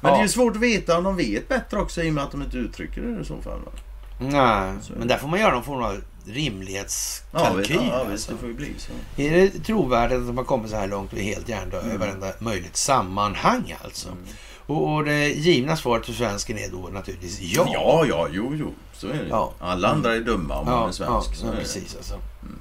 [0.00, 2.24] Men det är ju svårt att veta om de vet bättre också i och med
[2.24, 3.60] att de inte uttrycker det i så fall.
[3.64, 3.72] Va?
[4.18, 5.94] Nej, Så men där får man göra någon form av
[6.26, 7.76] Ja, rimlighetskalkyl.
[7.90, 8.32] ja, visst, alltså.
[8.32, 8.92] det får ju bli så.
[9.22, 12.00] Är det trovärdigt att man kommer så här långt och är helt hjärndöd i Mm.
[12.00, 14.08] varenda möjligt sammanhang alltså?
[14.08, 14.20] Mm.
[14.66, 17.68] Och, och det givna svaret för svensken är då naturligtvis ja.
[17.72, 18.74] Ja, ja, jo, jo.
[18.92, 19.26] Så är det.
[19.30, 19.52] Ja.
[19.60, 21.34] Alla andra är dumma om man ja, är svensk.
[21.34, 21.60] så ja, är det.
[21.60, 22.14] precis alltså.
[22.14, 22.58] Mm.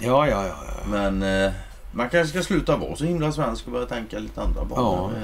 [0.00, 0.54] Ja, ja, ja.
[0.66, 0.88] ja.
[0.90, 1.52] Men eh,
[1.92, 5.12] man kanske ska sluta vara så himla svensk och börja tänka lite andra banor.
[5.14, 5.16] Ja.
[5.16, 5.22] Eh,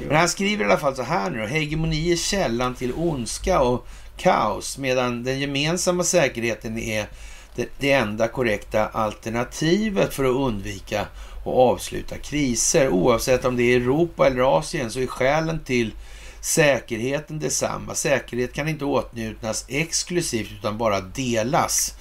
[0.00, 1.46] det- Men han skriver i alla fall så här nu då.
[1.46, 7.06] Hegemoni är källan till ondska och kaos medan den gemensamma säkerheten är
[7.54, 11.06] det, det enda korrekta alternativet för att undvika
[11.44, 12.88] och avsluta kriser.
[12.88, 15.92] Oavsett om det är Europa eller Asien så är skälen till
[16.40, 17.94] säkerheten detsamma.
[17.94, 21.94] Säkerhet kan inte åtnjutas exklusivt utan bara delas.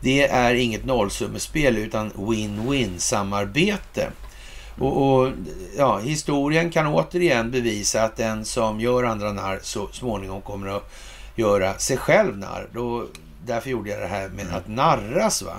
[0.00, 4.10] Det är inget nollsummespel utan win-win samarbete.
[4.78, 5.32] Och, och
[5.76, 10.92] ja, historien kan återigen bevisa att den som gör andra narr så småningom kommer att
[11.36, 12.68] göra sig själv narr.
[12.72, 13.06] Då,
[13.46, 15.42] därför gjorde jag det här med att narras.
[15.42, 15.56] va.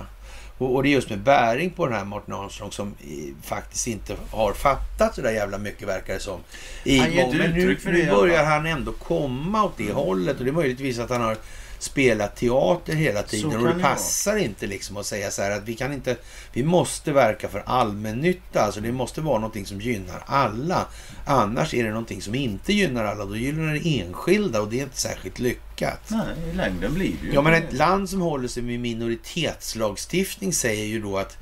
[0.58, 3.86] Och, och det är just med bäring på den här Martin Armstrong som i, faktiskt
[3.86, 6.40] inte har fattat så där jävla mycket verkar det som.
[6.84, 7.36] I Han gång.
[7.36, 11.10] Men nu, nu börjar han ändå komma åt det hållet och det är möjligtvis att
[11.10, 11.36] han har
[11.78, 13.82] spelat teater hela tiden och det det vara.
[13.82, 16.16] passar inte liksom att säga så här att vi kan inte,
[16.52, 20.86] vi måste verka för allmännytta, alltså det måste vara någonting som gynnar alla.
[21.30, 24.82] Annars är det någonting som inte gynnar alla, då gynnar det enskilda och det är
[24.82, 26.00] inte särskilt lyckat.
[26.10, 30.52] Nej, i längden blir det ju Ja men ett land som håller sig med minoritetslagstiftning
[30.52, 31.36] säger ju då att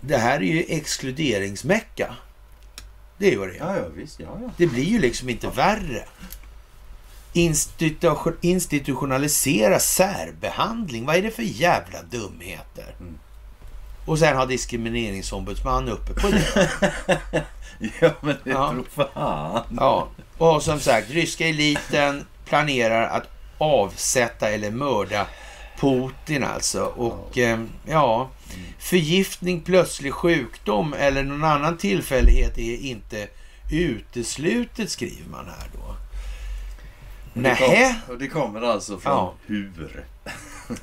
[0.00, 2.16] det här är ju exkluderingsmecka.
[3.18, 3.58] Det är vad det är.
[3.58, 4.20] Ja, ja, visst.
[4.20, 4.50] Ja, ja.
[4.56, 6.04] Det blir ju liksom inte värre.
[7.32, 11.06] Institution, institutionalisera särbehandling.
[11.06, 12.94] Vad är det för jävla dumheter?
[13.00, 13.18] Mm.
[14.04, 16.68] Och sen har diskrimineringsombudsman uppe på det.
[18.00, 18.70] ja, men det Ja.
[18.70, 18.84] tror
[19.14, 19.64] fan.
[19.76, 20.08] Ja.
[20.38, 25.26] Och som sagt, ryska eliten planerar att avsätta eller mörda
[25.80, 26.84] Putin alltså.
[26.84, 28.30] Och eh, ja,
[28.78, 33.28] förgiftning, plötslig sjukdom eller någon annan tillfällighet är inte
[33.70, 35.96] uteslutet skriver man här då.
[37.32, 37.94] Nähä?
[38.08, 39.34] och det kommer alltså från Ja.
[39.46, 40.04] hur?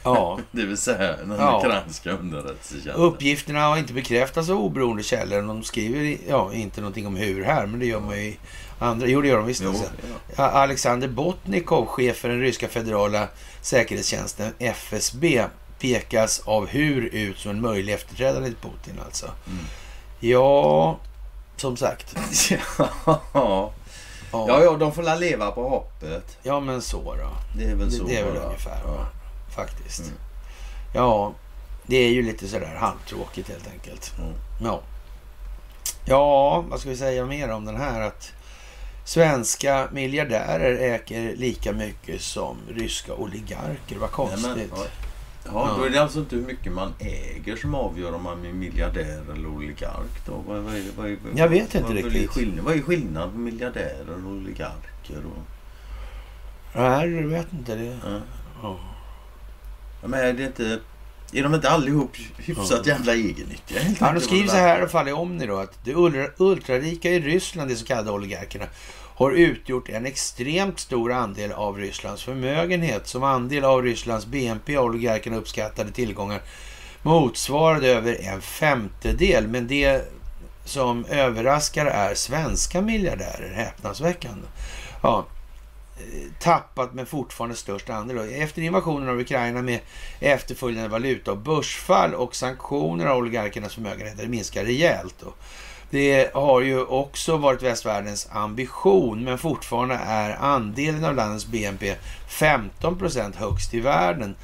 [0.04, 0.40] Ja.
[0.52, 1.58] Det vill säga den Ja.
[1.66, 2.96] ukrainska underrättelsetjänsten.
[2.96, 5.42] Uppgifterna har inte bekräftats av oberoende källor.
[5.42, 8.40] De skriver ja, inte någonting om hur här, men det gör man ju i
[8.80, 9.08] andra.
[9.08, 9.62] Jo, det gör de visst.
[9.66, 9.88] Jo, ja.
[10.36, 13.28] Ja, Alexander Botnikov, chef för den ryska federala
[13.62, 15.46] säkerhetstjänsten FSB,
[15.80, 19.26] pekas av hur ut som en möjlig efterträdare till Putin alltså.
[19.26, 19.60] Mm.
[20.20, 21.00] Ja,
[21.58, 22.16] som sagt.
[23.34, 23.72] ja.
[24.32, 26.38] Ja, ja, ja, de får la leva på hoppet.
[26.44, 27.30] ja men så då.
[27.58, 28.04] Det är väl Det, så.
[28.04, 28.44] det är väl bara.
[28.46, 29.06] ungefär, Ja.
[29.56, 30.00] faktiskt.
[30.00, 30.14] Mm.
[30.94, 31.34] Ja,
[31.86, 34.14] det är ju lite sådär halvtråkigt helt enkelt.
[34.20, 34.34] Mm.
[34.64, 34.80] Ja.
[36.06, 38.02] ja, vad ska vi säga mer om den här?
[38.02, 38.32] Att
[39.06, 43.96] svenska miljardärer äger lika mycket som ryska oligarker.
[44.00, 44.72] Vad Nej, konstigt.
[44.72, 44.80] men,
[45.54, 45.68] ja.
[45.70, 48.54] Ja, då är det alltså inte hur mycket man äger som avgör om man är
[48.54, 50.32] miljardär eller oligark då?
[50.48, 52.30] Vad, vad vad är, Jag vet inte vad, vad är riktigt.
[52.32, 55.18] Skillnad, vad är skillnaden på miljardärer och oligarker?
[55.26, 55.44] Och,
[56.76, 58.00] Nej, jag vet inte det.
[58.04, 58.20] ja.
[58.62, 58.80] Ja.
[60.04, 60.80] Men är det inte...
[61.34, 62.94] Är de inte allihop hyfsat Ja.
[62.94, 63.80] jävla egennyttiga?
[64.00, 66.32] Ja, de skriver vad så här i alla fall i Omni då att de ultra-
[66.38, 68.66] ultrarika i Ryssland, de så kallade oligarkerna,
[69.20, 73.08] har utgjort en extremt stor andel av Rysslands förmögenhet.
[73.08, 76.42] Som andel av Rysslands BNP har oligarkerna uppskattade tillgångar
[77.02, 79.48] motsvarade över en femtedel.
[79.48, 80.12] Men det
[80.66, 83.54] som överraskar är svenska miljardärer.
[83.56, 84.48] Häpnadsväckande.
[85.04, 85.26] Ja,
[86.40, 88.18] tappat men fortfarande störst andel.
[88.42, 89.80] Efter invasionen av Ukraina med
[90.20, 95.16] efterföljande valuta och börsfall och sanktioner av oligarkernas förmögenheter minskar rejält.
[95.20, 95.34] Då.
[95.92, 101.96] Det har ju också varit västvärldens ambition, men fortfarande är andelen av landets BNP
[102.28, 104.36] 15 procent högst i världen.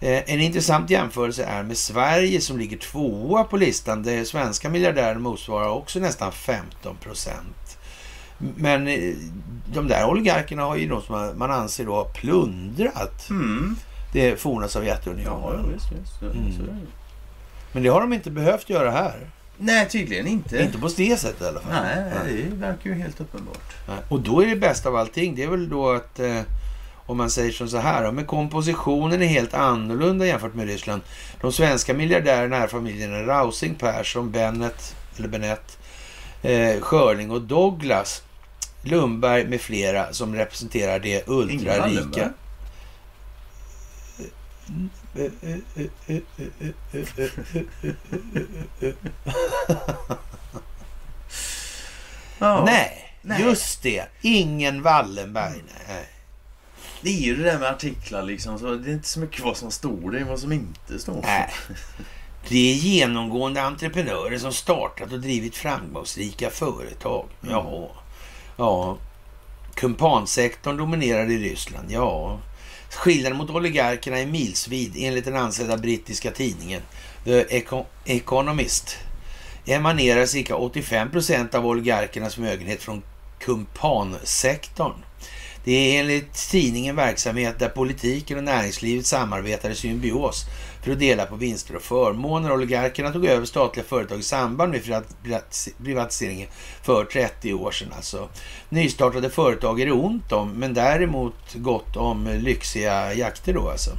[0.00, 4.02] Eh, En intressant jämförelse är med Sverige som ligger tvåa på listan.
[4.02, 7.78] där svenska miljardärer motsvarar också nästan 15 procent.
[8.56, 9.14] Men eh,
[9.74, 13.76] de där oligarkerna har ju de som man- anser då har plundrat Mm.
[14.12, 15.24] det forna Sovjetunionen.
[15.26, 16.22] ja, visst, visst.
[16.22, 16.66] Mm.
[16.66, 16.86] det.
[17.72, 19.30] Men det har de inte behövt göra här.
[19.58, 20.62] Nej, tydligen inte.
[20.62, 21.72] Inte på det sättet i alla fall.
[21.72, 23.74] Nej, det verkar ju helt uppenbart.
[23.88, 23.98] Nej.
[24.08, 26.40] Och då är det bästa av allting, det är väl då att eh,
[27.06, 31.02] om man säger som så här, men kompositionen är helt annorlunda jämfört med Ryssland.
[31.40, 35.78] De svenska miljardärerna är familjerna Rausing, Persson, Bennett, eller Benett,
[36.42, 38.22] eh, Schörling och Douglas.
[38.82, 42.30] Lundberg med flera som representerar det ultrarika.
[52.38, 52.64] Ja.
[52.64, 53.42] Nej, Nej.
[53.42, 54.04] just det.
[54.20, 55.62] Ingen Wallenberg.
[55.88, 56.08] Nej.
[57.02, 58.58] Det är ju det där med artiklar liksom.
[58.58, 61.20] Så det är inte så mycket vad som står, det är vad som inte står.
[61.22, 61.50] Nej.
[62.48, 67.26] Det är genomgående entreprenörer som startat och drivit framgångsrika företag.
[67.42, 67.54] Mm.
[67.54, 67.90] Ja.
[68.56, 68.96] ja.
[69.74, 71.90] Kumpansektorn dominerar i Ryssland.
[71.90, 72.38] Ja.
[72.90, 76.82] Skillnaden mot oligarkerna är milsvid enligt den ansedda brittiska tidningen
[77.24, 77.62] The
[78.04, 78.98] Economist.
[79.66, 83.02] Emanerar cirka 85 procent av oligarkernas förmögenhet från
[83.38, 84.92] kumpansektorn.
[85.64, 90.44] Det är enligt tidningen verksamhet där politiken och näringslivet samarbetar i symbios
[90.82, 92.52] för att dela på vinster och förmåner.
[92.52, 95.04] Oligarkerna tog över statliga företag i samband med
[95.84, 96.48] privatiseringen
[96.82, 97.92] för 30 år sedan.
[97.96, 98.28] Alltså.
[98.68, 103.90] Nystartade företag är det ont om, men däremot gott om lyxiga jakter då alltså.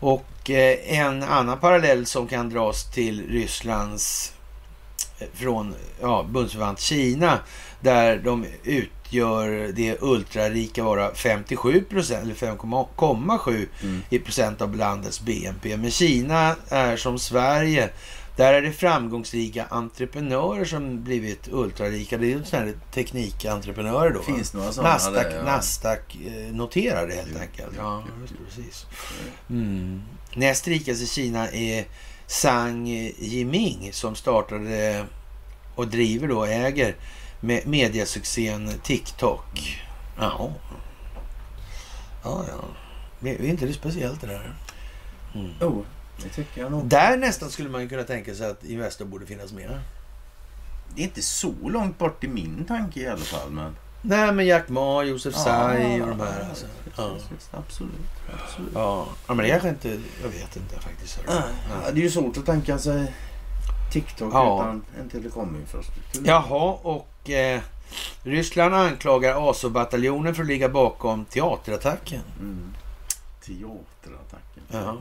[0.00, 4.32] Och eh, en annan parallell som kan dras till Rysslands
[5.18, 7.38] eh, från ja, bundsförvant Kina
[7.80, 14.00] där de utgör det ultrarika vara 57 procent, eller 5,7 Mm.
[14.10, 15.76] i procent av landets BNP.
[15.76, 17.90] Men Kina är som Sverige.
[18.36, 22.18] Där är det framgångsrika entreprenörer som blivit ultrarika.
[22.18, 24.22] Det är ju sådana här teknikentreprenörer då.
[24.22, 25.42] Finns några sådana Nasdaq, ja.
[25.44, 27.72] Nasdaq eh, noterade helt Jo, enkelt.
[27.76, 28.04] Ja,
[28.48, 28.86] precis.
[29.50, 30.02] Mm.
[30.34, 31.84] Näst rikast i Kina är
[32.26, 32.88] Zhang
[33.18, 35.04] Yiming som startade
[35.74, 36.94] och driver då, äger
[37.40, 39.80] med mediasuccén TikTok.
[40.18, 40.50] Ja.
[42.24, 42.64] Ja, ja.
[43.20, 44.54] Det är inte det speciellt det där.
[45.34, 45.50] Mm.
[45.60, 45.82] Oh,
[46.22, 46.86] det tycker jag nog.
[46.86, 49.80] Där nästan skulle man kunna tänka sig att Investor borde finnas med.
[50.94, 53.50] Det är inte så långt bort i min tanke i alla fall.
[53.50, 53.76] Men...
[54.02, 56.40] Nej, men Jack Ma, Josef Tsai och de här.
[56.40, 56.66] ja, Alltså.
[56.96, 57.16] Ja.
[57.52, 57.92] Absolut.
[58.44, 58.70] absolut.
[58.74, 59.06] Ja.
[59.28, 59.88] ja, men det kanske inte...
[60.22, 61.20] Jag vet inte faktiskt.
[61.26, 61.42] Ja,
[61.84, 61.90] Ja.
[61.92, 63.14] det är ju svårt att tänka sig
[63.90, 64.54] TikTok Ja.
[64.60, 66.22] utan en telekominfrastruktur.
[66.26, 67.60] Jaha, och eh,
[68.22, 72.22] Ryssland anklagar ASO-bataljonen för att ligga bakom teaterattacken.
[72.40, 72.74] Mm.
[73.44, 74.62] Teaterattacken.
[74.68, 74.96] för ja.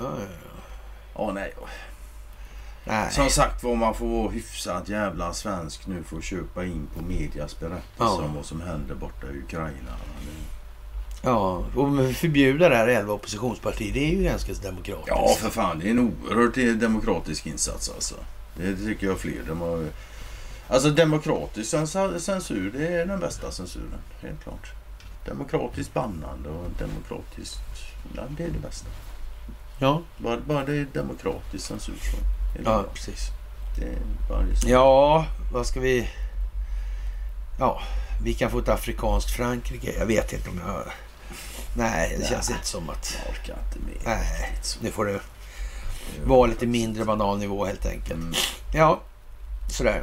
[0.00, 0.60] Ja, ja, ja.
[1.26, 1.54] Ja, nej.
[2.84, 3.12] Nej.
[3.12, 7.02] Som sagt var, man får vara hyfsat jävla svensk nu för att köpa in på
[7.02, 8.22] medias berättelse Ja.
[8.24, 9.70] om vad som händer borta i Ukraina.
[10.20, 10.49] Det-
[11.22, 15.08] Ja, och förbjuda det här 11 oppositionspartier, det är ju ganska demokratiskt.
[15.08, 15.78] Ja, för fan.
[15.78, 18.14] Det är en oerhört demokratisk insats alltså.
[18.56, 19.42] Det tycker jag fler.
[19.48, 19.84] De har...
[20.68, 21.70] Alltså demokratisk
[22.18, 23.98] censur, det är den bästa censuren.
[24.22, 24.72] Helt klart.
[25.26, 27.58] Demokratiskt bannande och demokratiskt...
[28.16, 28.86] Ja, det är det bästa.
[29.78, 30.02] Ja.
[30.18, 32.16] Bara, bara det är demokratisk censur så
[32.56, 32.84] Ja, bra.
[32.94, 33.28] precis.
[34.66, 36.08] Ja, vad ska vi...
[37.58, 37.82] Ja,
[38.24, 39.92] vi kan få ett afrikanskt Frankrike.
[39.98, 40.82] Jag vet inte om jag...
[41.74, 43.16] Nej, det känns inte som att...
[43.24, 43.96] Jag orkar inte med.
[44.04, 45.20] Nej, nu får det
[46.24, 48.12] vara lite mindre banal nivå helt enkelt.
[48.20, 48.34] Mm,
[48.74, 49.00] Ja,
[49.68, 50.02] sådär.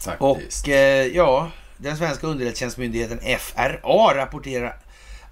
[0.00, 0.62] faktiskt.
[0.62, 4.76] Och eh, ja, den svenska underrättelsetjänstmyndigheten FRA rapporterar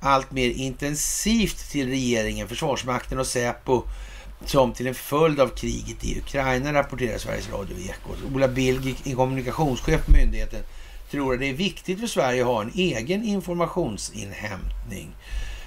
[0.01, 3.83] allt mer intensivt till regeringen, Försvarsmakten och Säpo
[4.47, 8.19] som till en följd av kriget i Ukraina rapporterar Sveriges Radio Ekot.
[8.35, 10.61] Ola Bilg, kommunikationschef på myndigheten,
[11.15, 15.09] tror att det är viktigt för Sverige att ha en egen informationsinhämtning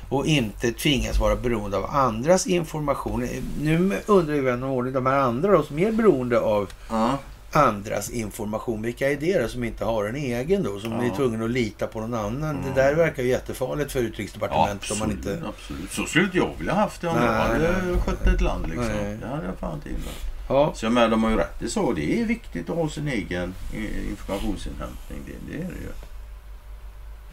[0.10, 3.28] och inte tvingas vara beroende av andras information.
[3.62, 7.18] Nu undrar ju vän av ordning, de här andra då, som är beroende av ja.
[7.52, 8.82] andras information.
[8.82, 10.80] Vilka är det då som inte har en egen då?
[10.80, 11.04] Som Ja.
[11.04, 12.56] är tvungna att lita på någon annan.
[12.58, 12.62] Mm.
[12.76, 15.48] Det där verkar ju jättefarligt för Ja, utrikesdepartementet om man absolut, inte...
[15.50, 15.92] absolut.
[15.92, 17.74] Så skulle inte jag vilja haft det om jag hade
[18.06, 18.66] skött ett land.
[18.68, 18.86] Liksom.
[18.88, 19.18] Nej.
[19.22, 20.37] Det hade jag fan inte gillat.
[20.48, 21.92] Ja, Så jag menar, de har ju rätt i så.
[21.94, 25.20] Det är viktigt att ha sin egen eh, informationsinhämtning.
[25.26, 25.92] Det, det är det ju.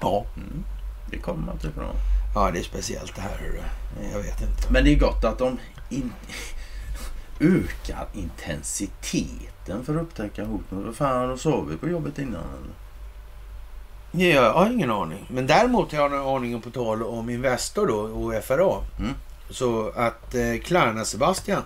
[0.01, 0.27] ja.
[0.37, 0.65] Mm.
[1.11, 1.95] Det kommer man inte ifrån.
[2.35, 3.63] ja, det är speciellt det här.
[4.13, 4.73] Jag vet inte.
[4.73, 5.59] Men det är gott att de
[5.91, 6.13] in,
[7.41, 10.63] ökar intensiteten för att upptäcka hot.
[10.69, 12.75] Vad fan, har de sovit på jobbet innan eller?
[14.17, 15.27] Ja, jag har ingen aning.
[15.31, 18.75] Men däremot har jag en aning på tal om Investor då och FRA.
[18.99, 19.15] Mm.
[19.51, 21.63] Så att eh, Klarna Sebastian,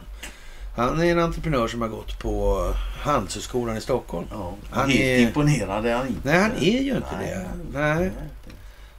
[0.78, 2.64] han är en entreprenör som har gått på
[3.00, 4.26] Handelshögskolan i Stockholm.
[4.30, 6.20] Ja, Han är- imponerad är han inte.
[6.28, 7.78] Nej, han är ju inte Nej, det.
[7.78, 8.10] nej.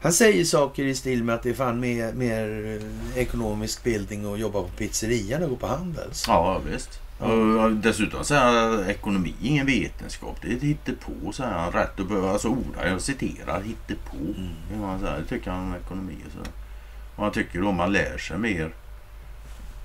[0.01, 2.77] Han säger saker i stil med att det är fan mer, mer
[3.15, 6.26] eh, ekonomisk bildning att jobba på pizzeria än att gå på Handels.
[6.27, 6.99] Ja, visst.
[7.19, 10.35] Och dessutom säger han att ekonomi är ingen vetenskap.
[10.41, 11.72] Det är ett hittepå, säger han.
[11.72, 14.18] Rätt och bör, alltså orda, jag citerar, hittepå.
[14.18, 14.49] Mm.
[14.72, 15.18] Det, han säger.
[15.18, 16.15] det tycker han om ekonomi.
[16.34, 16.39] Så.
[17.15, 18.72] och han tycker då man lär sig mer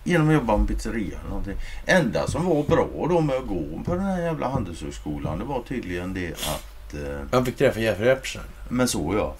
[0.04, 1.56] genom att jobba en pizzeria eller någonting.
[1.86, 5.62] Enda som var bra då med att gå på den här jävla handelshögskolan, det var
[5.62, 8.42] tydligen det att eh, Han fick träffa Jeff Repsen.
[8.68, 9.34] men så ja.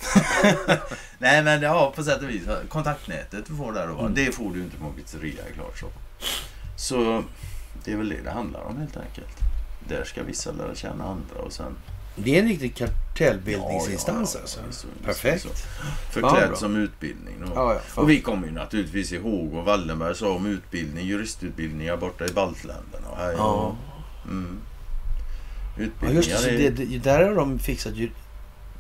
[1.18, 2.42] Nej men ja, på sätt och vis.
[2.68, 3.98] Kontaktnätet du får där då.
[4.00, 4.14] Mm.
[4.14, 5.86] Det får du inte på en pizzeria klart så.
[6.76, 7.22] Så
[7.84, 9.36] det är väl det det handlar om helt enkelt.
[9.88, 11.76] Där ska vissa lära känna andra och sen...
[12.16, 14.60] Det är en riktig kartellbildningsinstans Ja, ja, alltså.
[14.66, 15.42] ja, så- Perfekt.
[15.42, 17.34] så- Ja, Förklädd som utbildning.
[17.54, 22.26] Ja, ja, och vi kommer ju naturligtvis ihåg vad Wallenberg sa om utbildning, juristutbildningar borta
[22.26, 23.08] i baltländerna.
[23.10, 23.76] Och här, Ja.
[24.24, 24.58] Mm.
[25.76, 26.66] ja, Utbildningar just det.
[26.66, 26.98] Är- det.
[26.98, 28.10] Där har de fixat ju...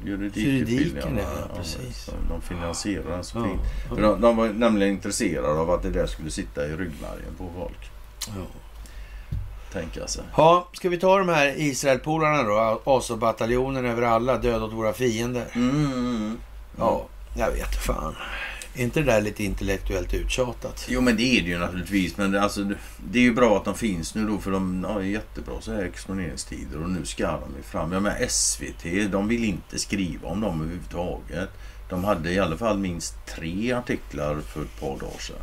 [0.04, 0.80] Juridikutbildningar.
[0.80, 1.18] Juridiken,
[1.50, 2.10] ja, precis.
[2.28, 3.60] de finansierar den så Ja, fint.
[3.90, 3.96] ja.
[4.10, 7.90] De, de var nämligen intresserade av att det där skulle sitta i ryggmärgen på folk.
[9.74, 9.80] Ja.
[9.80, 10.22] Tänka sig.
[10.36, 12.82] Ja, ska vi ta de här Israelpolarna då?
[12.84, 15.46] ASO-bataljonen över alla, död åt våra fiender.
[15.52, 16.38] Mm, mm, mm.
[16.78, 17.06] Ja,
[17.36, 18.14] jag vet fan.
[18.76, 20.86] Är inte det där lite intellektuellt uttjatat?
[20.88, 22.16] Jo men det är det ju naturligtvis.
[22.16, 22.60] Men det, alltså,
[22.98, 25.72] det- är ju bra att de finns nu då för de har ju jättebra så
[25.72, 27.92] här exponeringstider och nu ska de ju fram.
[27.92, 31.48] Ja men SVT, de vill inte skriva om dem överhuvudtaget.
[31.88, 35.36] De hade i alla fall minst tre artiklar för ett par dagar sedan.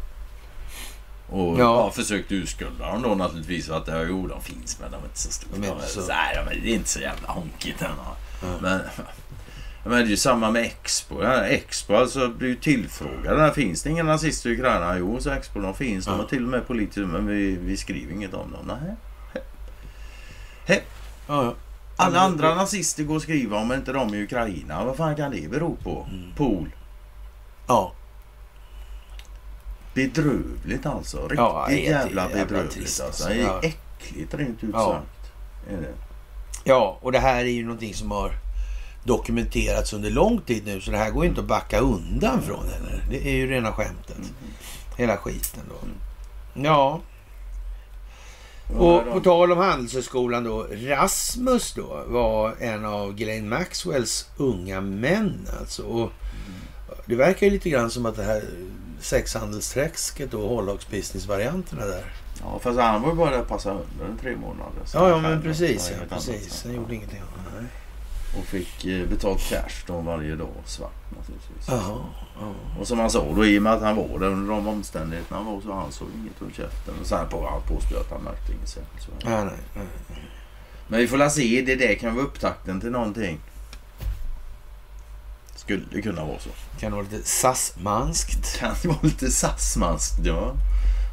[1.31, 1.63] Och Ja.
[1.63, 1.91] ja.
[1.91, 5.31] försökte urskulda dem då naturligtvis att ja, jo, de finns men de är inte så
[5.31, 5.51] stora.
[5.57, 7.87] De är inte så- Nej, de är, det är inte så jävla honkigt än.
[7.97, 8.15] Ja.
[8.61, 8.79] Men,
[9.83, 11.23] men det är ju samma med Expo.
[11.23, 13.53] Ja, Expo alltså blir ju tillfrågade.
[13.53, 14.97] Finns det inga nazister i Ukraina?
[14.97, 16.05] Jo, så Expo de finns.
[16.05, 18.61] De har till och med politiker men vi, vi skriver inget om dem.
[18.67, 18.95] Nej.
[20.65, 20.83] Hej.
[21.27, 21.53] Ja.
[21.95, 24.83] Alla men- andra nazister går att skriva om inte de i Ukraina.
[24.85, 26.07] Vad fan kan det bero på?
[26.11, 26.33] Mm.
[26.35, 26.69] Pool.
[27.67, 27.93] Ja,
[29.93, 31.17] Bedrövligt alltså.
[31.21, 33.23] Riktigt Ja, jävla jävla bedrövligt trist, alltså.
[33.23, 33.29] alltså.
[33.39, 33.59] Det är Ja.
[33.63, 34.91] äckligt rent ut Ja.
[34.91, 35.31] sagt.
[36.63, 38.31] Ja, och det här är ju någonting som har
[39.03, 40.81] dokumenterats under lång tid nu.
[40.81, 43.03] Så det här går ju inte att backa undan från heller.
[43.09, 44.17] Det är ju rena skämtet.
[44.17, 44.29] Mm.
[44.97, 45.87] Hela skiten då.
[46.61, 47.01] Ja,
[48.77, 50.67] och på tal om Handelshögskolan då.
[50.71, 55.83] Rasmus då var en av Glenn Maxwells unga män alltså.
[55.83, 56.11] Och
[57.05, 58.43] det verkar ju lite grann som att det här
[59.01, 62.13] sexhandelsträsket och hållhagsbusiness-varianterna där.
[62.41, 64.81] Ja, fast han var ju bara där och passade under en tre månader.
[64.93, 65.91] Ja, ja men precis.
[65.91, 66.63] Ja, precis.
[66.63, 67.53] Han gjorde ingenting annat.
[67.55, 67.65] Nej.
[68.39, 70.49] Och fick eh, betalt cash då varje dag.
[70.65, 71.67] Svart naturligtvis.
[71.67, 71.99] Jaha.
[72.39, 72.53] Ja.
[72.79, 75.37] Och som han sa då, i och med att han var där under de omständigheterna
[75.37, 76.93] han var så han såg inget ur käften.
[77.01, 79.03] Och sen på han påstod att han märkte inget särskilt.
[79.03, 79.29] Så.
[79.29, 79.85] Nej, nej, nej.
[80.87, 83.39] Men vi får la se, det där kan vara upptakten till någonting.
[85.79, 86.49] Skulle kunna vara så.
[86.79, 88.59] Kan det vara lite sassmanskt?
[88.59, 90.53] Kan vara lite sassmanskt, ja.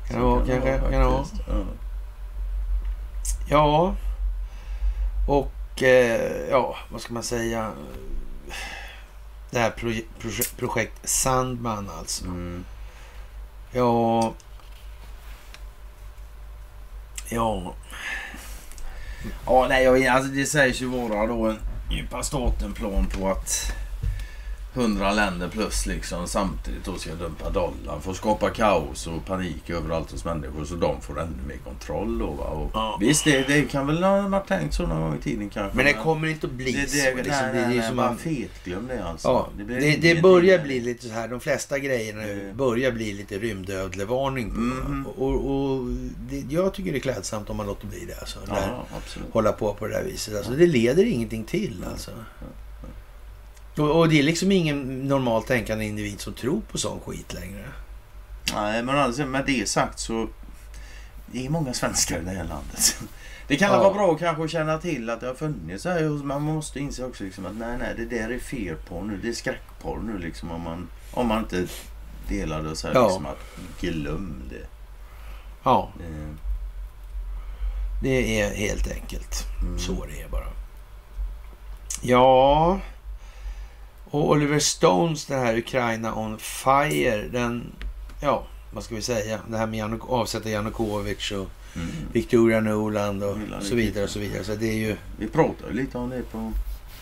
[0.08, 0.78] Kan det vara, kanske?
[0.78, 1.24] Kan det vara?
[1.48, 1.64] Ja.
[3.48, 3.94] Ja.
[5.28, 7.72] Och eh, ja, vad ska man säga?
[9.50, 12.24] Det här proje- proje- projekt Sandman alltså.
[12.24, 12.64] Mm.
[13.72, 14.32] Ja.
[17.28, 17.74] Ja.
[19.46, 21.58] Ja, nej, jag, alltså det sägs ju vara då en
[21.90, 23.72] djupa staten-plan på att
[24.78, 29.70] 100 länder plus liksom samtidigt då ska dumpa dollarn för att skapa kaos och panik
[29.70, 32.18] överallt hos människor så de får ännu mer kontroll.
[32.18, 32.26] Då?
[32.26, 32.96] Och Ja.
[33.00, 35.76] Visst, det, det kan väl ha varit tänkt så någon gång i tiden kanske.
[35.76, 36.96] Men det kommer inte att bli det, det, så.
[36.96, 39.28] nej, Liksom, nej, det, är nej, ju som man, fetglöm det alltså.
[39.28, 40.64] ja, blir det, det börjar där.
[40.64, 41.28] bli lite så här.
[41.28, 44.60] De flesta grejerna Det- börjar bli lite rymdödlevarning på.
[44.60, 45.06] Mhm.
[45.06, 45.84] Och, och
[46.30, 48.20] det, jag tycker det är klädsamt om man låter bli det.
[48.20, 49.28] Alltså, Där- Ja, absolut.
[49.32, 50.36] hålla på på det där viset.
[50.36, 52.10] Alltså, det leder ingenting till alltså.
[53.78, 57.64] Och, och det är liksom ingen normalt tänkande individ som tror på sån skit längre.
[58.54, 60.28] Nej, men alltså, med det sagt så...
[61.26, 62.98] Det är många svenskar i det här landet.
[63.48, 63.78] Det kan Ja.
[63.78, 66.08] vara bra kanske att känna till att det har funnits så här.
[66.24, 69.18] Man måste inse också liksom att nej, nej, det där är ferporr nu.
[69.22, 70.50] Det är skräckporr nu liksom.
[70.50, 71.66] Om man, om man inte
[72.28, 73.06] delar det så här Ja.
[73.06, 73.38] liksom att
[73.80, 74.66] glöm det.
[75.62, 76.34] Ja, det
[78.02, 79.78] det är helt enkelt mm.
[79.78, 80.46] så det är bara.
[82.02, 82.80] Ja,
[84.10, 87.72] och Oliver Stones, den här Ukraina on fire, den,
[88.20, 91.88] ja, vad ska vi säga, det här med Januk avsätta Janukovic och Mm.
[92.12, 94.44] Victoria Nuland och så vidare och så vidare.
[94.44, 96.52] Så det är ju, Vi pratade lite om det på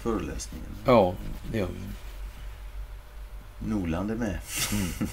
[0.02, 0.66] föreläsningen.
[0.84, 1.14] ja,
[1.52, 1.80] det gör vi.
[3.70, 4.38] Noland är med.
[4.72, 5.08] Mm.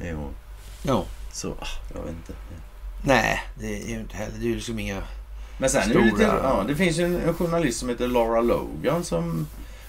[0.00, 0.30] jo,
[0.82, 2.32] Ja, så ah, jag vet inte.
[3.04, 5.02] nej, det är ju inte heller, det är ju liksom inga
[5.58, 8.08] Men sen är det, lite, Stora- ja, det finns ju en, en journalist som heter
[8.08, 9.46] Laura Logan som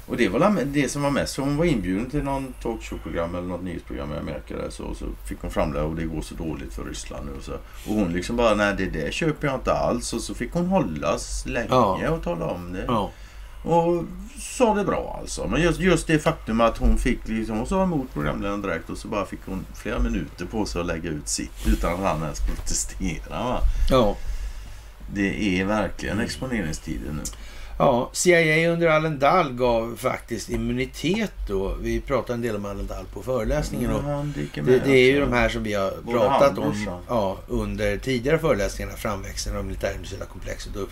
[0.08, 1.34] och det var det som var mest.
[1.34, 5.06] Så hon var inbjuden till någon talkshow-program eller något nyhetsprogram i Amerika där, så, så
[5.26, 7.32] fick hon fram det och det går så dåligt för Ryssland nu.
[7.38, 7.52] Och, så.
[7.54, 10.14] och hon liksom bara, nej det där köper jag inte alls.
[10.14, 12.10] Och så fick hon hållas länge Ja.
[12.12, 12.84] och tala om det.
[12.88, 13.12] Ja,
[13.64, 14.04] Och
[14.40, 15.48] sa det bra alltså.
[15.48, 18.98] Men just, just det faktum att hon fick liksom, hon sa emot programledaren direkt och
[18.98, 22.24] så bara fick hon flera minuter på sig att lägga ut sitt utan att han
[22.24, 23.44] ens protestera.
[23.44, 23.60] Va?
[23.90, 24.16] ja.
[25.14, 27.24] Det är verkligen exponeringstiden nu.
[27.80, 31.76] Ja, CIA under Allen Dahl gav faktiskt immunitet då.
[31.82, 33.92] Vi pratade en del om Allen Dahl på föreläsningen.
[33.92, 34.02] Och
[34.66, 36.74] det, det är ju de här som vi har pratat om
[37.08, 38.92] ja, under tidigare föreläsningar.
[38.92, 40.90] Framväxten av militärindustriella komplexet och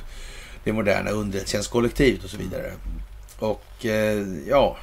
[0.64, 2.72] det moderna underrättelsetjänstkollektivet och så vidare.
[3.40, 4.78] Och eh, ja...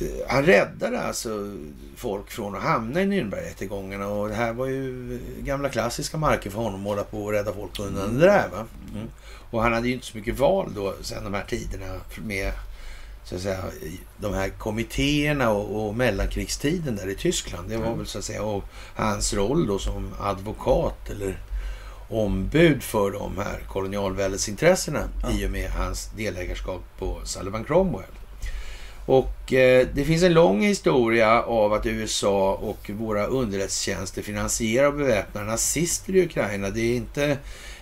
[0.00, 1.56] Eh, Han räddade alltså
[1.96, 6.58] folk från att hamna i Nürnbergrättegångarna och det här var ju gamla klassiska marker för
[6.58, 8.48] honom att hålla på och rädda folk undan det där.
[8.48, 8.66] Va?
[8.94, 9.08] Mm.
[9.50, 12.52] Och han hade ju inte så mycket val då sen de här tiderna med
[13.24, 13.64] så att säga,
[14.16, 17.68] de här kommittéerna och, och mellankrigstiden där i Tyskland.
[17.68, 17.98] Det var Mm.
[17.98, 18.64] väl så att säga och
[18.94, 21.38] hans roll då som advokat eller
[22.08, 25.30] ombud för de här kolonialväldesintressena Ja.
[25.30, 28.04] i och med hans delägarskap på Sullivan Cromwell.
[29.06, 34.94] Och eh, det finns en lång historia av att USA och våra underrättelsetjänster finansierar och
[34.94, 36.70] beväpnar nazister i Ukraina.
[36.70, 37.38] Det är inte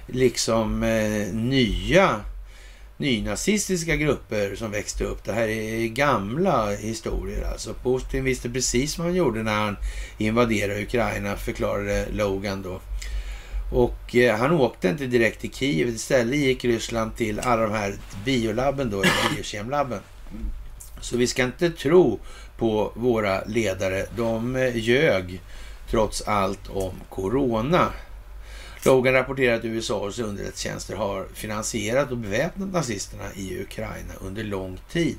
[0.06, 2.20] liksom eh, nya
[2.96, 5.24] nynazistiska grupper som växte upp.
[5.24, 7.50] Det här är gamla historier.
[7.52, 9.76] Alltså Putin visste precis vad han gjorde när han
[10.18, 12.80] invaderade Ukraina, förklarade Logan då.
[13.72, 15.88] Och eh, han åkte inte direkt till Kiev.
[15.88, 19.04] Istället gick Ryssland till alla de här biolabben då,
[19.34, 20.00] biokemlabben.
[21.00, 22.20] Så vi ska inte tro
[22.58, 24.06] på våra ledare.
[24.16, 25.40] De eh, ljög
[25.90, 27.92] trots allt om corona.
[28.86, 35.16] Logan rapporterar att USAs underrättelsetjänster har finansierat och beväpnat nazisterna i Ukraina under lång tid.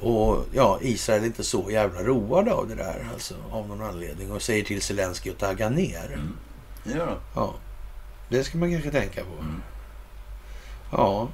[0.00, 4.32] Och ja, Israel är inte så jävla roade av det där, alltså av någon anledning.
[4.32, 6.06] Och säger till Zelensky att tagga ner.
[6.14, 6.36] Mm.
[6.98, 7.16] Ja.
[7.34, 7.54] Ja,
[8.28, 9.42] det ska man kanske tänka på.
[9.42, 9.62] Mm.
[10.92, 11.28] Ja,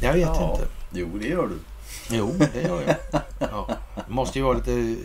[0.00, 0.52] jag vet Ja.
[0.52, 0.68] inte.
[0.92, 1.58] Jo, det gör du.
[2.10, 3.20] Jo, det gör jag.
[3.38, 3.68] Ja,
[4.08, 4.70] måste ju vara lite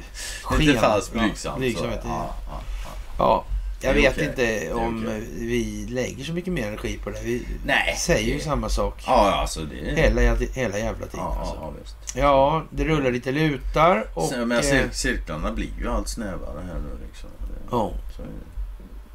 [0.44, 0.60] sken.
[0.60, 1.02] Lite
[1.36, 1.56] så.
[1.58, 2.02] blygsamhet.
[2.04, 2.90] Ja, ja, ja.
[3.18, 3.46] Ja,
[3.84, 4.26] jag vet okej.
[4.26, 5.24] inte om okej.
[5.38, 7.20] vi lägger så mycket mer energi på det.
[7.24, 7.96] Vi Nej.
[8.00, 10.02] säger ju det- samma sak Ja, alltså det...
[10.02, 10.22] hela,
[10.54, 11.26] hela jävla tiden.
[11.26, 11.56] Ja, alltså.
[11.62, 12.16] ja, visst.
[12.16, 16.62] Ja, det rullar lite lutar och, Sen, men eh, cir- cirklarna blir ju allt snävare
[16.68, 17.30] här nu liksom.
[17.40, 18.22] Det, ja, så,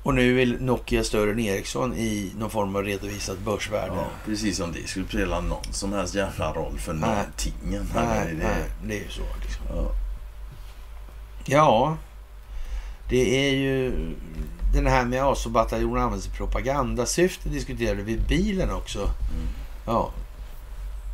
[0.03, 3.93] och nu vill Nokia större än Ericsson i någon form av redovisat börsvärde.
[3.97, 7.11] ja, precis som det skulle spela någon som helst jävla roll för Nej.
[7.11, 7.55] någonting.
[7.63, 9.23] Nej, Nej, det, nej, det är ju så.
[9.43, 9.65] Liksom.
[9.77, 9.91] Ja.
[11.45, 11.97] Ja,
[13.09, 13.93] det är ju
[14.77, 18.99] den här med ASO-bataljonen används i propagandasyfte diskuterade vi bilen också.
[18.99, 19.47] Mm.
[19.87, 20.11] Ja,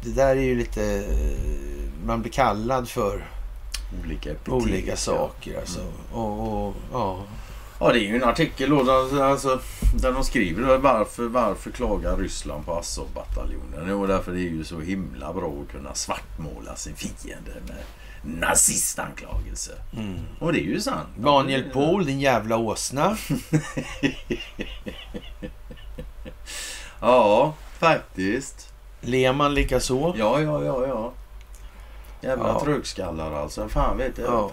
[0.05, 1.05] det där är ju lite
[2.07, 3.27] man blir kallad för
[4.05, 4.53] Olika epitet.
[4.53, 5.59] olika saker.
[5.61, 5.81] Alltså.
[6.13, 7.19] Och, och, ja.
[7.81, 9.61] Ja, det är ju en artikel då där, alltså,
[9.95, 13.87] där de skriver varför, varför klagar Ryssland på Azov-bataljonen?
[13.89, 17.77] Jo, därför det är ju så himla bra att kunna svartmåla sin fiende med
[18.23, 19.75] nazistanklagelser.
[19.97, 20.19] Mm.
[20.39, 21.09] Och det är ju sant.
[21.19, 23.17] Daniel Pohl, din jävla åsna.
[27.01, 28.73] Ja, faktiskt.
[29.01, 30.15] Lehmann likaså.
[30.19, 31.13] Ja, ja, ja, ja.
[32.21, 32.61] Jävla Ja.
[32.65, 33.69] trögskallar alltså.
[33.69, 34.27] Fan vet jag.
[34.27, 34.51] Ja.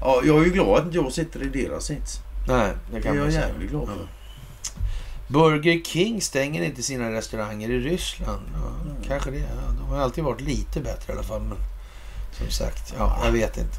[0.00, 0.20] Ja.
[0.24, 2.18] jag är ju glad att jag sitter i deras sits.
[2.48, 3.48] Nej, det Det kan är man jag säga.
[3.48, 3.94] jävligt glad för.
[3.94, 4.06] Ja.
[5.28, 8.42] Burger King stänger inte sina restauranger i Ryssland.
[8.54, 9.02] Ja, Mm.
[9.08, 9.42] Kanske det.
[9.78, 11.40] De har alltid varit lite bättre i alla fall.
[11.42, 11.58] Men
[12.38, 13.78] som sagt, ja, jag vet inte.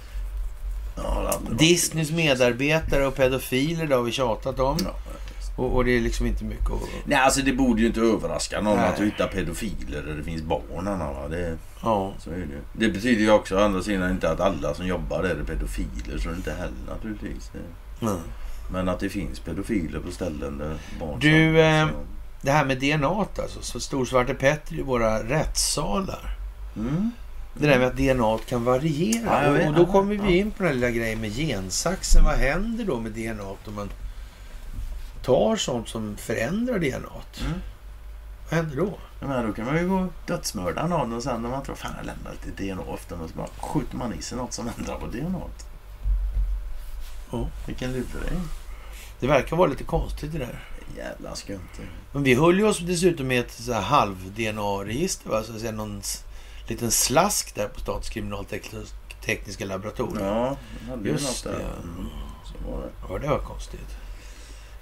[0.96, 4.78] Ja, Disneys medarbetare och pedofiler, det har vi tjatat om.
[4.84, 4.96] Ja.
[5.56, 6.82] Och, och det är liksom inte mycket att...
[7.06, 8.90] Nej, alltså det borde ju inte överraska någon Nej.
[8.90, 10.88] att du hittar pedofiler där det finns barn.
[10.88, 11.28] Anna?
[11.28, 12.86] Det, Ja, så är det.
[12.86, 16.18] det betyder ju också å andra sidan inte att alla som jobbar där är pedofiler.
[16.18, 17.52] Så är det inte heller naturligtvis.
[17.54, 18.06] Det.
[18.06, 18.18] mm.
[18.72, 21.88] Men att det finns pedofiler på ställen där barn Du, eh,
[22.42, 23.62] Det här med DNA alltså.
[23.62, 26.38] Så stor Svarte Petter i våra rättssalar.
[26.76, 27.12] Mm.
[27.60, 29.44] Det där med att DNA kan variera.
[29.44, 29.68] Ja, och, vet.
[29.68, 32.24] och då Ja, kommer vi in på den här lilla grejen med gensaxen.
[32.24, 33.90] Vad händer då med DNA om man
[35.24, 36.98] tar sånt som förändrar DNA?
[36.98, 37.60] Mm.
[38.50, 38.98] Vad händer då?
[39.20, 41.76] Ja, men då kan man ju gå och dödsmörda någon och sen när man tror
[41.76, 44.70] fan jag lämnar lite DNA efter mig så bara skjuter man i sig något som
[44.78, 45.42] ändrar på DNA.
[47.32, 47.48] Ja.
[47.66, 48.42] Vilken luring.
[49.20, 50.64] Det verkar vara lite konstigt det där.
[50.98, 51.70] Jävla skumt.
[52.12, 55.30] Men vi höll ju oss dessutom med ett halv-DNA-register.
[55.30, 55.44] Va?
[55.44, 56.02] Så att säga någon
[56.70, 60.26] liten slask där på Statens kriminaltekniska laboratorium.
[60.28, 60.58] Ja,
[60.90, 61.60] hade ju Just något där.
[61.60, 61.90] det.
[62.00, 62.10] Mm.
[62.46, 62.90] Så var det.
[63.10, 63.98] Ja, det var konstigt.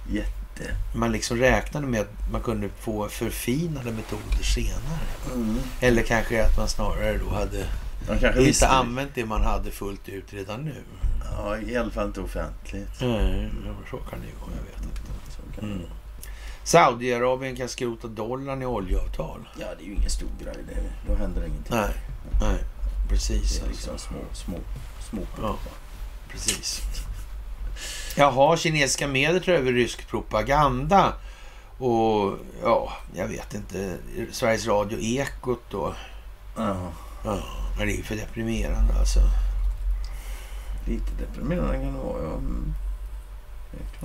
[0.10, 0.76] Jätte.
[0.96, 5.34] Man liksom räknade med att man kunde få förfinade metoder senare.
[5.34, 5.58] Mm.
[5.80, 7.66] Eller kanske att man snarare då hade
[8.48, 10.84] inte använt det man hade fullt ut redan nu.
[11.32, 13.02] Ja, i alla fall inte offentligt.
[13.02, 13.50] Nej,
[13.90, 14.52] så kan det ju vara.
[14.58, 15.02] Jag vet inte.
[15.30, 15.88] Så kan det Mm.
[16.66, 19.50] Saudiarabien kan skrota dollarn i oljeavtal.
[19.60, 20.56] Ja, det är ju ingen stor grej.
[20.68, 21.76] Det, då händer ingenting.
[21.76, 21.94] Nej,
[22.42, 22.60] nej.
[23.10, 23.60] Precis.
[23.60, 24.08] Det är liksom Alltså.
[24.10, 24.58] små, små,
[25.10, 25.56] små Ja.
[26.32, 26.82] Precis.
[28.18, 31.14] Jaha, kinesiska medier tar över rysk propaganda.
[31.78, 33.98] Och ja, jag vet inte.
[34.32, 35.94] Sveriges Radio Ekot då.
[36.58, 36.76] Ja,
[37.26, 37.40] Ja,
[37.78, 39.20] det är ju för deprimerande alltså.
[40.88, 42.24] lite deprimerande kan det vara.
[42.24, 42.30] Ja.
[42.30, 42.44] Mm.
[42.44, 42.76] Det är klart.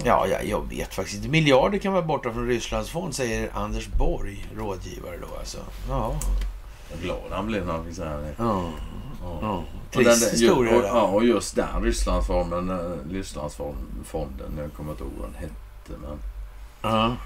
[0.05, 1.29] Ja, ja, jag vet faktiskt inte.
[1.29, 5.59] Miljarder kan vara borta från Rysslands fond, säger Anders Borg, rådgivare då alltså.
[5.89, 6.15] Ja,
[6.91, 8.35] Vad glad han blev när han fick säga det.
[8.39, 8.65] ja,
[9.43, 9.65] Ja.
[9.93, 15.03] Trist den- historia och, det Ja, och just den Rysslandsfonden, eh, Rysslandsfonden, jag kommer inte
[15.05, 16.01] ihåg vad den hette.
[16.03, 16.19] Men,
[16.83, 17.17] Ja,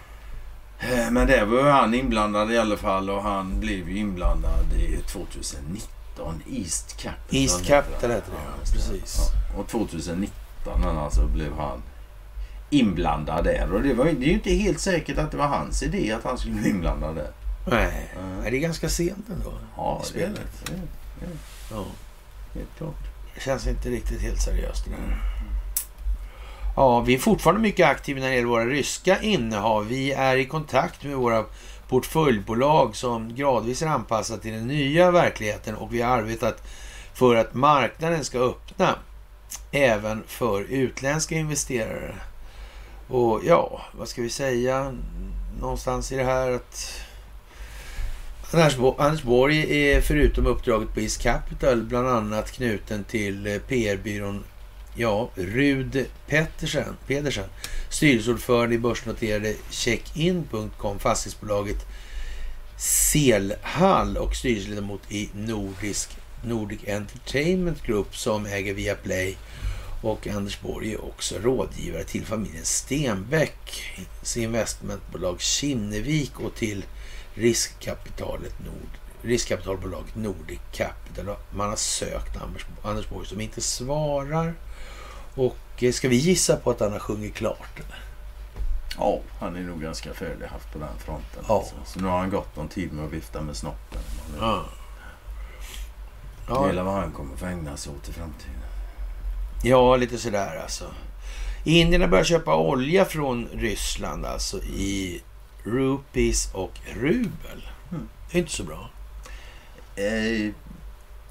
[0.79, 4.73] Eh, men där var ju han inblandad i alla fall och han blev ju inblandad
[4.77, 6.43] i 2019.
[6.51, 7.37] East Capital.
[7.41, 8.15] East Capital det.
[8.15, 8.73] heter det, ja.
[8.73, 9.17] Precis.
[9.55, 9.61] Ja.
[9.61, 11.83] Och 2019 han alltså blev han
[12.71, 13.73] inblandad där.
[13.73, 16.25] Och det, var, det är ju inte helt säkert att det var hans idé att
[16.25, 17.31] han skulle bli inblandad där.
[17.71, 18.09] nej.
[18.43, 19.53] Nej, det är ganska sent ändå.
[19.77, 20.65] Ja, i det är spelet.
[20.67, 21.27] det.
[21.71, 21.85] Ja.
[22.55, 22.95] Helt klart.
[23.35, 25.19] Det känns inte riktigt helt seriöst det där.
[26.77, 29.87] Ja, vi är fortfarande mycket aktiva när det gäller våra ryska innehav.
[29.89, 31.45] Vi är i kontakt med våra
[31.89, 36.63] portföljbolag som gradvis är anpassat till den nya verkligheten och vi har arbetat
[37.15, 38.99] för att marknaden ska öppna
[39.73, 42.15] även för utländska investerare.
[43.15, 44.97] Och ja, vad ska vi säga?
[45.61, 47.01] Någonstans i det här att
[48.99, 54.45] Anders Borg är förutom uppdraget på East Capital bland annat knuten till eh, PR-byrån
[54.95, 57.49] ja, Rud Pettersen, Pedersen,
[57.89, 61.87] styrelseordförande i börsnoterade Checkin.com, fastighetsbolaget
[62.77, 69.37] Selhall och styrelseledamot i Nordisk Nordic Entertainment Group som äger Viaplay.
[70.05, 73.93] Och Anders Borg är också rådgivare till familjen Stenbeck,
[74.37, 76.85] investmentbolag Kinnevik och till
[77.35, 78.91] riskkapitalet Nord,
[79.23, 81.37] riskkapitalbolaget Nordic Capital.
[81.51, 84.55] Man har sökt Anders, Anders Borg som inte svarar.
[85.35, 87.77] Och eh, ska vi gissa på att han har sjungit klart?
[87.77, 88.05] Eller?
[88.99, 91.45] Ja, han är nog ganska färdighaft på den fronten.
[91.49, 91.59] Ja.
[91.59, 91.75] Alltså.
[91.85, 94.01] Så nu har han gått någon tid med att vifta med snoppen.
[94.41, 94.65] Ja.
[96.47, 98.64] Det Ja, gäller vad han kommer få ägna sig åt i framtiden.
[99.65, 100.85] Ja, lite sådär alltså.
[101.65, 105.23] Indierna börjar köpa olja från Ryssland alltså i
[105.65, 107.69] rupees och rubel.
[107.91, 108.09] Mm.
[108.31, 108.91] Det är inte så bra.
[109.97, 110.53] Eh,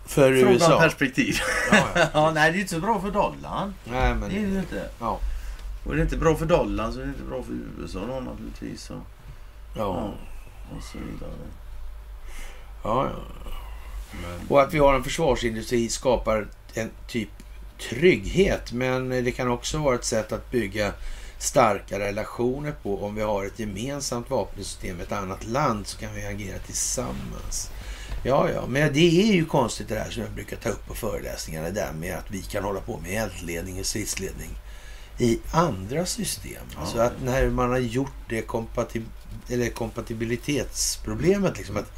[0.05, 0.79] För om USA.
[0.79, 1.35] perspektiv.
[1.71, 2.07] Ja, ja.
[2.13, 3.73] ja, nej, det är inte så bra för dollarn.
[3.83, 4.29] Nej, men...
[4.29, 4.89] Det är det inte.
[4.99, 5.19] Ja.
[5.85, 8.19] Och är det inte bra för dollarn så är det inte bra för USA då
[8.19, 8.89] naturligtvis.
[8.89, 8.97] Och,
[9.77, 10.13] Ja.
[10.77, 11.31] och så vidare.
[12.83, 13.19] Ja, ja.
[14.21, 17.29] Men, Och att vi har en försvarsindustri skapar en typ
[17.89, 18.71] trygghet.
[18.71, 20.93] Men det kan också vara ett sätt att bygga
[21.37, 23.03] starka relationer på.
[23.05, 27.69] Om vi har ett gemensamt vapensystem med ett annat land så kan vi agera tillsammans.
[28.25, 30.95] Ja, ja, men det är ju konstigt det här som jag brukar ta upp på
[30.95, 31.67] föreläsningarna.
[31.67, 34.49] Det där med att vi kan hålla på med eldledning och stridsledning
[35.17, 36.63] i andra system.
[36.73, 36.79] Ja.
[36.79, 39.03] Alltså att när man har gjort det kompatib
[39.49, 41.91] eller kompatibilitetsproblemet, liksom att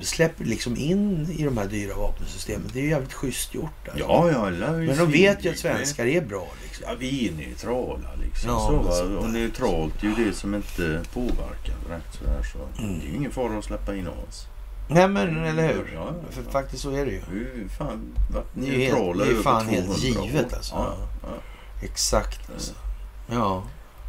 [0.00, 2.70] släpper liksom in i de här dyra vapensystemen.
[2.72, 3.88] Det är ju jävligt schysst gjort.
[3.88, 4.04] Alltså.
[4.08, 4.50] ja, ja.
[4.70, 6.46] Men de vet ju att svenskar är bra.
[6.62, 6.84] Liksom.
[6.88, 8.50] Ja, vi är neutrala liksom.
[8.50, 9.18] Ja, så, va?
[9.18, 12.42] Och neutralt är ju det som inte påverkar rätt sådär.
[12.52, 12.98] Så Mm.
[13.00, 14.46] det är ju ingen fara att släppa in oss.
[14.88, 15.90] Nej men, eller hur?
[15.94, 16.50] Ja, ja, För ja.
[16.50, 17.20] faktiskt så är det ju.
[17.32, 18.14] Ju fan
[18.54, 20.56] Det är ju helt- det är fan helt 200 givet, år.
[20.56, 20.96] alltså.
[21.82, 22.72] Exakt alltså.
[23.30, 23.62] Ja.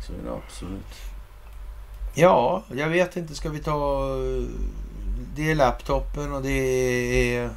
[0.08, 0.96] så är det absolut.
[2.16, 3.36] Ja, jag vet inte.
[3.36, 4.08] Ska vi ta...
[5.36, 6.50] Det är laptopen och det
[7.36, 7.50] är...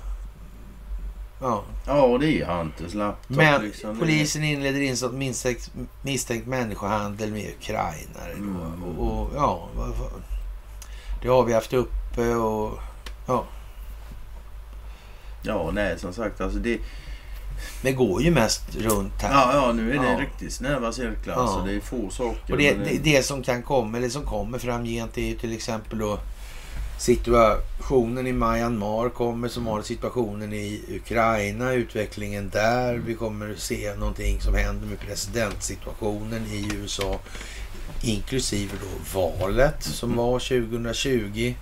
[1.40, 1.62] Ja.
[1.86, 3.36] Ja, det är Hunters laptop.
[3.36, 3.98] Men liksom.
[3.98, 5.70] Polisen inleder insats misstänkt,
[6.02, 8.32] misstänkt människohandel med ukrainare.
[8.32, 8.82] Mm.
[8.82, 9.68] Och, och ja,
[11.22, 12.78] det har vi haft uppe och...
[15.42, 16.78] Ja, nej som sagt alltså det...
[17.82, 19.32] Det går ju mest runt här.
[19.32, 20.20] Ja, ja nu är det Ja.
[20.20, 21.34] riktigt snäva cirklar.
[21.34, 21.46] Ja.
[21.46, 22.52] Så det är få saker.
[22.52, 25.98] Och det, det, det som kan komma, eller som kommer framgent är ju till exempel
[25.98, 26.18] då
[26.98, 32.94] situationen i Myanmar kommer som har situationen i Ukraina, utvecklingen där.
[32.94, 37.18] Vi kommer se någonting som händer med presidentsituationen i USA.
[38.02, 41.54] Inklusive då valet som var 2020.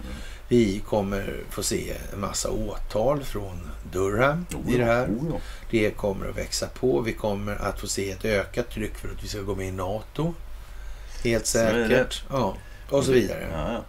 [0.48, 5.06] Vi kommer få se en massa åtal från Durham Oh, i det här.
[5.06, 5.36] Oh.
[5.70, 7.00] Det kommer att växa på.
[7.00, 9.72] Vi kommer att få se ett ökat tryck för att vi ska gå med i
[9.72, 10.34] NATO.
[11.24, 12.24] Helt säkert.
[12.30, 12.56] Ja,
[12.90, 13.82] och så vidare.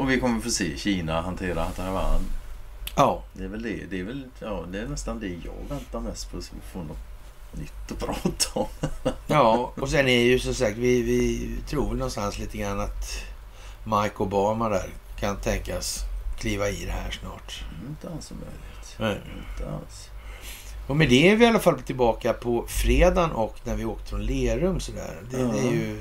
[0.00, 0.04] Ja, ja.
[0.04, 2.20] Och vi kommer få se Kina hantera Taiwan.
[2.96, 3.90] Ja, Det är väl det.
[3.90, 6.42] Det är, väl, ja, det är nästan det jag väntar mest på.
[6.42, 6.98] Så vi får något
[7.52, 8.66] nytt att prata om.
[9.26, 9.72] ja.
[9.76, 13.24] och sen är ju som sagt, vi, vi tror någonstans lite grann att
[13.84, 14.90] Mike Obama där
[15.20, 16.04] kan tänkas
[16.38, 17.64] kliva i det här snart.
[17.88, 18.96] Inte alls omöjligt.
[18.98, 19.20] Nej.
[19.50, 20.08] Inte alls.
[20.86, 24.10] Och med det är vi i alla fall tillbaka på fredagen och när vi åkte
[24.10, 25.22] från Lerum sådär.
[25.30, 25.98] Det, det är ju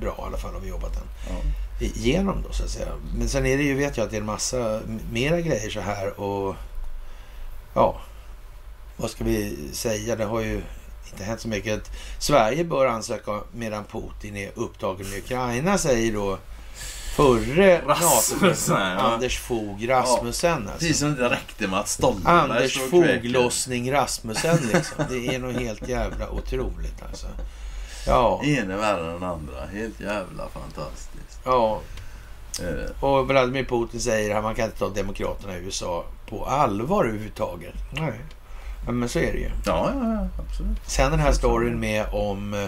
[0.00, 1.06] bra i alla fall har vi jobbat den.
[1.28, 1.65] Ja.
[1.80, 2.88] Igenom då så att säga.
[3.18, 4.80] Men sen är det ju, vet jag att det är en massa
[5.12, 6.56] mera grejer så här och
[7.74, 8.00] ja,
[8.96, 10.16] vad ska vi säga?
[10.16, 10.62] Det har ju
[11.12, 11.78] inte hänt så mycket.
[11.78, 16.38] Att Sverige bör ansöka medan Putin är upptagen i Ukraina säger då
[17.16, 19.00] förre Rasmussen, ja.
[19.00, 20.52] Anders Fogh Rasmussen.
[20.52, 20.78] Alltså.
[20.78, 22.90] Precis som det räckte med att Stoltenberg Anders kväkade.
[22.90, 25.04] Foglossning Rasmussen liksom.
[25.10, 27.26] Det är nog helt jävla otroligt alltså.
[28.06, 29.66] Ja, Ene värre än den andra.
[29.72, 31.10] Helt jävla fantastiskt.
[31.46, 31.80] Ja.
[32.60, 37.04] Eh, Och Vladimir Putin säger att man kan inte ta demokraterna i USA på allvar
[37.04, 37.74] överhuvudtaget.
[37.92, 38.12] Nej.
[38.90, 39.50] Men så är det ju.
[39.66, 40.78] ja, ja, ja, absolut.
[40.86, 42.66] Sen den här storyn med om eh,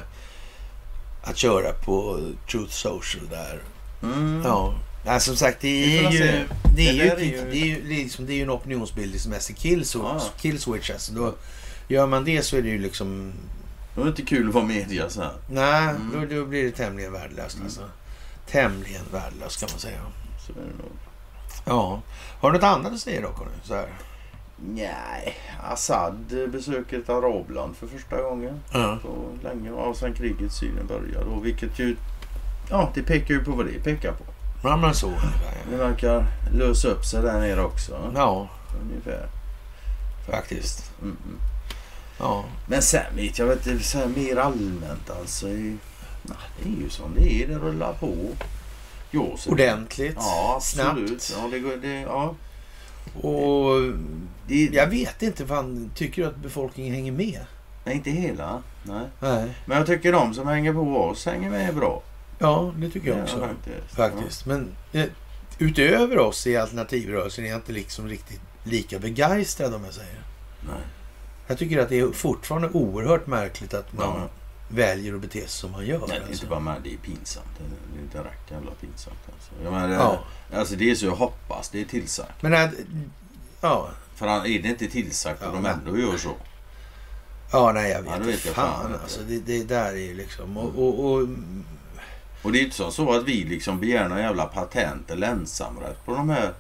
[1.23, 3.61] att köra på Truth Social där.
[4.03, 4.43] Mm.
[4.45, 4.75] Ja.
[5.07, 6.45] Ja, som sagt, det är ju,
[6.77, 9.21] det är ju, Det är det ju- är ju, liksom, det är ju en opinionsbildning
[9.21, 10.21] som är kill, Ja.
[10.41, 10.59] kill.
[10.93, 11.13] Alltså.
[11.13, 11.35] Då,
[11.89, 13.33] gör man det så är det ju liksom...
[13.95, 15.33] Det var inte kul att vara media så här.
[15.51, 16.29] Nej, Mm.
[16.29, 17.59] då, då blir det tämligen värdelöst.
[17.65, 17.81] Alltså.
[18.51, 19.99] Tämligen värdelöst kan man säga.
[20.47, 20.93] Så är det nog.
[21.65, 22.01] Ja.
[22.41, 23.31] Har du något annat att säga då?
[23.63, 23.89] Så här.
[24.67, 28.99] Nej, Assad besöker ett arabland för första gången Ja.
[29.03, 29.09] på
[29.43, 29.71] länge.
[29.71, 31.25] Och sen kriget i Syrien började.
[31.31, 31.97] Och vilket ju...
[32.71, 34.25] Ja, det pekar ju på vad det pekar på.
[34.63, 35.13] Ja, men så.
[35.71, 38.13] Det verkar lösa upp sig där nere också.
[38.15, 38.49] Ja,
[38.83, 39.27] Ungefär.
[40.31, 40.93] faktiskt.
[41.03, 41.39] Mm, mm.
[42.19, 42.45] Ja.
[42.67, 45.49] Men sen vet jag inte, så här mer allmänt alltså.
[45.49, 45.77] I,
[46.63, 47.47] det är ju som det är.
[47.49, 48.15] Det rullar på.
[49.11, 50.17] Jo, så- Ordentligt.
[50.19, 51.23] Ja, absolut.
[51.23, 51.43] Snabbt.
[51.43, 52.35] Ja, det, går- det, ja.
[53.29, 53.93] Och
[54.47, 57.41] Det, jag vet inte, fan, tycker du att befolkningen hänger med?
[57.85, 58.63] Nej, inte hela.
[58.83, 59.05] Nej.
[59.21, 59.55] Nej.
[59.67, 62.03] Men jag tycker de som hänger på oss hänger med bra.
[62.39, 63.39] Ja, det tycker jag Ja, också.
[63.41, 63.97] faktiskt.
[63.97, 64.47] Faktiskt.
[64.47, 65.05] Men eh,
[65.59, 70.15] utöver oss i alternativrörelsen är jag inte liksom riktigt lika begeistrad om jag säger.
[70.61, 70.67] Ja.
[70.73, 70.81] Nej.
[71.47, 74.29] Jag tycker att det är fortfarande oerhört märkligt att man Ja.
[74.69, 75.99] Väljer att bete sig som man gör.
[76.09, 76.33] Nej, alltså.
[76.33, 76.77] inte bara med.
[76.85, 77.47] Det är pinsamt.
[77.59, 77.69] Det är,
[78.11, 79.17] det är direkt jävla pinsamt.
[79.35, 79.51] Alltså.
[79.65, 80.19] Jag menar, det, Ja.
[80.55, 82.43] alltså, det är så jag hoppas det är tillsagt.
[82.43, 82.71] Men att,
[83.61, 86.33] ja, För han- är det inte tillsagt och Ja, de ändå gör så.
[87.53, 88.27] ja, nej jag vet Ja, inte.
[88.29, 89.03] vet jag fan, fan inte.
[89.03, 89.21] alltså.
[89.29, 90.57] Det, det där är ju liksom...
[90.57, 91.29] Och, och, och,
[92.43, 96.05] Och det är inte så, så att vi liksom begär någon jävla patent eller ensamrätt
[96.05, 96.53] på de här...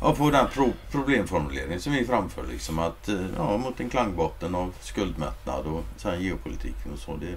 [0.00, 2.46] Ja, på den pro, problemformuleringen som vi framför.
[2.46, 7.16] Liksom att, eh, ja, mot en klangbotten av skuldmättnad och sen geopolitiken och så.
[7.16, 7.34] Det,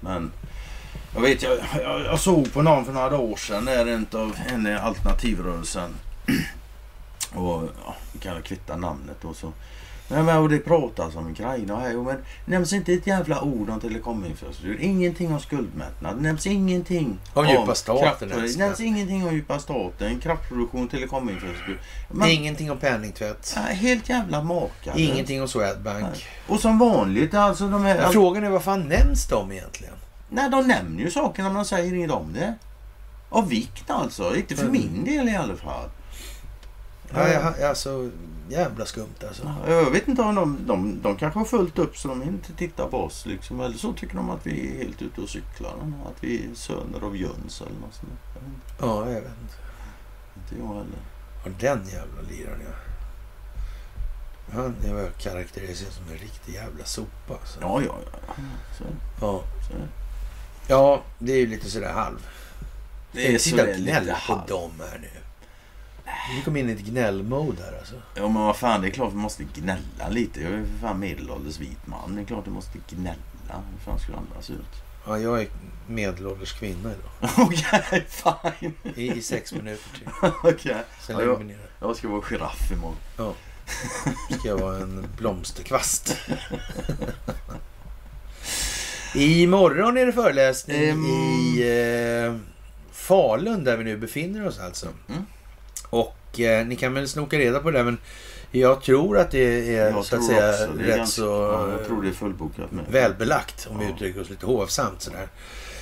[0.00, 0.32] men
[1.14, 4.36] jag vet, jag, jag, jag såg på någon för några år sedan där en av
[4.46, 5.90] en i alternativrörelsen
[7.34, 9.52] Och ja, vi kan kvitta namnet då så.
[10.14, 11.94] Men, men, och det pratas om Ukraina här.
[11.96, 14.78] Men nämns inte ett jävla ord om telekominfrastruktur.
[14.80, 16.22] Ingenting om skuldmättnad.
[16.22, 18.56] Nämns ingenting Om djupa staten ens.
[18.56, 20.20] Nämns ingenting om djupa staten.
[20.20, 21.80] Kraftproduktion, telekominfrastruktur.
[22.10, 23.54] Man, Ingenting om penningtvätt.
[23.56, 25.00] helt jävla makade.
[25.00, 26.26] Ingenting om Swedbank.
[26.48, 28.08] Och som vanligt alltså de här...
[28.08, 29.94] Frågan är vad fan nämns de egentligen?
[30.30, 32.54] Nej, de nämner ju sakerna men de säger inget om det.
[33.30, 34.36] Av vikt alltså.
[34.36, 34.72] Inte för Mm.
[34.72, 35.88] min del i alla fall.
[37.14, 38.10] Ja, ja, alltså,
[38.48, 39.54] jävla skumt alltså.
[39.66, 42.86] Jag vet inte om de, de, de kanske har fullt upp så de inte tittar
[42.88, 43.26] på oss.
[43.26, 43.60] Liksom.
[43.60, 45.74] Eller så tycker de att vi är helt ute och cyklar.
[46.06, 48.12] Att vi är söner av Jöns eller något sånt.
[48.80, 49.54] Jag Ja, jag vet inte.
[50.36, 50.98] inte jag heller.
[51.44, 52.74] Och den jävla liraren ja.
[54.52, 57.34] Han är vad jag karaktäriserar som en riktig jävla sopa.
[57.40, 57.58] Alltså.
[57.60, 58.34] Ja, ja, ja.
[58.78, 58.84] Så,
[59.20, 59.42] Ja.
[59.68, 59.74] så.
[60.68, 62.26] ja, det är ju lite sådär halv.
[63.12, 64.46] Det är så lite gnälla på halv.
[64.48, 65.13] dem här nu.
[66.36, 67.94] Vi kom in i ett gnällmode här alltså.
[68.14, 70.40] Ja, men vad fan, det är klart vi måste gnälla lite.
[70.40, 72.14] Jag är för fan medelålders vit man.
[72.14, 73.16] Det är klart vi måste gnälla.
[73.48, 74.82] Hur fan skulle det annars se ut?
[75.06, 75.48] Ja, jag är
[75.86, 77.30] medelålders kvinna idag.
[77.38, 78.72] Okej, fine.
[78.96, 80.08] I, i sex minuter till.
[80.42, 80.76] Okej.
[81.00, 81.36] Sen Ja, lägger ja.
[81.38, 81.68] vi ner det.
[81.86, 83.34] Jag ska vara giraff imorgon.
[84.38, 86.16] Ska jag vara en blomsterkvast.
[89.14, 91.04] Imorgon är det föreläsning Ehm.
[91.04, 91.60] i
[92.26, 92.36] eh,
[92.92, 94.88] Falun där vi nu befinner oss alltså.
[95.08, 95.26] Mm.
[95.94, 97.98] Och eh, ni kan väl snoka reda på det men
[98.50, 101.86] jag tror att det är Jag så att säga också rätt ganska- så Ja, jag
[101.86, 102.84] tror det är fullbokat med.
[102.88, 103.90] välbelagt om vi Ja.
[103.94, 105.28] uttrycker oss lite hovsamt sådär.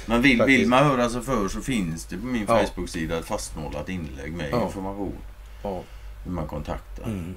[0.06, 0.60] Men vill, Faktiskt.
[0.60, 2.58] vill man höra sig för så finns det på min Ja.
[2.66, 4.62] Facebook-sida ett fastmålat inlägg med Ja.
[4.66, 5.14] information.
[5.62, 5.82] Ja.
[6.24, 7.04] Hur man kontaktar.
[7.04, 7.34] Mm.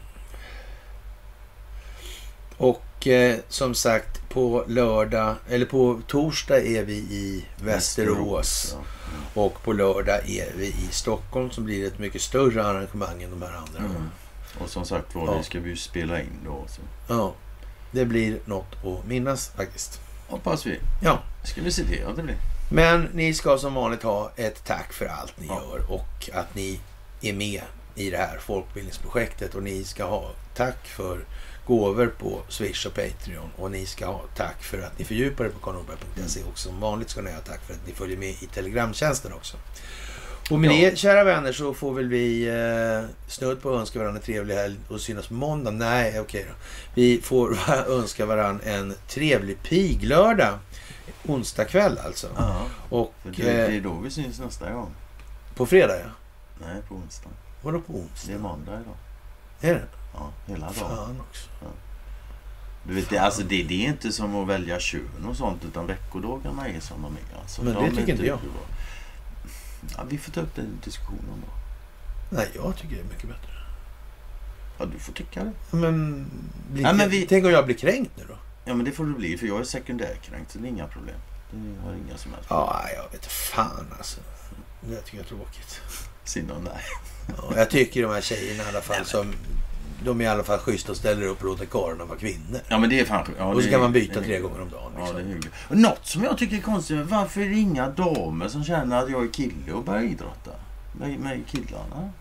[2.57, 8.75] Och eh, som sagt på lördag, eller på torsdag är vi i Västerås.
[8.77, 9.41] Ja.
[9.41, 13.41] Och på lördag är vi i Stockholm som blir ett mycket större arrangemang än de
[13.41, 13.79] här andra.
[13.79, 14.09] Mm.
[14.63, 15.37] Och som sagt var, Ja.
[15.37, 16.63] det ska vi ju spela in då.
[16.67, 16.81] Så.
[17.07, 17.33] Ja,
[17.91, 19.99] det blir något att minnas faktiskt.
[20.27, 20.79] Hoppas vi.
[21.03, 22.35] Ja, Ska vi se till att det blir.
[22.71, 25.61] men ni ska som vanligt ha ett tack för allt ni Ja.
[25.71, 26.79] gör och att ni
[27.21, 27.61] är med
[27.95, 31.19] i det här folkbildningsprojektet och ni ska ha tack för
[31.67, 35.49] gåvor på Swish och Patreon och ni ska ha tack för att ni fördjupar er
[35.49, 38.47] på karlnorberg.se och som vanligt ska ni ha tack för att ni följer med i
[38.53, 39.57] Telegramtjänsten också.
[40.51, 40.89] Och med Ja.
[40.89, 44.55] det, kära vänner, så får väl vi eh, snudd på att önska varandra en trevlig
[44.55, 45.71] helg och synas på måndag.
[45.71, 46.55] Nej, okej då.
[46.95, 47.57] Vi får
[47.89, 50.59] önska varandra en trevlig piglördag.
[51.27, 52.27] Onsdag kväll alltså.
[52.37, 52.61] Ja.
[52.89, 54.91] Och det, det eh, är då vi syns nästa gång.
[55.55, 56.09] på fredag ja.
[56.65, 57.29] Nej, på onsdag.
[57.61, 58.27] Vadå på onsdag?
[58.31, 58.95] Det är måndag idag.
[59.61, 59.85] Är det?
[60.17, 60.73] Ja, hela dagen.
[60.75, 61.49] Fan också.
[62.87, 65.87] Du vet, det, alltså det, det är inte som att välja kön och sånt utan
[65.87, 67.41] veckodagarna är som de är.
[67.41, 68.39] Alltså, Men de det tycker inte jag.
[69.97, 71.51] Ja, vi får ta upp den diskussionen då.
[72.37, 73.49] Nej, jag tycker det är mycket bättre.
[74.77, 75.77] Ja, du får tycka det.
[75.77, 76.25] Men,
[76.71, 78.37] bli, Ja, men vi- tänk om jag blir kränkt nu då?
[78.65, 81.15] Ja, men det får du bli för jag är sekundärkränkt så det är inga problem.
[81.51, 82.47] Det har inga som helst.
[82.49, 84.19] Ja, jag vet fan alltså.
[84.81, 85.81] Det tycker jag är tråkigt.
[86.23, 86.81] Synd om dig.
[87.37, 89.33] Ja, jag tycker de här tjejerna i alla fall som...
[90.03, 92.59] De är i alla fall schyssta och ställer upp och låter karlarna vara kvinnor.
[92.67, 93.27] Ja, men det är fan...
[93.37, 94.91] Ja, och så kan man byta tre gånger om dagen.
[94.95, 95.15] Ja, Liksom.
[95.15, 95.55] det är hyggligt.
[95.69, 99.23] Något som jag tycker är konstigt, varför är det inga damer som känner att jag
[99.23, 100.51] är kille och börjar idrotta?
[100.99, 102.11] Med, med killarna?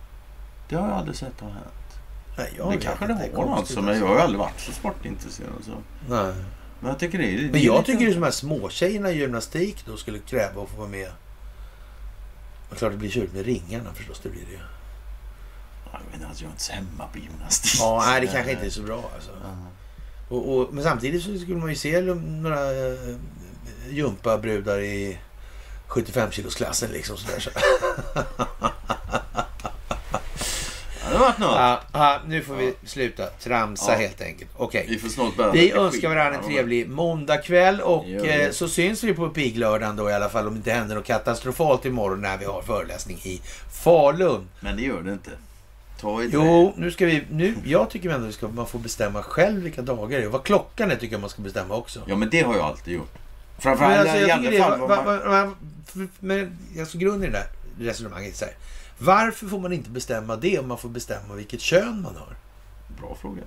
[0.68, 2.00] Det har jag aldrig sett ha hänt.
[2.38, 4.04] Nej, jag det kanske det är har alltså, men alltså.
[4.04, 5.50] jag har ju aldrig varit så sportintresserad.
[5.64, 5.72] Så.
[6.08, 6.34] Nej.
[6.80, 9.96] Men jag tycker det det Men jag tycker ju de här småtjejerna i gymnastik då
[9.96, 11.10] skulle kräva att få vara med.
[12.70, 14.58] Och klart det blir tjurigt med ringarna förstås, det blir det ju.
[16.14, 17.80] Inte, alltså, jag är inte så hemma på gymnastik.
[17.80, 19.30] Ja, nej det kanske inte är så bra alltså.
[19.42, 19.56] Ja.
[20.28, 23.16] Och, och, men samtidigt så skulle man ju se några uh,
[23.90, 25.18] jumpabrudar i
[25.88, 27.40] 75-kilosklassen liksom sådär.
[27.40, 27.50] Så.
[31.04, 31.56] Ja, det varit något.
[31.56, 33.98] Ja, ja, nu får vi sluta tramsa Ja.
[33.98, 34.50] helt enkelt.
[34.56, 34.86] Okej.
[34.88, 39.14] Vi får snart börja Vi önskar varandra en trevlig måndagkväll och eh, så syns vi
[39.14, 42.44] på piglördagen då i alla fall om det inte händer något katastrofalt imorgon när vi
[42.44, 43.40] har föreläsning i
[43.72, 44.48] Falun.
[44.60, 45.30] Men det gör det inte.
[46.00, 47.24] Ta ett Jo, nu ska vi...
[47.30, 50.28] Nu, jag tycker ändå att man får bestämma själv vilka dagar det är.
[50.28, 52.00] Vad klockan är tycker jag man ska bestämma också.
[52.06, 53.12] Ja, men det har jag alltid gjort.
[53.58, 54.80] Framförallt alltså, i alla det, fall...
[54.80, 55.52] va, va, va,
[56.20, 57.46] men alltså grunden i det där
[57.88, 58.54] resonemanget är så här.
[58.98, 62.36] Varför får man inte bestämma det om man får bestämma vilket kön man har?
[63.00, 63.42] Bra fråga.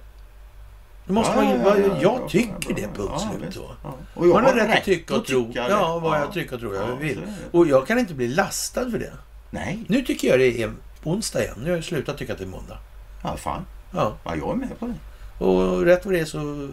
[1.05, 3.59] Det måste Ja, man ju, ja, ja, ja, jag tycker det, punkt slut.
[3.83, 3.93] Ja.
[4.13, 5.51] Och jag Man har rätt att tycka och tro.
[5.53, 5.65] det.
[5.69, 7.21] Ja, vad jag tycker och tror jag Ja, vill.
[7.21, 7.57] det.
[7.57, 9.13] Och jag kan inte bli lastad för det.
[9.49, 10.73] Nej, Nu tycker jag det är
[11.11, 11.55] onsdag igen.
[11.63, 12.77] Nu har jag slutat tycka att det är måndag.
[13.23, 13.65] ja fan.
[13.93, 15.45] Ja, Ja, jag är med på det.
[15.45, 16.69] och rätt vad det är så...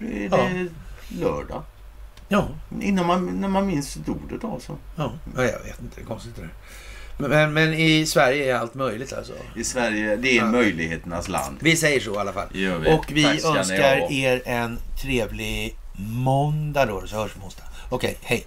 [0.00, 0.48] Det är, Ja.
[1.20, 1.62] lördag.
[2.28, 2.48] Ja,
[2.80, 4.76] Innan man, när man minns ordet alltså.
[4.96, 5.12] ja.
[5.36, 5.96] ja jag vet inte.
[5.96, 6.50] Det är konstigt det där.
[7.28, 9.32] Men, men i Sverige är allt möjligt alltså?
[9.56, 10.46] I Sverige, det är Ja.
[10.46, 11.56] möjligheternas land.
[11.60, 12.48] Vi säger så i alla fall.
[12.52, 12.68] Vi.
[12.70, 17.64] Och vi Tack önskar er en trevlig måndag då, så hörs vi på onsdag.
[17.90, 18.44] Okej, hej.